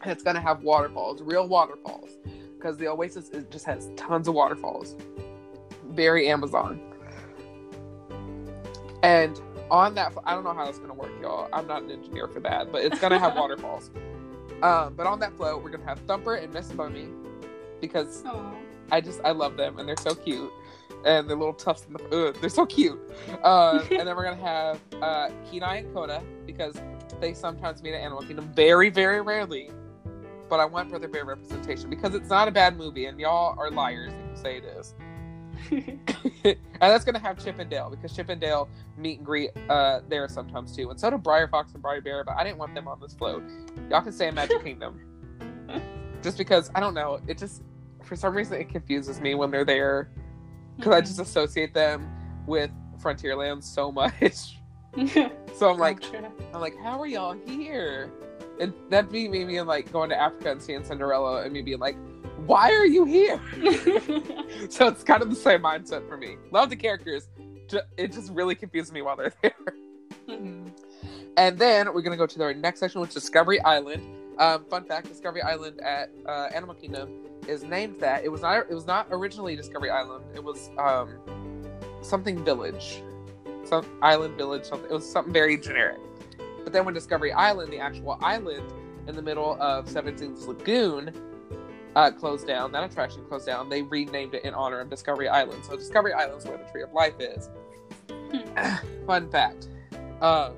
and 0.01 0.11
it's 0.11 0.23
gonna 0.23 0.41
have 0.41 0.63
waterfalls, 0.63 1.21
real 1.21 1.47
waterfalls, 1.47 2.11
because 2.57 2.77
the 2.77 2.87
Oasis 2.87 3.29
is, 3.29 3.45
just 3.45 3.65
has 3.65 3.89
tons 3.95 4.27
of 4.27 4.33
waterfalls. 4.33 4.95
Very 5.89 6.27
Amazon. 6.27 6.79
And 9.05 9.39
on 9.69 9.93
that, 9.95 10.13
I 10.25 10.33
don't 10.33 10.43
know 10.43 10.53
how 10.55 10.65
that's 10.65 10.79
gonna 10.79 10.95
work, 10.95 11.11
y'all. 11.21 11.47
I'm 11.53 11.67
not 11.67 11.83
an 11.83 11.91
engineer 11.91 12.27
for 12.27 12.39
that, 12.39 12.71
but 12.71 12.83
it's 12.83 12.99
gonna 12.99 13.19
have 13.19 13.35
waterfalls. 13.37 13.91
Um, 14.63 14.95
but 14.95 15.05
on 15.05 15.19
that 15.19 15.37
float, 15.37 15.63
we're 15.63 15.69
gonna 15.69 15.85
have 15.85 15.99
Thumper 16.07 16.35
and 16.35 16.51
Miss 16.51 16.71
Bunny, 16.71 17.09
because 17.79 18.23
Aw. 18.25 18.55
I 18.91 19.01
just 19.01 19.21
I 19.23 19.29
love 19.29 19.57
them 19.57 19.77
and 19.77 19.87
they're 19.87 19.95
so 19.97 20.15
cute. 20.15 20.51
and 21.05 21.29
their 21.29 21.37
little 21.37 21.53
tufts 21.53 21.85
in 21.85 21.93
the 21.93 22.29
ugh, 22.29 22.35
they're 22.41 22.49
so 22.49 22.65
cute. 22.65 22.99
Uh, 23.43 23.83
and 23.91 24.07
then 24.07 24.15
we're 24.15 24.23
gonna 24.23 24.41
have 24.41 24.79
uh, 25.03 25.29
Kenai 25.51 25.77
and 25.77 25.93
Koda 25.93 26.23
because 26.47 26.75
they 27.21 27.35
sometimes 27.35 27.83
meet 27.83 27.93
at 27.93 28.01
Animal 28.01 28.23
Kingdom, 28.23 28.51
very 28.55 28.89
very 28.89 29.21
rarely. 29.21 29.69
But 30.49 30.59
I 30.59 30.65
want 30.65 30.89
Brother 30.89 31.07
Bear 31.07 31.25
representation 31.25 31.91
because 31.91 32.15
it's 32.15 32.29
not 32.29 32.47
a 32.47 32.51
bad 32.51 32.75
movie, 32.75 33.05
and 33.05 33.19
y'all 33.19 33.55
are 33.59 33.69
liars 33.69 34.13
if 34.13 34.19
you 34.31 34.41
say 34.41 34.57
it 34.57 34.63
is. 34.63 34.95
and 35.71 36.57
that's 36.79 37.05
gonna 37.05 37.19
have 37.19 37.43
Chip 37.43 37.59
and 37.59 37.69
Dale 37.69 37.89
because 37.89 38.15
Chip 38.15 38.29
and 38.29 38.39
Dale 38.39 38.67
meet 38.97 39.17
and 39.17 39.25
greet 39.25 39.51
uh, 39.69 40.01
there 40.09 40.27
sometimes 40.27 40.75
too, 40.75 40.89
and 40.89 40.99
so 40.99 41.09
do 41.09 41.17
Br'er 41.17 41.49
Fox 41.49 41.73
and 41.73 41.83
Br'er 41.83 42.03
Bear. 42.03 42.23
But 42.23 42.35
I 42.37 42.43
didn't 42.43 42.57
want 42.57 42.73
them 42.75 42.87
on 42.87 42.99
this 42.99 43.13
float. 43.13 43.43
Y'all 43.89 44.01
can 44.01 44.11
stay 44.11 44.27
in 44.27 44.35
Magic 44.35 44.63
Kingdom, 44.63 44.99
just 46.21 46.37
because 46.37 46.71
I 46.75 46.79
don't 46.79 46.93
know. 46.93 47.19
It 47.27 47.37
just 47.37 47.63
for 48.03 48.15
some 48.15 48.35
reason 48.35 48.59
it 48.59 48.69
confuses 48.69 49.19
me 49.19 49.35
when 49.35 49.51
they're 49.51 49.65
there 49.65 50.09
because 50.77 50.93
I 50.93 51.01
just 51.01 51.19
associate 51.19 51.73
them 51.73 52.09
with 52.45 52.71
Frontierland 52.99 53.63
so 53.63 53.91
much. 53.91 54.59
so 55.55 55.69
I'm 55.69 55.77
like, 55.77 56.01
Gotcha. 56.01 56.31
I'm 56.53 56.61
like, 56.61 56.77
how 56.77 57.01
are 57.01 57.07
y'all 57.07 57.35
here? 57.45 58.11
And 58.59 58.73
that'd 58.89 59.11
be 59.11 59.27
me 59.27 59.43
being 59.43 59.65
like 59.65 59.91
going 59.91 60.09
to 60.09 60.19
Africa 60.19 60.51
and 60.51 60.61
seeing 60.61 60.83
Cinderella 60.83 61.43
and 61.43 61.51
me 61.51 61.61
being 61.61 61.79
like, 61.79 61.97
why 62.45 62.71
are 62.71 62.85
you 62.85 63.05
here? 63.05 63.39
so 64.69 64.87
it's 64.87 65.03
kind 65.03 65.21
of 65.21 65.29
the 65.29 65.35
same 65.35 65.61
mindset 65.61 66.07
for 66.07 66.17
me. 66.17 66.37
Love 66.51 66.69
the 66.69 66.75
characters. 66.75 67.27
It 67.97 68.11
just 68.11 68.31
really 68.31 68.55
confused 68.55 68.93
me 68.93 69.01
while 69.01 69.15
they're 69.15 69.33
there. 69.41 69.53
Mhm. 70.27 70.71
And 71.37 71.57
then 71.57 71.93
we're 71.93 72.01
gonna 72.01 72.17
go 72.17 72.27
to 72.27 72.43
our 72.43 72.53
next 72.53 72.79
section, 72.79 73.01
which 73.01 73.09
is 73.09 73.15
Discovery 73.15 73.59
Island. 73.61 74.03
Um, 74.37 74.65
fun 74.65 74.85
fact: 74.85 75.07
Discovery 75.07 75.41
Island 75.41 75.81
at 75.81 76.09
uh, 76.25 76.49
Animal 76.53 76.75
Kingdom 76.75 77.09
is 77.47 77.63
named 77.63 77.99
that. 77.99 78.23
It 78.23 78.29
was 78.29 78.41
not. 78.41 78.67
It 78.69 78.73
was 78.73 78.85
not 78.85 79.07
originally 79.11 79.55
Discovery 79.55 79.89
Island. 79.89 80.25
It 80.33 80.43
was 80.43 80.69
um, 80.77 81.09
something 82.01 82.43
Village, 82.43 83.01
some 83.63 83.85
island 84.01 84.37
village. 84.37 84.65
Something. 84.65 84.89
It 84.89 84.93
was 84.93 85.09
something 85.09 85.33
very 85.33 85.57
generic. 85.57 85.99
But 86.63 86.73
then 86.73 86.85
when 86.85 86.93
Discovery 86.93 87.31
Island, 87.31 87.71
the 87.71 87.79
actual 87.79 88.17
island 88.21 88.71
in 89.07 89.15
the 89.15 89.21
middle 89.21 89.57
of 89.61 89.87
Seven 89.87 90.17
Seas 90.17 90.47
Lagoon, 90.47 91.11
uh, 91.95 92.11
closed 92.11 92.45
down, 92.47 92.71
that 92.73 92.83
attraction 92.83 93.23
closed 93.25 93.45
down. 93.45 93.69
They 93.69 93.81
renamed 93.81 94.33
it 94.33 94.43
in 94.43 94.53
honor 94.53 94.79
of 94.79 94.89
Discovery 94.89 95.27
Island. 95.27 95.63
So 95.65 95.75
Discovery 95.75 96.13
Island 96.13 96.39
is 96.39 96.45
where 96.45 96.57
the 96.57 96.65
Tree 96.65 96.83
of 96.83 96.91
Life 96.93 97.15
is. 97.19 97.49
fun 99.05 99.29
fact. 99.29 99.67
Um, 100.21 100.55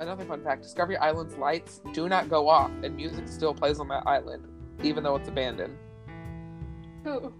another 0.00 0.24
fun 0.24 0.42
fact: 0.42 0.62
Discovery 0.62 0.96
Island's 0.96 1.36
lights 1.36 1.80
do 1.92 2.08
not 2.08 2.28
go 2.28 2.48
off, 2.48 2.70
and 2.82 2.96
music 2.96 3.28
still 3.28 3.54
plays 3.54 3.78
on 3.80 3.88
that 3.88 4.02
island, 4.06 4.44
even 4.82 5.02
though 5.04 5.16
it's 5.16 5.28
abandoned. 5.28 5.76
Oh, 7.06 7.32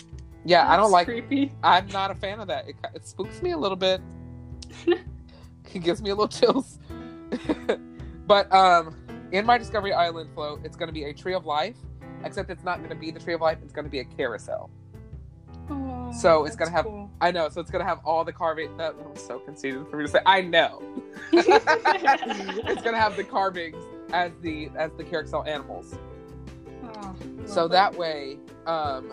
Yeah, 0.44 0.70
I 0.70 0.76
don't 0.76 0.92
like. 0.92 1.06
creepy. 1.06 1.52
I'm 1.64 1.88
not 1.88 2.10
a 2.12 2.14
fan 2.14 2.38
of 2.38 2.46
that. 2.48 2.68
It, 2.68 2.76
it 2.94 3.06
spooks 3.06 3.42
me 3.42 3.50
a 3.50 3.58
little 3.58 3.76
bit. 3.76 4.00
it 4.86 5.82
gives 5.82 6.00
me 6.00 6.10
a 6.10 6.14
little 6.14 6.28
chills. 6.28 6.78
but 8.26 8.52
um, 8.52 8.94
in 9.32 9.44
my 9.44 9.58
Discovery 9.58 9.92
Island 9.92 10.30
float, 10.34 10.60
it's 10.64 10.76
going 10.76 10.86
to 10.88 10.92
be 10.92 11.04
a 11.04 11.12
Tree 11.12 11.34
of 11.34 11.46
Life, 11.46 11.76
except 12.24 12.50
it's 12.50 12.64
not 12.64 12.78
going 12.78 12.90
to 12.90 12.96
be 12.96 13.10
the 13.10 13.20
Tree 13.20 13.34
of 13.34 13.40
Life. 13.40 13.58
It's 13.62 13.72
going 13.72 13.84
to 13.84 13.90
be 13.90 14.00
a 14.00 14.04
carousel. 14.04 14.70
Oh, 15.68 16.12
So 16.12 16.44
it's 16.44 16.54
gonna 16.56 16.70
have- 16.70 16.84
cool. 16.84 17.10
I 17.20 17.30
know, 17.30 17.48
so 17.48 17.60
it's 17.60 17.70
going 17.70 17.82
to 17.84 17.88
have 17.88 18.00
all 18.04 18.24
the 18.24 18.32
carving. 18.32 18.76
That 18.76 18.94
was 18.96 19.20
so 19.24 19.38
conceited 19.38 19.88
for 19.88 19.96
me 19.96 20.04
to 20.04 20.10
say. 20.10 20.20
I 20.26 20.40
know. 20.42 20.82
it's 21.32 22.82
going 22.82 22.94
to 22.94 23.00
have 23.00 23.16
the 23.16 23.24
carvings 23.24 23.82
as 24.12 24.30
the 24.42 24.68
as 24.76 24.92
the 24.96 25.04
carousel 25.04 25.44
animals. 25.44 25.96
Oh, 26.84 27.16
so 27.46 27.66
that 27.68 27.94
way 27.96 28.38
um 28.66 29.12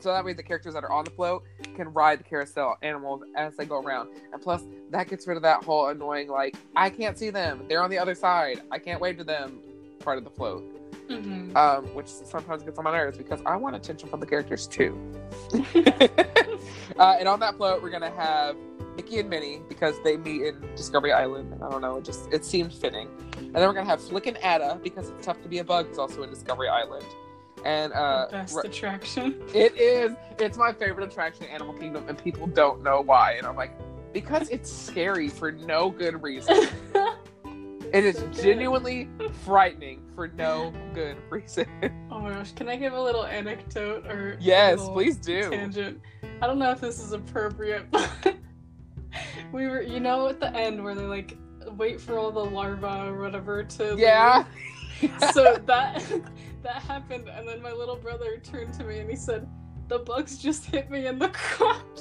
so 0.00 0.12
that 0.12 0.24
way 0.24 0.32
the 0.32 0.42
characters 0.42 0.74
that 0.74 0.84
are 0.84 0.92
on 0.92 1.04
the 1.04 1.10
float 1.10 1.42
can 1.74 1.88
ride 1.92 2.20
the 2.20 2.24
carousel 2.24 2.76
animals 2.82 3.22
as 3.36 3.56
they 3.56 3.64
go 3.64 3.80
around 3.82 4.10
and 4.32 4.40
plus 4.40 4.62
that 4.90 5.08
gets 5.08 5.26
rid 5.26 5.36
of 5.36 5.42
that 5.42 5.64
whole 5.64 5.88
annoying 5.88 6.28
like 6.28 6.54
i 6.76 6.88
can't 6.88 7.18
see 7.18 7.30
them 7.30 7.64
they're 7.68 7.82
on 7.82 7.90
the 7.90 7.98
other 7.98 8.14
side 8.14 8.62
i 8.70 8.78
can't 8.78 9.00
wave 9.00 9.16
to 9.18 9.24
them 9.24 9.60
part 10.00 10.18
of 10.18 10.24
the 10.24 10.30
float 10.30 10.62
Mhm. 11.08 11.56
um 11.56 11.84
which 11.94 12.06
sometimes 12.08 12.62
gets 12.62 12.78
on 12.78 12.84
my 12.84 12.92
nerves 12.92 13.16
because 13.16 13.40
i 13.46 13.56
want 13.56 13.74
attention 13.74 14.08
from 14.08 14.20
the 14.20 14.26
characters 14.26 14.66
too 14.66 14.96
uh, 16.98 17.16
and 17.18 17.28
on 17.28 17.40
that 17.40 17.56
float 17.56 17.82
we're 17.82 17.90
gonna 17.90 18.10
have 18.10 18.56
mickey 18.96 19.18
and 19.18 19.30
minnie 19.30 19.60
because 19.68 19.94
they 20.04 20.16
meet 20.16 20.42
in 20.42 20.60
discovery 20.76 21.12
island 21.12 21.54
i 21.64 21.70
don't 21.70 21.80
know 21.80 21.96
it 21.96 22.04
just 22.04 22.30
it 22.32 22.44
seemed 22.44 22.72
fitting 22.72 23.08
and 23.36 23.54
then 23.54 23.66
we're 23.66 23.72
gonna 23.72 23.86
have 23.88 24.02
flick 24.02 24.26
and 24.26 24.36
atta 24.44 24.78
because 24.82 25.08
it's 25.10 25.24
tough 25.24 25.40
to 25.42 25.48
be 25.48 25.58
a 25.58 25.64
bug 25.64 25.88
is 25.90 25.98
also 25.98 26.22
in 26.22 26.30
discovery 26.30 26.68
island 26.68 27.04
and 27.64 27.92
uh 27.92 28.26
The 28.26 28.32
best 28.32 28.54
Ri- 28.56 28.62
attraction. 28.70 29.42
it 29.52 29.76
is. 29.76 30.12
It's 30.38 30.56
my 30.56 30.72
favorite 30.72 31.08
attraction 31.10 31.44
in 31.46 31.50
Animal 31.50 31.74
Kingdom, 31.74 32.04
and 32.08 32.16
people 32.16 32.46
don't 32.46 32.84
know 32.84 33.00
why. 33.00 33.32
And 33.32 33.44
I'm 33.48 33.56
like, 33.56 33.72
because 34.12 34.48
it's 34.50 34.70
scary 34.72 35.28
for 35.28 35.50
no 35.50 35.90
good 35.90 36.22
reason. 36.22 36.68
It 37.92 38.04
is 38.04 38.22
genuinely 38.32 39.08
frightening 39.44 40.02
for 40.14 40.28
no 40.28 40.72
good 40.94 41.16
reason. 41.30 41.66
Oh 42.10 42.20
my 42.20 42.30
gosh, 42.30 42.52
can 42.52 42.68
I 42.68 42.74
give 42.74 42.94
a 42.94 43.00
little 43.00 43.24
anecdote 43.24 44.04
or 44.06 44.36
yes, 44.40 44.80
please 44.88 45.16
do. 45.16 45.50
tangent? 45.50 46.00
I 46.42 46.46
don't 46.48 46.58
know 46.58 46.72
if 46.72 46.80
this 46.80 46.98
is 46.98 47.12
appropriate, 47.12 47.88
but 47.92 48.10
we 49.52 49.68
were, 49.68 49.82
you 49.82 50.00
know, 50.00 50.26
at 50.28 50.40
the 50.40 50.52
end 50.52 50.82
where 50.82 50.96
they 50.96 51.04
like 51.04 51.36
wait 51.76 52.00
for 52.00 52.18
all 52.18 52.32
the 52.32 52.44
larvae 52.44 53.08
or 53.08 53.20
whatever 53.20 53.62
to 53.62 53.94
Yeah. 53.96 54.44
So 55.32 55.62
that 55.66 56.04
that 56.64 56.82
happened, 56.82 57.28
and 57.28 57.46
then 57.48 57.62
my 57.62 57.70
little 57.72 57.94
brother 57.94 58.38
turned 58.38 58.74
to 58.74 58.84
me 58.84 58.98
and 58.98 59.08
he 59.08 59.14
said, 59.14 59.46
"The 59.86 60.00
bugs 60.00 60.38
just 60.38 60.64
hit 60.64 60.90
me 60.90 61.06
in 61.06 61.20
the 61.20 61.28
crotch," 61.28 62.00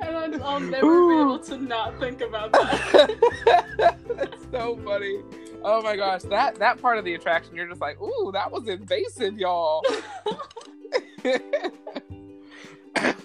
and 0.00 0.42
I'll 0.42 0.60
never 0.60 0.86
Ooh. 0.86 1.08
be 1.08 1.20
able 1.20 1.38
to 1.40 1.58
not 1.58 1.98
think 1.98 2.20
about 2.20 2.52
that. 2.52 3.16
That's 4.08 4.46
so 4.50 4.78
funny. 4.84 5.22
Oh 5.62 5.82
my 5.82 5.96
gosh, 5.96 6.22
that 6.22 6.56
that 6.56 6.80
part 6.80 6.98
of 6.98 7.04
the 7.04 7.14
attraction, 7.14 7.54
you're 7.54 7.68
just 7.68 7.80
like, 7.80 8.00
ooh, 8.00 8.30
that 8.32 8.50
was 8.50 8.68
invasive, 8.68 9.38
y'all. 9.38 9.82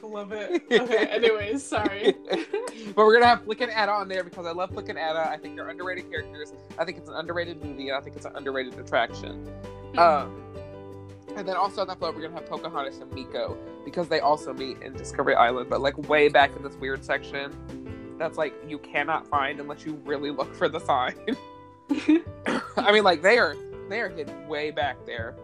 Love 0.04 0.32
it. 0.34 0.64
Okay. 0.72 1.08
Anyways, 1.08 1.64
sorry. 1.64 2.14
but 2.30 2.98
we're 2.98 3.14
gonna 3.14 3.26
have 3.26 3.44
Flick 3.46 3.62
and 3.62 3.72
Atta 3.72 3.92
on 3.92 4.08
there 4.08 4.24
because 4.24 4.46
I 4.46 4.52
love 4.52 4.70
Flick 4.72 4.90
and 4.90 5.00
Atta. 5.00 5.28
I 5.28 5.38
think 5.38 5.56
they're 5.56 5.70
underrated 5.70 6.12
characters. 6.12 6.54
I 6.78 6.86
think 6.86 7.00
it's 7.00 7.10
an 7.10 7.16
underrated 7.16 7.64
movie, 7.64 7.88
and 7.90 7.98
I 7.98 8.02
think 8.02 8.16
it's 8.16 8.26
an 8.26 8.36
underrated 8.36 8.78
attraction. 8.78 9.50
Um, 9.98 10.44
and 11.36 11.48
then 11.48 11.56
also 11.56 11.82
on 11.82 11.88
that 11.88 11.98
float, 11.98 12.16
we're 12.16 12.22
gonna 12.22 12.36
have 12.36 12.46
Pocahontas 12.46 13.00
and 13.00 13.10
Meeko 13.12 13.58
because 13.86 14.08
they 14.08 14.20
also 14.20 14.54
meet 14.54 14.82
in 14.82 14.94
Discovery 14.94 15.36
Island, 15.36 15.70
but 15.70 15.82
like 15.82 15.98
way 16.10 16.30
back 16.30 16.56
in 16.56 16.64
this 16.64 16.76
weird 16.76 17.04
section. 17.04 17.52
That's 18.20 18.38
like 18.38 18.54
you 18.68 18.78
cannot 18.78 19.28
find 19.28 19.60
unless 19.60 19.86
you 19.86 19.94
really 20.06 20.30
look 20.32 20.54
for 20.56 20.70
the 20.70 20.80
sign. 20.80 21.16
I 22.78 22.92
mean, 22.92 23.04
like 23.04 23.22
they 23.22 23.38
are 23.38 23.56
they 23.90 24.00
are 24.02 24.10
hidden 24.10 24.48
way 24.48 24.72
back 24.72 24.98
there. 25.06 25.36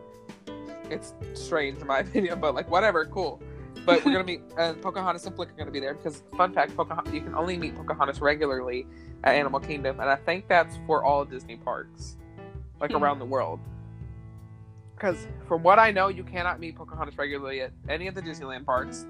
It's 0.89 1.13
strange 1.33 1.79
in 1.79 1.87
my 1.87 1.99
opinion, 2.05 2.39
but 2.39 2.55
like 2.55 2.69
whatever, 2.69 3.05
cool. 3.05 3.41
But 3.85 4.03
we're 4.05 4.11
gonna 4.11 4.23
meet 4.25 4.41
and 4.57 4.81
Pocahontas 4.81 5.25
and 5.25 5.35
Flick 5.35 5.49
are 5.49 5.53
gonna 5.57 5.71
be 5.71 5.79
there 5.79 5.93
because 5.95 6.23
fun 6.37 6.53
fact, 6.53 6.75
Pocahontas 6.75 7.13
you 7.13 7.21
can 7.21 7.35
only 7.35 7.57
meet 7.57 7.75
Pocahontas 7.75 8.21
regularly 8.21 8.85
at 9.23 9.35
Animal 9.35 9.59
Kingdom, 9.59 9.99
and 9.99 10.09
I 10.09 10.15
think 10.15 10.47
that's 10.47 10.77
for 10.85 11.03
all 11.03 11.25
Disney 11.25 11.57
parks, 11.57 12.17
like 12.79 12.91
Hmm. 12.91 13.03
around 13.03 13.19
the 13.19 13.25
world. 13.25 13.59
Because 14.99 15.27
from 15.47 15.63
what 15.63 15.79
I 15.79 15.91
know, 15.91 16.09
you 16.09 16.25
cannot 16.25 16.59
meet 16.59 16.75
Pocahontas 16.75 17.17
regularly 17.17 17.61
at 17.61 17.71
any 17.87 18.07
of 18.07 18.15
the 18.15 18.21
Disneyland 18.21 18.65
parks, 18.65 19.05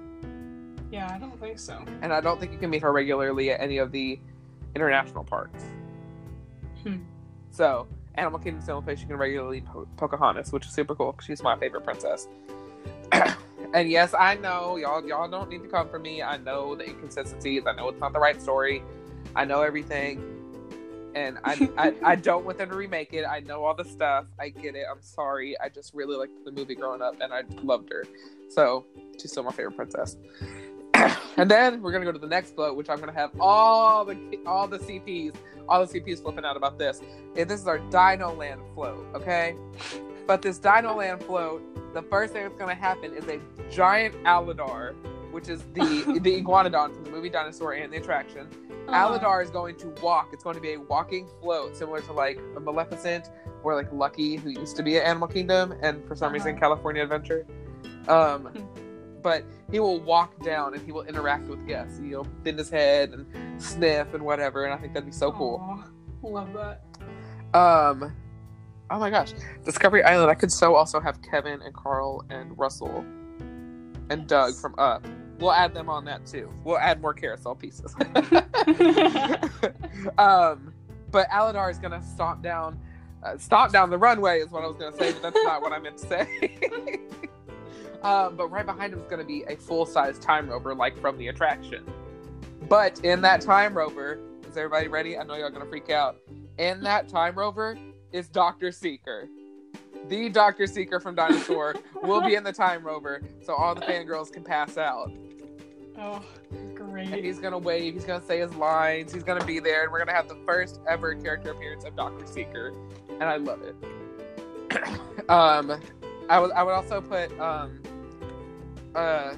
yeah, 0.88 1.12
I 1.12 1.18
don't 1.18 1.38
think 1.40 1.58
so. 1.58 1.84
and 2.00 2.12
I 2.12 2.20
don't 2.20 2.38
think 2.38 2.52
you 2.52 2.58
can 2.58 2.70
meet 2.70 2.82
her 2.82 2.92
regularly 2.92 3.50
at 3.50 3.60
any 3.60 3.78
of 3.78 3.90
the 3.90 4.20
international 4.76 5.24
parks. 5.24 5.64
Hmm. 6.84 6.98
So, 7.50 7.88
Animal 8.14 8.40
only 8.68 8.84
place 8.84 9.00
you 9.00 9.06
can 9.06 9.16
regularly 9.16 9.62
po- 9.62 9.88
Pocahontas, 9.96 10.52
which 10.52 10.66
is 10.66 10.72
super 10.72 10.94
cool 10.94 11.12
because 11.12 11.26
she's 11.26 11.42
my 11.42 11.56
favorite 11.58 11.84
princess. 11.84 12.28
and 13.12 13.90
yes, 13.90 14.14
I 14.14 14.34
know 14.36 14.76
y'all 14.76 15.06
y'all 15.06 15.28
don't 15.28 15.48
need 15.48 15.62
to 15.62 15.68
come 15.68 15.88
for 15.88 15.98
me. 15.98 16.22
I 16.22 16.36
know 16.36 16.74
the 16.74 16.88
inconsistencies. 16.88 17.62
I 17.66 17.72
know 17.74 17.88
it's 17.88 18.00
not 18.00 18.12
the 18.12 18.18
right 18.18 18.40
story. 18.40 18.82
I 19.34 19.44
know 19.44 19.62
everything. 19.62 20.39
And 21.14 21.38
I, 21.44 21.68
I, 21.76 21.94
I 22.02 22.16
don't 22.16 22.44
want 22.44 22.58
them 22.58 22.70
to 22.70 22.76
remake 22.76 23.12
it. 23.12 23.24
I 23.24 23.40
know 23.40 23.64
all 23.64 23.74
the 23.74 23.84
stuff. 23.84 24.26
I 24.38 24.48
get 24.48 24.74
it. 24.74 24.84
I'm 24.90 25.02
sorry. 25.02 25.58
I 25.60 25.68
just 25.68 25.92
really 25.94 26.16
liked 26.16 26.44
the 26.44 26.52
movie 26.52 26.74
growing 26.74 27.02
up, 27.02 27.20
and 27.20 27.32
I 27.32 27.42
loved 27.62 27.90
her. 27.90 28.04
So 28.48 28.84
she's 29.20 29.30
still 29.32 29.42
my 29.42 29.52
favorite 29.52 29.76
princess. 29.76 30.16
and 31.36 31.50
then 31.50 31.82
we're 31.82 31.92
gonna 31.92 32.04
go 32.04 32.12
to 32.12 32.18
the 32.18 32.26
next 32.26 32.54
float, 32.54 32.76
which 32.76 32.88
I'm 32.88 32.98
gonna 32.98 33.12
have 33.12 33.30
all 33.40 34.04
the 34.04 34.38
all 34.46 34.66
the 34.68 34.78
CPs, 34.78 35.34
all 35.68 35.84
the 35.84 36.00
CPs 36.00 36.22
flipping 36.22 36.44
out 36.44 36.56
about 36.56 36.78
this. 36.78 37.00
And 37.36 37.48
this 37.48 37.60
is 37.60 37.66
our 37.66 37.78
Dino 37.78 38.34
Land 38.34 38.60
float, 38.74 39.06
okay? 39.14 39.54
But 40.26 40.42
this 40.42 40.58
Dino 40.58 40.94
Land 40.94 41.22
float, 41.24 41.62
the 41.94 42.02
first 42.02 42.32
thing 42.32 42.42
that's 42.42 42.58
gonna 42.58 42.74
happen 42.74 43.14
is 43.14 43.24
a 43.26 43.40
giant 43.70 44.14
Aladar, 44.24 44.94
which 45.30 45.48
is 45.48 45.62
the 45.74 46.18
the 46.22 46.42
iguanodon 46.42 46.94
from 46.94 47.04
the 47.04 47.10
movie 47.10 47.28
Dinosaur 47.30 47.72
and 47.72 47.92
the 47.92 47.96
attraction. 47.98 48.48
Uh, 48.88 48.92
Aladar 49.08 49.42
is 49.42 49.50
going 49.50 49.76
to 49.76 49.88
walk. 50.02 50.30
It's 50.32 50.42
going 50.42 50.56
to 50.56 50.60
be 50.60 50.72
a 50.74 50.80
walking 50.80 51.28
float, 51.40 51.76
similar 51.76 52.00
to 52.02 52.12
like 52.12 52.38
a 52.56 52.60
Maleficent 52.60 53.30
or 53.62 53.74
like 53.74 53.92
Lucky, 53.92 54.36
who 54.36 54.50
used 54.50 54.76
to 54.76 54.82
be 54.82 54.96
at 54.96 55.04
Animal 55.06 55.28
Kingdom 55.28 55.74
and 55.82 56.04
for 56.06 56.16
some 56.16 56.32
reason 56.32 56.52
Uh-huh. 56.52 56.60
California 56.60 57.02
Adventure. 57.02 57.46
Um, 58.08 58.52
but 59.22 59.44
he 59.70 59.78
will 59.78 60.00
walk 60.00 60.42
down 60.42 60.74
and 60.74 60.82
he 60.84 60.92
will 60.92 61.02
interact 61.02 61.46
with 61.46 61.66
guests. 61.66 62.00
You 62.00 62.10
know, 62.10 62.24
bend 62.42 62.58
his 62.58 62.70
head 62.70 63.10
and 63.10 63.62
sniff 63.62 64.14
and 64.14 64.24
whatever. 64.24 64.64
And 64.64 64.72
I 64.74 64.78
think 64.78 64.94
that'd 64.94 65.06
be 65.06 65.12
so 65.12 65.30
cool. 65.30 65.84
Love 66.22 66.52
that. 66.54 66.82
Um, 67.56 68.16
oh 68.90 68.98
my 68.98 69.10
gosh, 69.10 69.32
Discovery 69.64 70.02
Island. 70.02 70.30
I 70.30 70.34
could 70.34 70.50
so 70.52 70.74
also 70.74 71.00
have 71.00 71.20
Kevin 71.22 71.60
and 71.62 71.74
Carl 71.74 72.24
and 72.30 72.56
Russell 72.58 73.04
and 74.08 74.26
Doug 74.26 74.54
from 74.54 74.74
Up. 74.78 75.06
We'll 75.40 75.52
add 75.52 75.72
them 75.72 75.88
on 75.88 76.04
that 76.04 76.26
too. 76.26 76.52
We'll 76.64 76.78
add 76.78 77.00
more 77.00 77.14
carousel 77.14 77.54
pieces. 77.54 77.94
um, 80.18 80.74
but 81.10 81.28
Aladar 81.30 81.70
is 81.70 81.78
gonna 81.78 82.02
stomp 82.02 82.42
down, 82.42 82.78
uh, 83.22 83.38
stomp 83.38 83.72
down 83.72 83.90
the 83.90 83.98
runway 83.98 84.40
is 84.40 84.50
what 84.50 84.64
I 84.64 84.66
was 84.66 84.76
gonna 84.76 84.96
say, 84.96 85.12
but 85.12 85.22
that's 85.22 85.44
not 85.44 85.62
what 85.62 85.72
I 85.72 85.78
meant 85.78 85.98
to 85.98 86.06
say. 86.06 86.58
um, 88.02 88.36
but 88.36 88.50
right 88.50 88.66
behind 88.66 88.92
him 88.92 89.00
is 89.00 89.06
gonna 89.06 89.24
be 89.24 89.44
a 89.48 89.56
full 89.56 89.86
size 89.86 90.18
time 90.18 90.48
rover, 90.48 90.74
like 90.74 91.00
from 91.00 91.16
the 91.16 91.28
attraction. 91.28 91.84
But 92.68 93.02
in 93.04 93.20
that 93.22 93.40
time 93.40 93.74
rover, 93.74 94.18
is 94.48 94.56
everybody 94.56 94.88
ready? 94.88 95.18
I 95.18 95.22
know 95.22 95.34
y'all 95.34 95.46
are 95.46 95.50
gonna 95.50 95.66
freak 95.66 95.90
out. 95.90 96.16
In 96.58 96.82
that 96.82 97.08
time 97.08 97.34
rover 97.34 97.78
is 98.12 98.28
Doctor 98.28 98.70
Seeker. 98.70 99.28
The 100.08 100.28
Doctor 100.28 100.66
Seeker 100.66 100.98
from 100.98 101.14
Dinosaur 101.14 101.76
will 102.02 102.20
be 102.20 102.34
in 102.34 102.42
the 102.42 102.52
time 102.52 102.84
rover, 102.84 103.22
so 103.42 103.54
all 103.54 103.74
the 103.74 103.82
fangirls 103.82 104.32
can 104.32 104.42
pass 104.42 104.76
out. 104.76 105.12
Oh, 105.98 106.22
And 106.50 106.74
great. 106.74 107.22
he's 107.22 107.38
gonna 107.38 107.58
wave, 107.58 107.94
he's 107.94 108.04
gonna 108.04 108.24
say 108.24 108.40
his 108.40 108.54
lines, 108.54 109.12
he's 109.12 109.22
gonna 109.22 109.44
be 109.44 109.60
there, 109.60 109.82
and 109.84 109.92
we're 109.92 109.98
gonna 109.98 110.14
have 110.14 110.28
the 110.28 110.38
first 110.46 110.80
ever 110.88 111.14
character 111.14 111.50
appearance 111.52 111.84
of 111.84 111.94
Doctor 111.94 112.26
Seeker, 112.26 112.72
and 113.10 113.24
I 113.24 113.36
love 113.36 113.60
it. 113.62 113.76
um, 115.28 115.80
I 116.28 116.38
would 116.40 116.52
I 116.52 116.62
would 116.62 116.72
also 116.72 117.00
put 117.00 117.38
um, 117.38 117.80
uh, 118.94 119.34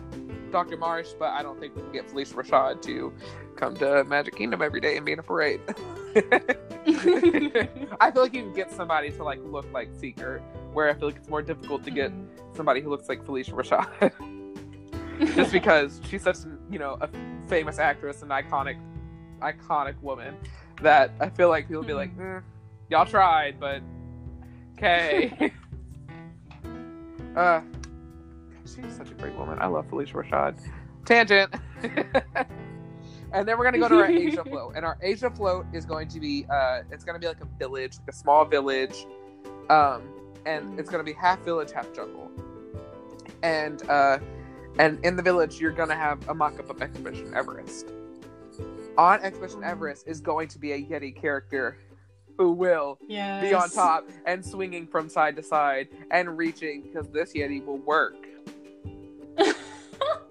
Doctor 0.51 0.77
Marsh, 0.77 1.09
but 1.19 1.31
I 1.31 1.43
don't 1.43 1.59
think 1.59 1.75
we 1.75 1.83
can 1.83 1.93
get 1.93 2.09
Phylicia 2.09 2.35
Rashad 2.35 2.83
to 2.83 3.13
come 3.57 3.75
to 3.77 4.05
Magic 4.05 4.37
Kingdom 4.37 4.63
every 4.63 4.81
day 4.81 4.97
and 4.97 5.07
be 5.07 5.13
in 5.13 5.19
a 5.19 5.23
parade. 5.23 5.61
I 6.85 8.11
feel 8.11 8.23
like 8.23 8.35
you 8.35 8.43
can 8.43 8.53
get 8.53 8.71
somebody 8.71 9.11
to 9.11 9.25
like 9.25 9.41
look 9.45 9.67
like 9.73 9.89
Seeker, 9.99 10.41
where 10.73 10.91
I 10.91 10.95
feel 10.95 11.09
like 11.09 11.17
it's 11.17 11.29
more 11.29 11.43
difficult 11.43 11.85
to 11.85 11.91
get 11.91 12.13
somebody 12.55 12.81
who 12.81 12.91
looks 12.91 13.09
like 13.09 13.25
Phylicia 13.25 13.53
Rashad. 13.53 14.13
just 15.35 15.53
because 15.53 16.01
she's 16.09 16.23
such 16.23 16.39
you 16.71 16.79
know 16.79 16.99
a 17.01 17.09
famous 17.47 17.79
actress 17.79 18.23
and 18.23 18.31
iconic 18.31 18.77
iconic 19.41 20.01
woman 20.03 20.35
that 20.81 21.13
I 21.21 21.29
feel 21.29 21.49
like 21.49 21.69
people 21.69 21.83
be 21.83 21.95
like, 21.95 22.17
mm, 22.17 22.43
y'all 22.91 23.07
tried, 23.07 23.61
but 23.61 23.81
okay. 24.77 25.53
uh, 27.37 27.61
she's 28.65 28.97
such 28.97 29.11
a 29.11 29.15
great 29.15 29.35
woman. 29.37 29.59
I 29.61 29.67
love 29.67 29.87
Phylicia 29.89 30.25
Rashad. 30.25 30.59
Tangent. 31.05 31.55
And 33.33 33.49
then 33.49 33.59
we're 33.59 33.65
gonna 33.65 33.79
go 33.79 33.89
to 33.89 33.97
our 33.97 34.07
Asia 34.07 34.45
float, 34.49 34.75
and 34.77 34.85
our 34.85 34.99
Asia 35.03 35.31
float 35.31 35.67
is 35.73 35.85
going 35.85 36.09
to 36.09 36.21
be 36.21 36.47
uh, 36.51 36.83
it's 36.91 37.05
gonna 37.05 37.19
be 37.19 37.27
like 37.27 37.41
a 37.41 37.49
village, 37.59 37.99
like 37.99 38.09
a 38.09 38.17
small 38.17 38.45
village, 38.45 39.07
um, 39.71 40.03
and 40.47 40.79
it's 40.79 40.91
gonna 40.91 41.05
be 41.05 41.13
half 41.13 41.41
village, 41.41 41.73
half 41.73 41.93
jungle, 41.93 42.31
and 43.43 43.89
uh 43.89 44.19
and 44.79 45.05
in 45.05 45.17
the 45.17 45.23
village, 45.23 45.61
you're 45.61 45.73
gonna 45.73 45.97
have 45.97 46.27
a 46.29 46.35
mock-up 46.35 46.71
of 46.71 46.81
Expedition 46.81 47.35
Everest. 47.35 47.89
On 48.97 49.21
Expedition 49.21 49.65
Everest 49.65 50.07
is 50.07 50.21
going 50.21 50.49
to 50.49 50.59
be 50.59 50.73
a 50.73 50.83
Yeti 50.83 51.15
character 51.15 51.79
who 52.39 52.53
will 52.53 52.99
yes. 53.09 53.43
be 53.43 53.55
on 53.55 53.71
top 53.71 54.09
and 54.27 54.45
swinging 54.45 54.87
from 54.87 55.09
side 55.09 55.37
to 55.37 55.43
side 55.43 55.89
and 56.11 56.37
reaching 56.37 56.83
because 56.83 57.09
this 57.09 57.33
Yeti 57.35 57.65
will 57.65 57.79
work. 57.79 58.22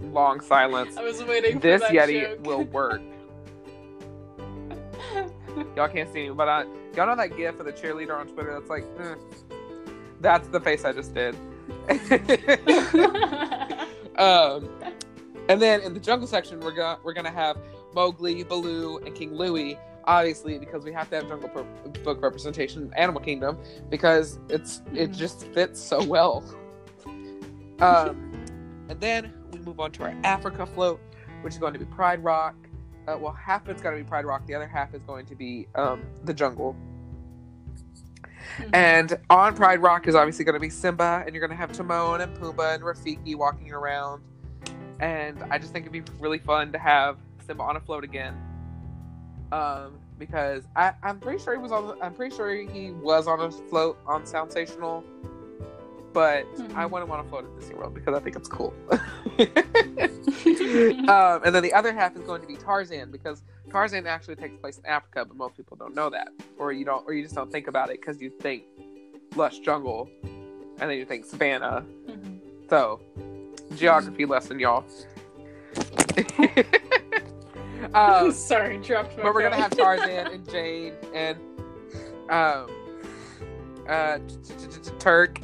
Long 0.02 0.42
silence. 0.42 0.98
I 0.98 1.04
was 1.04 1.24
waiting 1.24 1.54
for 1.54 1.60
This 1.60 1.82
Yeti 1.84 2.22
joke. 2.22 2.46
will 2.46 2.64
work. 2.66 3.02
Y'all 5.76 5.88
can't 5.90 6.12
see 6.12 6.30
me, 6.30 6.34
but 6.34 6.48
I, 6.50 6.64
y'all 6.96 7.08
know 7.08 7.16
that 7.16 7.36
gif 7.36 7.60
of 7.60 7.66
the 7.66 7.74
cheerleader 7.74 8.18
on 8.18 8.28
Twitter 8.28 8.54
that's 8.58 8.70
like, 8.70 8.86
"Eh." 9.00 9.16
that's 10.22 10.48
the 10.48 10.60
face 10.62 10.86
I 10.86 10.94
just 10.94 11.14
did. 11.14 11.36
Um, 14.18 14.70
and 15.50 15.60
then 15.62 15.82
in 15.82 15.94
the 15.96 16.00
jungle 16.00 16.28
section, 16.28 16.60
we're 16.60 16.74
gonna 16.76 17.00
we're 17.04 17.14
gonna 17.14 17.32
have 17.32 17.58
Mowgli, 17.96 18.44
Baloo, 18.44 18.98
and 19.00 19.16
King 19.16 19.34
Louie. 19.34 19.78
Obviously, 20.06 20.60
because 20.60 20.84
we 20.84 20.92
have 20.92 21.10
to 21.10 21.16
have 21.16 21.28
Jungle 21.30 21.50
Pro- 21.50 21.64
Book 22.04 22.22
representation 22.22 22.84
in 22.84 22.94
Animal 22.94 23.22
Kingdom 23.22 23.58
because 23.90 24.38
it's 24.50 24.82
it 24.94 25.12
Mhm. 25.12 25.18
just 25.18 25.48
fits 25.54 25.80
so 25.82 26.04
well. 26.04 26.44
Um, 27.80 28.32
and 28.90 29.00
then 29.00 29.34
we 29.52 29.60
move 29.60 29.80
on 29.80 29.92
to 29.94 30.04
our 30.04 30.16
Africa 30.24 30.66
float, 30.66 31.00
which 31.42 31.54
is 31.54 31.60
going 31.60 31.74
to 31.74 31.80
be 31.80 31.86
Pride 31.86 32.24
Rock. 32.24 32.56
Uh, 33.08 33.18
well, 33.20 33.34
half 33.34 33.64
of 33.64 33.70
it's 33.70 33.82
going 33.82 33.98
to 33.98 34.04
be 34.04 34.08
Pride 34.08 34.26
Rock. 34.26 34.46
The 34.46 34.56
other 34.56 34.68
half 34.68 34.94
is 34.94 35.02
going 35.04 35.26
to 35.26 35.36
be 35.36 35.68
um, 35.76 36.04
the 36.24 36.34
jungle. 36.34 36.76
And 38.74 39.18
on 39.30 39.56
Pride 39.56 39.82
Rock 39.82 40.08
is 40.08 40.16
obviously 40.16 40.46
going 40.46 40.54
to 40.54 40.60
be 40.60 40.70
Simba, 40.70 41.24
and 41.26 41.34
you're 41.34 41.46
going 41.46 41.58
to 41.58 41.62
have 41.62 41.72
Timon 41.72 42.22
and 42.22 42.36
Pumbaa 42.38 42.76
and 42.76 42.84
Rafiki 42.84 43.36
walking 43.36 43.72
around. 43.72 44.22
And 45.00 45.42
I 45.50 45.58
just 45.58 45.74
think 45.74 45.86
it'd 45.86 46.06
be 46.06 46.12
really 46.20 46.40
fun 46.40 46.72
to 46.74 46.78
have 46.78 47.18
Simba 47.46 47.64
on 47.64 47.76
a 47.76 47.80
float 47.80 48.04
again, 48.04 48.36
um, 49.52 49.98
because 50.20 50.68
I, 50.76 50.94
I'm 51.02 51.20
pretty 51.20 51.44
sure 51.44 51.54
he 51.54 51.60
was 51.60 51.72
on. 51.72 51.98
I'm 52.02 52.14
pretty 52.14 52.36
sure 52.36 52.54
he 52.54 52.92
was 52.92 53.28
on 53.28 53.40
a 53.40 53.52
float 53.52 54.00
on 54.06 54.24
Soundsational, 54.24 55.04
but 56.14 56.46
I 56.76 56.86
Mhm. 56.86 56.90
want 56.90 57.26
a 57.26 57.30
float 57.30 57.46
at 57.46 57.60
Disney 57.60 57.76
World 57.76 57.94
because 57.94 58.16
I 58.16 58.20
think 58.20 58.36
it's 58.36 58.50
cool. 58.50 58.74
um, 61.10 61.42
and 61.44 61.56
then 61.56 61.64
the 61.64 61.74
other 61.74 61.94
half 61.94 62.16
is 62.16 62.24
going 62.24 62.42
to 62.42 62.48
be 62.48 62.56
Tarzan 62.56 63.12
because 63.12 63.44
Tarzan 63.70 64.06
actually 64.08 64.36
takes 64.36 64.58
place 64.58 64.78
in 64.78 64.86
Africa, 64.86 65.26
but 65.26 65.36
most 65.38 65.56
people 65.58 65.78
don't 65.78 65.96
know 65.96 66.10
that, 66.10 66.30
or 66.58 66.72
you 66.72 66.84
don't, 66.86 67.06
or 67.08 67.14
you 67.14 67.24
just 67.24 67.36
don't 67.36 67.52
think 67.52 67.68
about 67.68 67.90
it 67.90 68.00
because 68.02 68.22
you 68.22 68.30
think 68.30 68.64
lush 69.36 69.60
jungle, 69.60 70.10
and 70.24 70.90
then 70.90 70.98
you 70.98 71.06
think 71.06 71.26
savannah. 71.26 71.86
Mhm. 72.08 72.40
So, 72.70 73.00
geography 73.76 74.26
lesson, 74.26 74.60
y'all. 74.60 74.84
um, 77.94 78.32
Sorry, 78.32 78.78
dropped 78.78 79.16
my 79.18 79.24
but 79.24 79.34
we're 79.34 79.42
gonna 79.42 79.56
have 79.56 79.72
Tarzan 79.72 80.28
and 80.28 80.50
Jane 80.50 80.94
and 81.14 81.38
um, 82.30 82.70
uh, 83.88 84.20
Terk, 85.00 85.40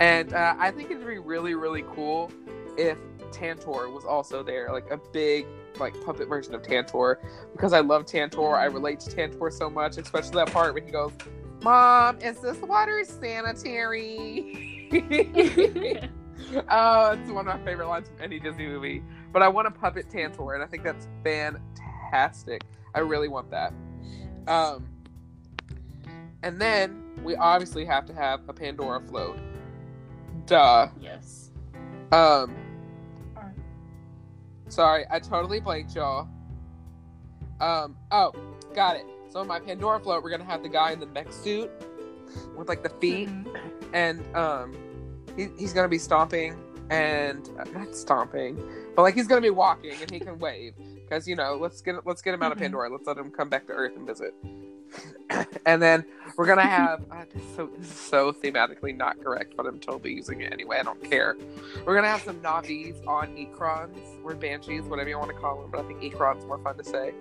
and 0.00 0.32
uh, 0.32 0.54
I 0.58 0.70
think 0.70 0.90
it'd 0.90 1.06
be 1.06 1.18
really, 1.18 1.54
really 1.54 1.84
cool 1.94 2.30
if 2.76 2.98
Tantor 3.32 3.90
was 3.90 4.04
also 4.04 4.42
there, 4.42 4.72
like 4.72 4.90
a 4.90 4.98
big 5.12 5.46
like 5.78 5.94
puppet 6.04 6.28
version 6.28 6.54
of 6.54 6.62
Tantor, 6.62 7.20
because 7.52 7.72
I 7.72 7.80
love 7.80 8.06
Tantor. 8.06 8.56
I 8.56 8.64
relate 8.66 9.00
to 9.00 9.10
Tantor 9.10 9.50
so 9.50 9.68
much, 9.68 9.98
especially 9.98 10.36
that 10.36 10.52
part 10.52 10.74
where 10.74 10.84
he 10.84 10.90
goes, 10.90 11.12
"Mom, 11.62 12.18
is 12.20 12.40
this 12.40 12.58
water 12.58 13.04
sanitary?" 13.04 14.88
oh, 16.70 17.10
it's 17.10 17.30
one 17.30 17.46
of 17.48 17.58
my 17.58 17.58
favorite 17.64 17.88
lines 17.88 18.08
from 18.08 18.22
any 18.22 18.38
Disney 18.38 18.66
movie. 18.66 19.02
But 19.32 19.42
I 19.42 19.48
want 19.48 19.66
a 19.66 19.70
puppet 19.70 20.08
Tantor, 20.10 20.54
and 20.54 20.62
I 20.62 20.66
think 20.66 20.84
that's 20.84 21.08
fantastic. 21.24 22.62
I 22.94 23.00
really 23.00 23.28
want 23.28 23.50
that. 23.50 23.72
Um, 24.46 24.86
and 26.42 26.60
then 26.60 27.02
we 27.22 27.34
obviously 27.36 27.84
have 27.84 28.06
to 28.06 28.14
have 28.14 28.48
a 28.48 28.52
Pandora 28.52 29.00
float. 29.00 29.38
Duh. 30.46 30.88
yes. 31.00 31.50
Um, 32.12 32.54
Alright. 33.36 33.54
sorry, 34.68 35.04
I 35.10 35.18
totally 35.18 35.60
blanked 35.60 35.94
y'all. 35.94 36.28
Um, 37.60 37.96
oh, 38.10 38.32
got 38.74 38.96
it. 38.96 39.06
So 39.30 39.40
in 39.40 39.48
my 39.48 39.58
Pandora 39.58 39.98
float, 40.00 40.22
we're 40.22 40.30
gonna 40.30 40.44
have 40.44 40.62
the 40.62 40.68
guy 40.68 40.92
in 40.92 41.00
the 41.00 41.06
mech 41.06 41.32
suit 41.32 41.70
with 42.56 42.68
like 42.68 42.82
the 42.82 42.90
feet, 42.90 43.28
Mhm. 43.28 43.58
and 43.92 44.36
um, 44.36 44.74
he, 45.36 45.48
he's 45.58 45.72
gonna 45.72 45.88
be 45.88 45.98
stomping 45.98 46.56
and 46.90 47.48
uh, 47.58 47.64
not 47.76 47.94
stomping, 47.96 48.56
but 48.94 49.02
like 49.02 49.14
he's 49.14 49.26
gonna 49.26 49.40
be 49.40 49.50
walking 49.50 49.94
and 50.00 50.10
he 50.10 50.20
can 50.20 50.38
wave 50.38 50.74
because 51.02 51.26
you 51.26 51.34
know 51.34 51.56
let's 51.60 51.80
get 51.82 52.06
let's 52.06 52.22
get 52.22 52.34
him 52.34 52.42
out 52.42 52.52
of 52.52 52.58
Mhm. 52.58 52.62
Pandora. 52.62 52.90
Let's 52.90 53.06
let 53.06 53.18
him 53.18 53.30
come 53.30 53.48
back 53.48 53.66
to 53.66 53.72
Earth 53.72 53.96
and 53.96 54.06
visit. 54.06 54.32
and 55.66 55.82
then 55.82 56.04
we're 56.36 56.46
gonna 56.46 56.62
have 56.66 57.04
uh, 57.10 57.24
this 57.32 57.42
is 57.42 57.56
so 57.56 57.70
this 57.78 57.86
is 57.86 57.94
so 57.96 58.32
thematically 58.32 58.94
not 58.96 59.22
correct, 59.22 59.54
but 59.56 59.66
I'm 59.66 59.78
totally 59.80 60.12
using 60.12 60.40
it 60.42 60.52
anyway. 60.52 60.78
I 60.78 60.82
don't 60.82 61.02
care. 61.02 61.36
We're 61.86 61.94
gonna 61.94 62.08
have 62.08 62.22
some 62.22 62.40
Navis 62.42 62.96
on 63.06 63.34
Ikrans 63.36 63.96
or 64.24 64.34
Banshees, 64.34 64.82
whatever 64.84 65.08
you 65.08 65.18
want 65.18 65.30
to 65.30 65.36
call 65.36 65.60
them, 65.62 65.70
but 65.70 65.80
I 65.80 65.88
think 65.88 66.02
Ikran's 66.02 66.44
more 66.44 66.58
fun 66.58 66.76
to 66.78 66.84
say. 66.84 67.14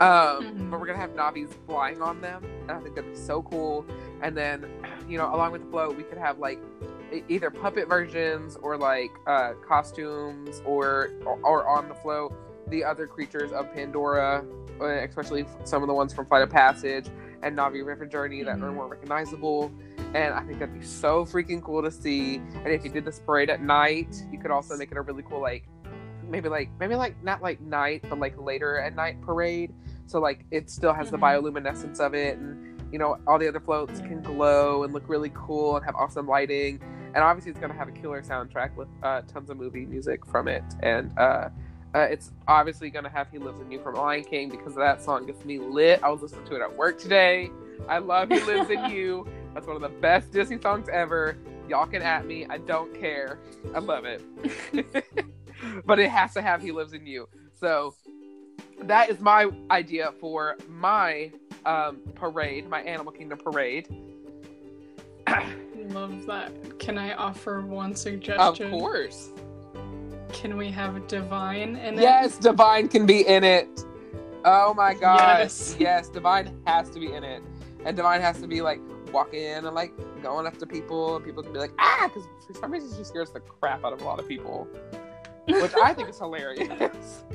Um, 0.00 0.44
Mhm. 0.44 0.70
But 0.70 0.80
we're 0.80 0.86
gonna 0.86 0.98
have 0.98 1.14
Navis 1.14 1.50
flying 1.66 2.02
on 2.02 2.20
them, 2.20 2.44
and 2.62 2.70
I 2.72 2.80
think 2.80 2.94
that'd 2.96 3.10
be 3.12 3.16
so 3.16 3.42
cool. 3.42 3.86
And 4.22 4.36
then, 4.36 4.66
you 5.08 5.18
know, 5.18 5.32
along 5.34 5.52
with 5.52 5.64
the 5.64 5.70
float, 5.70 5.96
we 5.96 6.02
could 6.02 6.18
have 6.18 6.38
like 6.38 6.58
either 7.28 7.50
puppet 7.50 7.88
versions 7.88 8.56
or 8.56 8.76
like 8.76 9.10
uh, 9.26 9.52
costumes, 9.66 10.60
or, 10.66 11.10
or 11.24 11.38
or 11.42 11.66
on 11.68 11.88
the 11.88 11.94
float 11.94 12.32
the 12.68 12.82
other 12.82 13.06
creatures 13.06 13.52
of 13.52 13.72
Pandora, 13.72 14.44
uh, 14.80 14.84
especially 14.86 15.46
some 15.62 15.82
of 15.82 15.86
the 15.86 15.94
ones 15.94 16.12
from 16.12 16.26
Flight 16.26 16.42
of 16.42 16.50
Passage 16.50 17.06
and 17.46 17.56
Na'vi 17.56 17.84
River 17.86 18.06
Journey 18.06 18.42
that 18.42 18.58
are 18.60 18.70
Mhm. 18.70 18.74
more 18.74 18.88
recognizable. 18.88 19.70
And 20.14 20.34
I 20.34 20.40
think 20.42 20.58
that'd 20.58 20.74
be 20.78 20.84
so 20.84 21.24
freaking 21.24 21.62
cool 21.62 21.82
to 21.82 21.90
see. 21.90 22.36
And 22.36 22.68
if 22.68 22.84
you 22.84 22.90
did 22.90 23.04
this 23.04 23.20
parade 23.20 23.50
at 23.50 23.62
night, 23.62 24.14
you 24.32 24.38
could 24.38 24.50
also 24.50 24.76
make 24.76 24.90
it 24.90 24.96
a 24.96 25.00
really 25.00 25.22
cool 25.22 25.40
like 25.40 25.64
maybe 26.28 26.48
like 26.48 26.68
maybe 26.80 26.96
like 26.96 27.14
not 27.22 27.40
like 27.40 27.60
night, 27.60 28.04
but 28.08 28.18
like 28.18 28.34
later 28.40 28.78
at 28.80 28.96
night 28.96 29.20
parade. 29.22 29.72
So 30.06 30.18
like 30.18 30.44
it 30.50 30.68
still 30.70 30.92
has 30.92 31.08
the 31.10 31.16
Mhm. 31.18 31.22
bioluminescence 31.22 32.00
of 32.00 32.14
it 32.14 32.38
and 32.38 32.72
you 32.92 32.98
know, 33.00 33.18
all 33.26 33.38
the 33.38 33.48
other 33.48 33.60
floats 33.60 34.00
can 34.00 34.22
glow 34.22 34.84
and 34.84 34.92
look 34.92 35.08
really 35.08 35.30
cool 35.34 35.76
and 35.76 35.84
have 35.84 35.94
awesome 35.96 36.26
lighting. 36.26 36.80
And 37.14 37.24
obviously 37.24 37.50
it's 37.50 37.60
gonna 37.60 37.74
have 37.74 37.88
a 37.88 37.92
killer 37.92 38.22
soundtrack 38.22 38.74
with 38.76 38.88
uh, 39.02 39.22
tons 39.22 39.50
of 39.50 39.56
movie 39.56 39.86
music 39.86 40.24
from 40.26 40.48
it. 40.48 40.64
And 40.80 41.16
uh 41.18 41.48
uh, 41.96 42.00
it's 42.10 42.30
obviously 42.46 42.90
gonna 42.90 43.08
have 43.08 43.30
"He 43.30 43.38
Lives 43.38 43.58
in 43.58 43.70
You" 43.70 43.80
from 43.80 43.94
Lion 43.94 44.22
King 44.22 44.50
because 44.50 44.74
that 44.74 45.02
song 45.02 45.24
gets 45.24 45.42
me 45.46 45.58
lit. 45.58 46.02
I 46.02 46.10
was 46.10 46.20
listening 46.20 46.44
to 46.46 46.56
it 46.56 46.60
at 46.60 46.76
work 46.76 46.98
today. 46.98 47.50
I 47.88 47.98
love 47.98 48.28
"He 48.28 48.40
Lives 48.40 48.68
in 48.68 48.84
You." 48.90 49.26
That's 49.54 49.66
one 49.66 49.76
of 49.76 49.82
the 49.82 49.88
best 50.00 50.30
Disney 50.30 50.60
songs 50.60 50.90
ever. 50.90 51.38
Y'all 51.70 51.86
can 51.86 52.02
at 52.02 52.26
me. 52.26 52.44
I 52.50 52.58
don't 52.58 52.94
care. 52.94 53.38
I 53.74 53.78
love 53.78 54.04
it. 54.04 54.22
but 55.86 55.98
it 55.98 56.10
has 56.10 56.34
to 56.34 56.42
have 56.42 56.60
"He 56.60 56.70
Lives 56.70 56.92
in 56.92 57.06
You." 57.06 57.30
So 57.54 57.94
that 58.82 59.08
is 59.08 59.18
my 59.18 59.50
idea 59.70 60.12
for 60.20 60.58
my 60.68 61.32
um, 61.64 62.00
parade, 62.14 62.68
my 62.68 62.82
Animal 62.82 63.12
Kingdom 63.12 63.38
parade. 63.38 63.88
Love 65.88 66.26
that. 66.26 66.78
Can 66.78 66.98
I 66.98 67.14
offer 67.14 67.62
one 67.62 67.94
suggestion? 67.94 68.66
Of 68.66 68.70
course. 68.70 69.30
Can 70.32 70.56
we 70.56 70.70
have 70.70 71.06
Divine 71.08 71.76
in 71.76 71.98
it? 71.98 72.00
Yes, 72.02 72.38
Divine 72.38 72.88
can 72.88 73.06
be 73.06 73.26
in 73.26 73.44
it. 73.44 73.68
Oh 74.44 74.74
my 74.74 74.94
god. 74.94 75.38
Yes. 75.40 75.76
Yes, 75.78 76.08
Divine 76.08 76.56
has 76.66 76.90
to 76.90 77.00
be 77.00 77.12
in 77.12 77.24
it. 77.24 77.42
And 77.84 77.96
Divine 77.96 78.20
has 78.20 78.40
to 78.40 78.46
be 78.46 78.60
like 78.60 78.80
walking 79.12 79.40
in 79.42 79.64
and 79.64 79.74
like 79.74 79.92
going 80.22 80.46
up 80.46 80.58
to 80.58 80.66
people 80.66 81.16
and 81.16 81.24
people 81.24 81.42
can 81.42 81.52
be 81.52 81.58
like, 81.58 81.72
ah, 81.78 82.08
because 82.12 82.28
for 82.46 82.54
some 82.54 82.70
reason 82.70 82.90
she 82.96 83.04
scares 83.04 83.30
the 83.30 83.40
crap 83.40 83.84
out 83.84 83.92
of 83.92 84.00
a 84.02 84.04
lot 84.04 84.18
of 84.18 84.28
people. 84.28 84.68
Which 85.46 85.72
I 85.82 85.94
think 85.94 86.08
is 86.08 86.18
hilarious. 86.18 87.24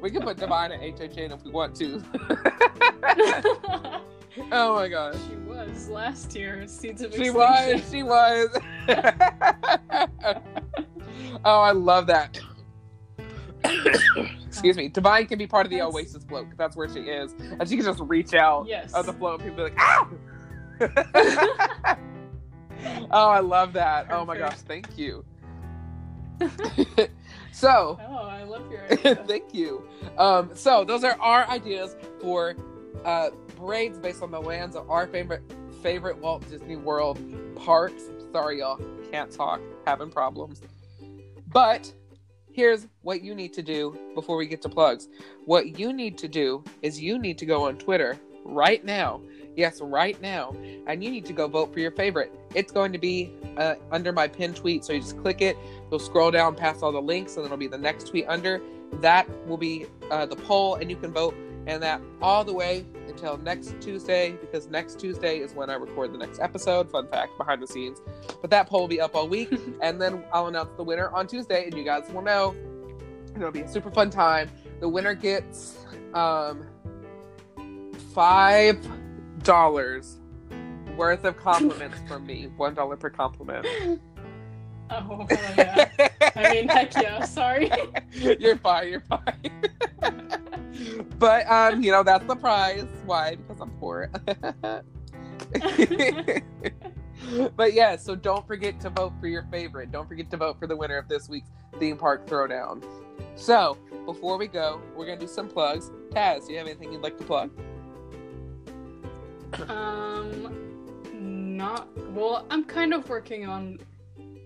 We 0.00 0.10
can 0.10 0.20
put 0.20 0.36
Divine 0.36 0.70
at 0.70 0.80
HHN 0.82 1.32
if 1.32 1.42
we 1.44 1.50
want 1.50 1.74
to. 1.76 2.02
oh 4.52 4.74
my 4.74 4.86
gosh. 4.86 5.14
she 5.26 5.34
was 5.36 5.88
last 5.88 6.36
year. 6.36 6.66
Seeds 6.66 7.00
of 7.00 7.14
She 7.14 7.30
Extinction. 7.30 7.40
was. 7.40 7.90
She 7.90 8.02
was. 8.02 8.48
oh, 11.44 11.60
I 11.60 11.72
love 11.72 12.06
that. 12.08 12.38
Excuse 14.46 14.76
me. 14.76 14.88
Divine 14.88 15.26
can 15.26 15.38
be 15.38 15.46
part 15.46 15.66
of 15.66 15.70
the 15.70 15.76
That's- 15.78 15.94
Oasis 15.94 16.24
float 16.24 16.46
'cause 16.48 16.56
that's 16.56 16.76
where 16.76 16.88
she 16.88 17.00
is, 17.00 17.32
and 17.58 17.68
she 17.68 17.76
can 17.76 17.84
just 17.84 18.00
reach 18.00 18.34
out 18.34 18.66
Yes. 18.68 18.92
of 18.94 19.06
the 19.06 19.12
float 19.12 19.40
and 19.40 19.50
people 19.50 19.56
be 19.68 19.70
like, 19.70 19.78
ah. 19.78 20.08
oh, 23.10 23.28
I 23.28 23.40
love 23.40 23.72
that. 23.74 24.06
Oh 24.10 24.24
my 24.24 24.36
gosh, 24.38 24.56
thank 24.58 24.96
you. 24.98 25.24
so, 27.52 27.98
Oh, 28.08 28.14
I 28.28 28.42
love 28.44 28.70
your 28.70 28.84
idea. 28.90 29.14
Thank 29.26 29.54
you. 29.54 29.86
Um, 30.18 30.50
so 30.54 30.84
those 30.84 31.04
are 31.04 31.18
our 31.20 31.48
ideas 31.48 31.96
for 32.20 32.54
uh, 33.04 33.30
parades 33.56 33.98
based 33.98 34.22
on 34.22 34.30
the 34.30 34.40
lands 34.40 34.76
of 34.76 34.88
our 34.90 35.06
favorite 35.06 35.42
favorite 35.82 36.18
Walt 36.18 36.48
Disney 36.48 36.76
World 36.76 37.18
parks. 37.56 38.04
Sorry, 38.32 38.60
y'all, 38.60 38.80
can't 39.10 39.30
talk, 39.30 39.60
having 39.86 40.10
problems. 40.10 40.60
But 41.54 41.94
here's 42.52 42.88
what 43.02 43.22
you 43.22 43.32
need 43.32 43.52
to 43.54 43.62
do 43.62 43.96
before 44.16 44.36
we 44.36 44.46
get 44.46 44.60
to 44.62 44.68
plugs. 44.68 45.08
What 45.46 45.78
you 45.78 45.92
need 45.92 46.18
to 46.18 46.28
do 46.28 46.64
is 46.82 47.00
you 47.00 47.16
need 47.16 47.38
to 47.38 47.46
go 47.46 47.66
on 47.66 47.78
Twitter 47.78 48.18
right 48.44 48.84
now. 48.84 49.22
Yes, 49.56 49.80
right 49.80 50.20
now. 50.20 50.54
And 50.88 51.02
you 51.02 51.12
need 51.12 51.24
to 51.26 51.32
go 51.32 51.46
vote 51.46 51.72
for 51.72 51.78
your 51.78 51.92
favorite. 51.92 52.32
It's 52.56 52.72
going 52.72 52.92
to 52.92 52.98
be 52.98 53.32
uh, 53.56 53.76
under 53.92 54.12
my 54.12 54.26
pinned 54.26 54.56
tweet. 54.56 54.84
So 54.84 54.92
you 54.92 55.00
just 55.00 55.16
click 55.22 55.40
it, 55.42 55.56
you'll 55.90 56.00
scroll 56.00 56.32
down 56.32 56.56
past 56.56 56.82
all 56.82 56.90
the 56.90 57.00
links, 57.00 57.36
and 57.36 57.44
it'll 57.44 57.56
be 57.56 57.68
the 57.68 57.78
next 57.78 58.08
tweet 58.08 58.26
under. 58.26 58.60
That 58.94 59.28
will 59.46 59.56
be 59.56 59.86
uh, 60.10 60.26
the 60.26 60.36
poll, 60.36 60.74
and 60.74 60.90
you 60.90 60.96
can 60.96 61.12
vote. 61.12 61.36
And 61.66 61.82
that 61.82 62.00
all 62.20 62.44
the 62.44 62.52
way 62.52 62.84
until 63.08 63.36
next 63.38 63.74
Tuesday, 63.80 64.32
because 64.32 64.68
next 64.68 64.98
Tuesday 64.98 65.38
is 65.38 65.54
when 65.54 65.70
I 65.70 65.74
record 65.74 66.12
the 66.12 66.18
next 66.18 66.40
episode. 66.40 66.90
Fun 66.90 67.08
fact 67.08 67.38
behind 67.38 67.62
the 67.62 67.66
scenes. 67.66 68.00
But 68.40 68.50
that 68.50 68.68
poll 68.68 68.82
will 68.82 68.88
be 68.88 69.00
up 69.00 69.14
all 69.14 69.28
week, 69.28 69.52
and 69.80 70.00
then 70.00 70.24
I'll 70.32 70.48
announce 70.48 70.70
the 70.76 70.84
winner 70.84 71.08
on 71.10 71.26
Tuesday, 71.26 71.64
and 71.64 71.74
you 71.74 71.84
guys 71.84 72.10
will 72.12 72.22
know. 72.22 72.54
It'll 73.34 73.50
be 73.50 73.62
a 73.62 73.68
super 73.68 73.90
fun 73.90 74.10
time. 74.10 74.50
The 74.80 74.88
winner 74.88 75.14
gets 75.14 75.84
um, 76.12 76.66
five 78.12 78.78
dollars 79.42 80.20
worth 80.96 81.24
of 81.24 81.36
compliments 81.36 81.98
from 82.06 82.26
me. 82.26 82.48
One 82.56 82.74
dollar 82.74 82.96
per 82.96 83.10
compliment. 83.10 83.66
Oh, 84.90 85.26
yeah. 85.30 85.88
I 86.36 86.52
mean, 86.52 86.68
heck 86.68 86.94
yeah. 86.94 87.24
Sorry. 87.24 87.70
you're 88.12 88.58
fine. 88.58 88.88
You're 88.88 89.00
fine. 89.00 90.42
but 91.18 91.50
um, 91.50 91.82
you 91.82 91.90
know 91.90 92.02
that's 92.02 92.26
the 92.26 92.36
prize. 92.36 92.86
Why? 93.04 93.36
Because 93.36 93.60
I'm 93.60 93.70
poor. 93.72 94.10
but 97.56 97.72
yeah, 97.72 97.96
so 97.96 98.14
don't 98.14 98.46
forget 98.46 98.80
to 98.80 98.90
vote 98.90 99.12
for 99.20 99.28
your 99.28 99.44
favorite. 99.50 99.90
Don't 99.90 100.08
forget 100.08 100.30
to 100.30 100.36
vote 100.36 100.58
for 100.58 100.66
the 100.66 100.76
winner 100.76 100.98
of 100.98 101.08
this 101.08 101.28
week's 101.28 101.50
theme 101.78 101.96
park 101.96 102.26
throwdown. 102.26 102.84
So 103.36 103.78
before 104.04 104.38
we 104.38 104.46
go, 104.46 104.80
we're 104.96 105.06
gonna 105.06 105.18
do 105.18 105.26
some 105.26 105.48
plugs. 105.48 105.90
Taz, 106.10 106.46
do 106.46 106.52
you 106.52 106.58
have 106.58 106.66
anything 106.66 106.92
you'd 106.92 107.02
like 107.02 107.18
to 107.18 107.24
plug? 107.24 107.50
Um, 109.68 110.52
not 111.12 111.88
well. 112.12 112.46
I'm 112.50 112.64
kind 112.64 112.92
of 112.92 113.08
working 113.08 113.46
on. 113.46 113.78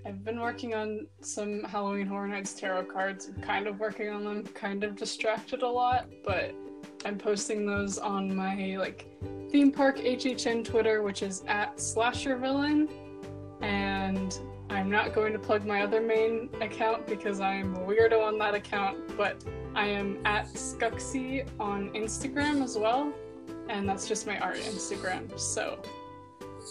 I've 0.09 0.25
been 0.25 0.41
working 0.41 0.73
on 0.73 1.07
some 1.21 1.63
Halloween 1.65 2.07
Horror 2.07 2.29
Nights 2.29 2.55
tarot 2.55 2.87
cards. 2.87 3.29
I'm 3.29 3.43
kind 3.43 3.67
of 3.67 3.79
working 3.79 4.09
on 4.09 4.25
them. 4.25 4.43
Kind 4.55 4.83
of 4.83 4.97
distracted 4.97 5.61
a 5.61 5.69
lot, 5.69 6.09
but 6.25 6.55
I'm 7.05 7.19
posting 7.19 7.67
those 7.67 7.99
on 7.99 8.35
my 8.35 8.77
like 8.79 9.07
theme 9.51 9.71
park 9.71 9.99
HHN 9.99 10.65
Twitter, 10.65 11.03
which 11.03 11.23
is 11.23 11.45
at 11.47 11.79
Slasher 11.79 12.39
Villain, 12.39 12.89
and 13.61 14.41
I'm 14.71 14.91
not 14.91 15.13
going 15.13 15.35
to 15.35 15.39
plug 15.39 15.67
my 15.67 15.83
other 15.83 16.01
main 16.01 16.49
account 16.63 17.07
because 17.07 17.43
I'm 17.43 17.75
a 17.75 17.81
weirdo 17.81 18.27
on 18.27 18.39
that 18.39 18.55
account, 18.55 19.15
but 19.15 19.45
I 19.75 19.89
am 19.89 20.25
at 20.25 20.47
Skuxy 20.55 21.47
on 21.61 21.91
Instagram 21.91 22.65
as 22.65 22.79
well 22.79 23.13
and 23.69 23.89
that's 23.89 24.09
just 24.09 24.27
my 24.27 24.39
art 24.39 24.57
Instagram. 24.57 25.39
So 25.39 25.79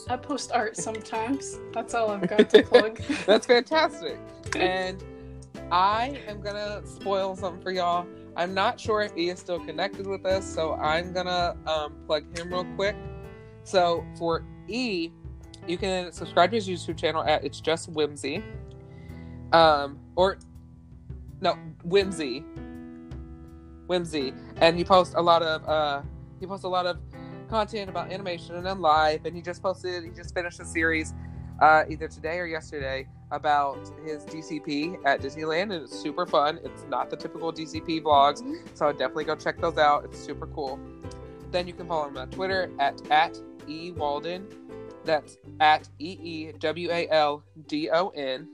I 0.10 0.18
post 0.18 0.52
art 0.52 0.78
sometimes. 0.78 1.60
That's 1.74 1.93
all 1.93 2.12
I've 2.12 2.28
got 2.28 2.50
to 2.50 2.64
plug. 2.72 3.02
That's 3.26 3.45
fantastic. 3.45 4.20
And 4.56 5.04
I 5.72 6.22
am 6.28 6.41
gonna 6.41 6.82
spoil 6.86 7.36
something 7.36 7.62
for 7.62 7.72
y'all. 7.72 8.08
I'm 8.38 8.54
not 8.54 8.80
sure 8.80 9.02
if 9.02 9.14
he 9.14 9.30
is 9.30 9.39
still 9.39 9.60
connected 9.60 10.08
with 10.08 10.26
us, 10.26 10.45
so 10.45 10.76
I'm 10.76 11.12
gonna 11.12 11.58
um, 11.68 11.95
plug 12.08 12.38
him 12.38 12.50
real 12.50 12.66
quick. 12.76 12.95
So 13.64 14.06
for 14.18 14.45
E, 14.70 15.12
you 15.68 15.78
can 15.78 16.12
subscribe 16.14 16.52
to 16.52 16.56
his 16.56 16.68
YouTube 16.68 16.98
channel 16.98 17.24
at 17.24 17.43
It's 17.43 17.60
Just 17.60 17.89
Whimsy. 17.89 18.41
Um, 19.52 20.00
or 20.16 20.38
no, 21.41 21.58
Whimsy. 21.84 22.43
Whimsy. 23.88 24.34
And 24.58 24.78
he 24.78 24.86
posts 24.86 25.14
a 25.16 25.22
lot 25.22 25.43
of 25.43 25.68
uh 25.68 26.02
he 26.39 26.45
posts 26.45 26.64
a 26.64 26.70
lot 26.70 26.86
of 26.86 26.98
content 27.48 27.89
about 27.89 28.12
animation 28.12 28.56
and 28.56 28.66
then 28.66 28.80
life 28.80 29.22
and 29.26 29.36
he 29.36 29.41
just 29.41 29.62
posted 29.62 30.04
he 30.04 30.10
just 30.12 30.34
finished 30.34 30.60
a 30.60 30.66
series 30.66 31.14
uh, 31.62 31.84
either 31.89 32.08
today 32.08 32.38
or 32.38 32.45
yesterday 32.45 33.08
about 33.32 33.80
his 34.06 34.24
DCP 34.24 34.98
at 35.06 35.22
Disneyland, 35.22 35.64
and 35.64 35.84
it's 35.84 35.98
super 35.98 36.26
fun. 36.26 36.60
It's 36.64 36.86
not 36.89 37.10
the 37.10 37.18
typical 37.18 37.52
DCP 37.52 38.02
vlogs, 38.04 38.41
so 38.74 38.91
definitely 38.91 39.26
go 39.26 39.36
check 39.36 39.60
those 39.60 39.78
out. 39.78 40.06
It's 40.06 40.20
super 40.20 40.48
cool. 40.48 40.80
Then 41.52 41.68
you 41.68 41.74
can 41.74 41.88
follow 41.88 42.08
him 42.08 42.18
on 42.18 42.30
Twitter 42.30 42.72
at 42.80 43.02
at 43.12 43.38
e 43.68 43.91
Walden. 43.91 44.48
That's 45.04 45.38
at 45.60 45.88
e 46.00 46.18
e 46.22 46.52
w 46.60 46.91
a 46.91 47.08
l 47.10 47.43
d 47.68 47.89
o 47.89 48.10
n. 48.10 48.48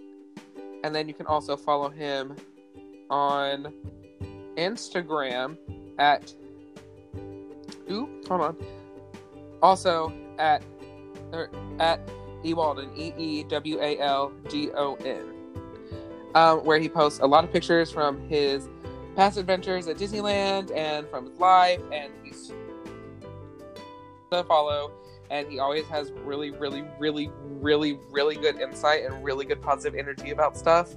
And 0.84 0.94
then 0.94 1.08
you 1.08 1.14
can 1.14 1.28
also 1.28 1.56
follow 1.56 1.90
him 1.90 2.36
on 3.10 3.74
Instagram 4.58 5.58
at 6.00 6.34
ooh 7.90 8.10
hold 8.28 8.42
on. 8.42 8.83
Also 9.64 10.14
at 10.38 10.62
or 11.32 11.50
at 11.80 12.00
E 12.46 12.54
Walden, 12.54 12.92
E 12.96 13.14
E 13.18 13.44
W 13.46 13.80
A 13.80 13.98
L 14.00 14.32
D 14.50 14.70
O 14.76 14.96
N, 14.96 15.34
um, 16.36 16.60
where 16.66 16.78
he 16.78 16.90
posts 16.90 17.20
a 17.22 17.26
lot 17.26 17.44
of 17.44 17.52
pictures 17.52 17.90
from 17.90 18.28
his 18.28 18.68
past 19.16 19.38
adventures 19.38 19.88
at 19.88 19.98
Disneyland 19.98 20.76
and 20.76 21.08
from 21.08 21.28
his 21.28 21.40
life, 21.40 21.80
and 21.92 22.12
he's 22.24 22.52
to 24.32 24.44
follow. 24.44 24.92
And 25.30 25.48
he 25.48 25.60
always 25.60 25.86
has 25.88 26.12
really, 26.12 26.52
really, 26.52 26.84
really, 27.00 27.32
really, 27.44 27.98
really 28.12 28.36
good 28.36 28.60
insight 28.60 29.06
and 29.06 29.24
really 29.24 29.46
good 29.46 29.62
positive 29.62 29.98
energy 29.98 30.32
about 30.32 30.58
stuff. 30.58 30.94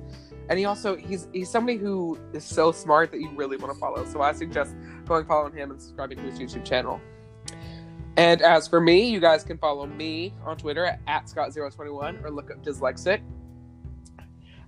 And 0.49 0.59
he 0.59 0.65
also 0.65 0.97
he's 0.97 1.29
he's 1.33 1.49
somebody 1.49 1.79
who 1.79 2.19
is 2.33 2.45
so 2.45 2.73
smart 2.73 3.11
that 3.13 3.21
you 3.21 3.31
really 3.35 3.57
want 3.57 3.73
to 3.73 3.79
follow. 3.79 4.05
So 4.05 4.21
I 4.21 4.33
suggest 4.33 4.75
going 5.07 5.25
following 5.25 5.55
him 5.55 5.71
and 5.71 5.81
subscribing 5.81 6.19
to 6.19 6.25
his 6.25 6.39
YouTube 6.39 6.65
channel. 6.65 7.01
And 8.17 8.41
as 8.41 8.67
for 8.67 8.81
me, 8.81 9.09
you 9.09 9.21
guys 9.21 9.45
can 9.45 9.59
follow 9.59 9.87
me 9.87 10.33
on 10.45 10.57
Twitter 10.57 10.87
at, 10.87 11.01
at 11.07 11.27
Scott021 11.27 12.25
or 12.25 12.31
look 12.31 12.51
up 12.51 12.63
Dyslexic. 12.65 13.21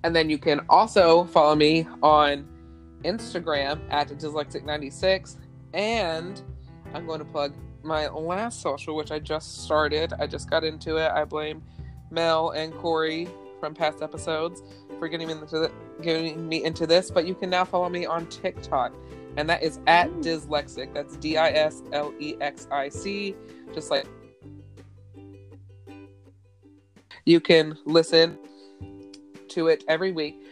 And 0.04 0.14
then 0.14 0.28
you 0.28 0.38
can 0.38 0.60
also 0.68 1.24
follow 1.24 1.54
me 1.54 1.86
on 2.02 2.46
Instagram 3.04 3.80
at 3.90 4.08
Dyslexic96. 4.08 5.36
And 5.72 6.42
I'm 6.94 7.06
going 7.06 7.20
to 7.20 7.24
plug 7.24 7.54
my 7.82 8.08
last 8.08 8.60
social, 8.60 8.94
which 8.94 9.10
I 9.10 9.18
just 9.18 9.64
started. 9.64 10.12
I 10.18 10.26
just 10.26 10.50
got 10.50 10.62
into 10.62 10.96
it. 10.96 11.10
I 11.10 11.24
blame 11.24 11.62
Mel 12.10 12.50
and 12.50 12.74
Corey 12.74 13.28
from 13.60 13.74
past 13.74 14.02
episodes 14.02 14.62
for 14.98 15.08
getting 15.08 15.28
me 15.28 15.34
into 15.34 15.58
the, 15.58 15.72
getting 16.02 16.48
me 16.48 16.64
into 16.64 16.86
this. 16.86 17.10
But 17.10 17.26
you 17.26 17.34
can 17.34 17.50
now 17.50 17.64
follow 17.64 17.88
me 17.88 18.06
on 18.06 18.26
TikTok, 18.26 18.94
and 19.36 19.48
that 19.48 19.62
is 19.62 19.80
at 19.86 20.10
Dyslexic. 20.20 20.92
That's 20.94 21.16
D 21.16 21.36
I 21.36 21.50
S 21.50 21.82
L 21.92 22.12
E 22.18 22.36
X 22.40 22.68
I 22.70 22.88
C, 22.88 23.34
just 23.74 23.90
like. 23.90 24.06
You 27.24 27.40
can 27.40 27.76
listen 27.84 28.38
to 29.48 29.68
it 29.68 29.84
every 29.86 30.12
week. 30.12 30.42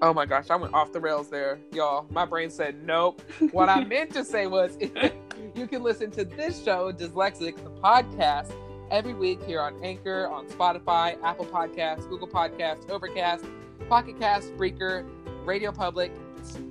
Oh 0.00 0.12
my 0.14 0.26
gosh, 0.26 0.50
I 0.50 0.56
went 0.56 0.74
off 0.74 0.92
the 0.92 1.00
rails 1.00 1.28
there, 1.28 1.58
y'all. 1.72 2.06
My 2.10 2.24
brain 2.24 2.50
said 2.50 2.84
nope. 2.84 3.20
What 3.52 3.68
I 3.68 3.84
meant 3.84 4.12
to 4.14 4.24
say 4.24 4.46
was 4.46 4.76
you 5.54 5.66
can 5.66 5.82
listen 5.82 6.10
to 6.12 6.24
this 6.24 6.62
show, 6.62 6.92
Dyslexic, 6.92 7.56
the 7.56 7.70
podcast, 7.80 8.52
every 8.90 9.14
week 9.14 9.42
here 9.44 9.60
on 9.60 9.82
Anchor, 9.84 10.28
on 10.28 10.46
Spotify, 10.46 11.20
Apple 11.22 11.46
Podcasts, 11.46 12.08
Google 12.08 12.28
Podcasts, 12.28 12.88
Overcast, 12.90 13.44
Pocket 13.88 14.18
Cast, 14.18 14.56
Breaker, 14.56 15.06
Radio 15.44 15.72
Public, 15.72 16.12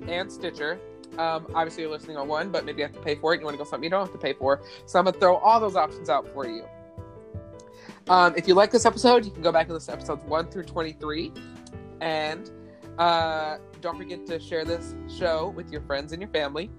and 0.06 0.30
Stitcher. 0.30 0.78
Um, 1.18 1.46
obviously, 1.54 1.82
you're 1.82 1.92
listening 1.92 2.16
on 2.16 2.28
one, 2.28 2.50
but 2.50 2.64
maybe 2.64 2.78
you 2.78 2.84
have 2.84 2.94
to 2.94 3.00
pay 3.00 3.16
for 3.16 3.32
it. 3.32 3.36
And 3.36 3.42
you 3.42 3.46
want 3.46 3.58
to 3.58 3.64
go 3.64 3.68
something 3.68 3.84
you 3.84 3.90
don't 3.90 4.04
have 4.04 4.12
to 4.12 4.18
pay 4.18 4.32
for. 4.34 4.62
So 4.86 4.98
I'm 4.98 5.04
going 5.04 5.14
to 5.14 5.20
throw 5.20 5.36
all 5.36 5.58
those 5.58 5.74
options 5.74 6.08
out 6.08 6.28
for 6.32 6.46
you. 6.46 6.64
Um, 8.08 8.34
if 8.36 8.46
you 8.46 8.54
like 8.54 8.70
this 8.70 8.86
episode, 8.86 9.24
you 9.24 9.30
can 9.30 9.42
go 9.42 9.52
back 9.52 9.66
and 9.66 9.74
listen 9.74 9.94
episodes 9.94 10.24
1 10.24 10.50
through 10.50 10.64
23. 10.64 11.32
And 12.00 12.50
uh, 12.98 13.58
don't 13.80 13.96
forget 13.96 14.26
to 14.26 14.38
share 14.38 14.64
this 14.64 14.94
show 15.08 15.48
with 15.56 15.70
your 15.70 15.82
friends 15.82 16.12
and 16.12 16.22
your 16.22 16.30
family 16.30 16.70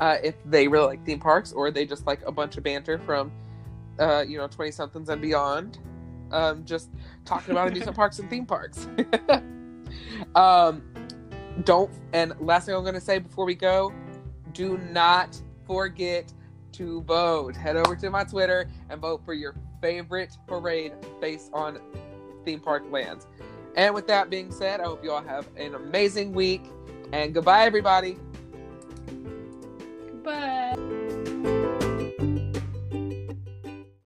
uh, 0.00 0.16
if 0.22 0.34
they 0.44 0.68
really 0.68 0.86
like 0.86 1.04
theme 1.04 1.18
parks 1.18 1.52
or 1.52 1.70
they 1.70 1.84
just 1.84 2.06
like 2.06 2.20
a 2.26 2.32
bunch 2.32 2.56
of 2.56 2.62
banter 2.62 2.98
from, 2.98 3.32
uh, 3.98 4.24
you 4.26 4.38
know, 4.38 4.46
20 4.46 4.70
somethings 4.70 5.08
and 5.08 5.20
beyond. 5.20 5.78
Um, 6.30 6.64
just 6.64 6.90
talking 7.24 7.52
about 7.52 7.68
amusement 7.68 7.96
parks 7.96 8.18
and 8.18 8.28
theme 8.28 8.46
parks. 8.46 8.86
um, 10.34 10.82
don't, 11.64 11.90
and 12.12 12.34
last 12.40 12.66
thing 12.66 12.74
I'm 12.74 12.82
going 12.82 12.94
to 12.94 13.00
say 13.00 13.18
before 13.18 13.44
we 13.44 13.54
go 13.54 13.92
do 14.52 14.78
not 14.90 15.40
forget 15.66 16.32
to 16.72 17.02
vote. 17.02 17.56
Head 17.56 17.76
over 17.76 17.94
to 17.96 18.10
my 18.10 18.24
Twitter 18.24 18.68
and 18.90 19.00
vote 19.00 19.24
for 19.24 19.34
your 19.34 19.54
favorite 19.80 20.36
parade 20.46 20.92
based 21.20 21.50
on 21.52 21.80
theme 22.44 22.60
park 22.60 22.84
lands. 22.90 23.26
And 23.76 23.94
with 23.94 24.06
that 24.08 24.30
being 24.30 24.50
said, 24.50 24.80
I 24.80 24.84
hope 24.84 25.04
you 25.04 25.12
all 25.12 25.22
have 25.22 25.46
an 25.56 25.74
amazing 25.74 26.32
week. 26.32 26.64
And 27.12 27.32
goodbye, 27.32 27.64
everybody. 27.64 28.18
Bye. 30.24 30.74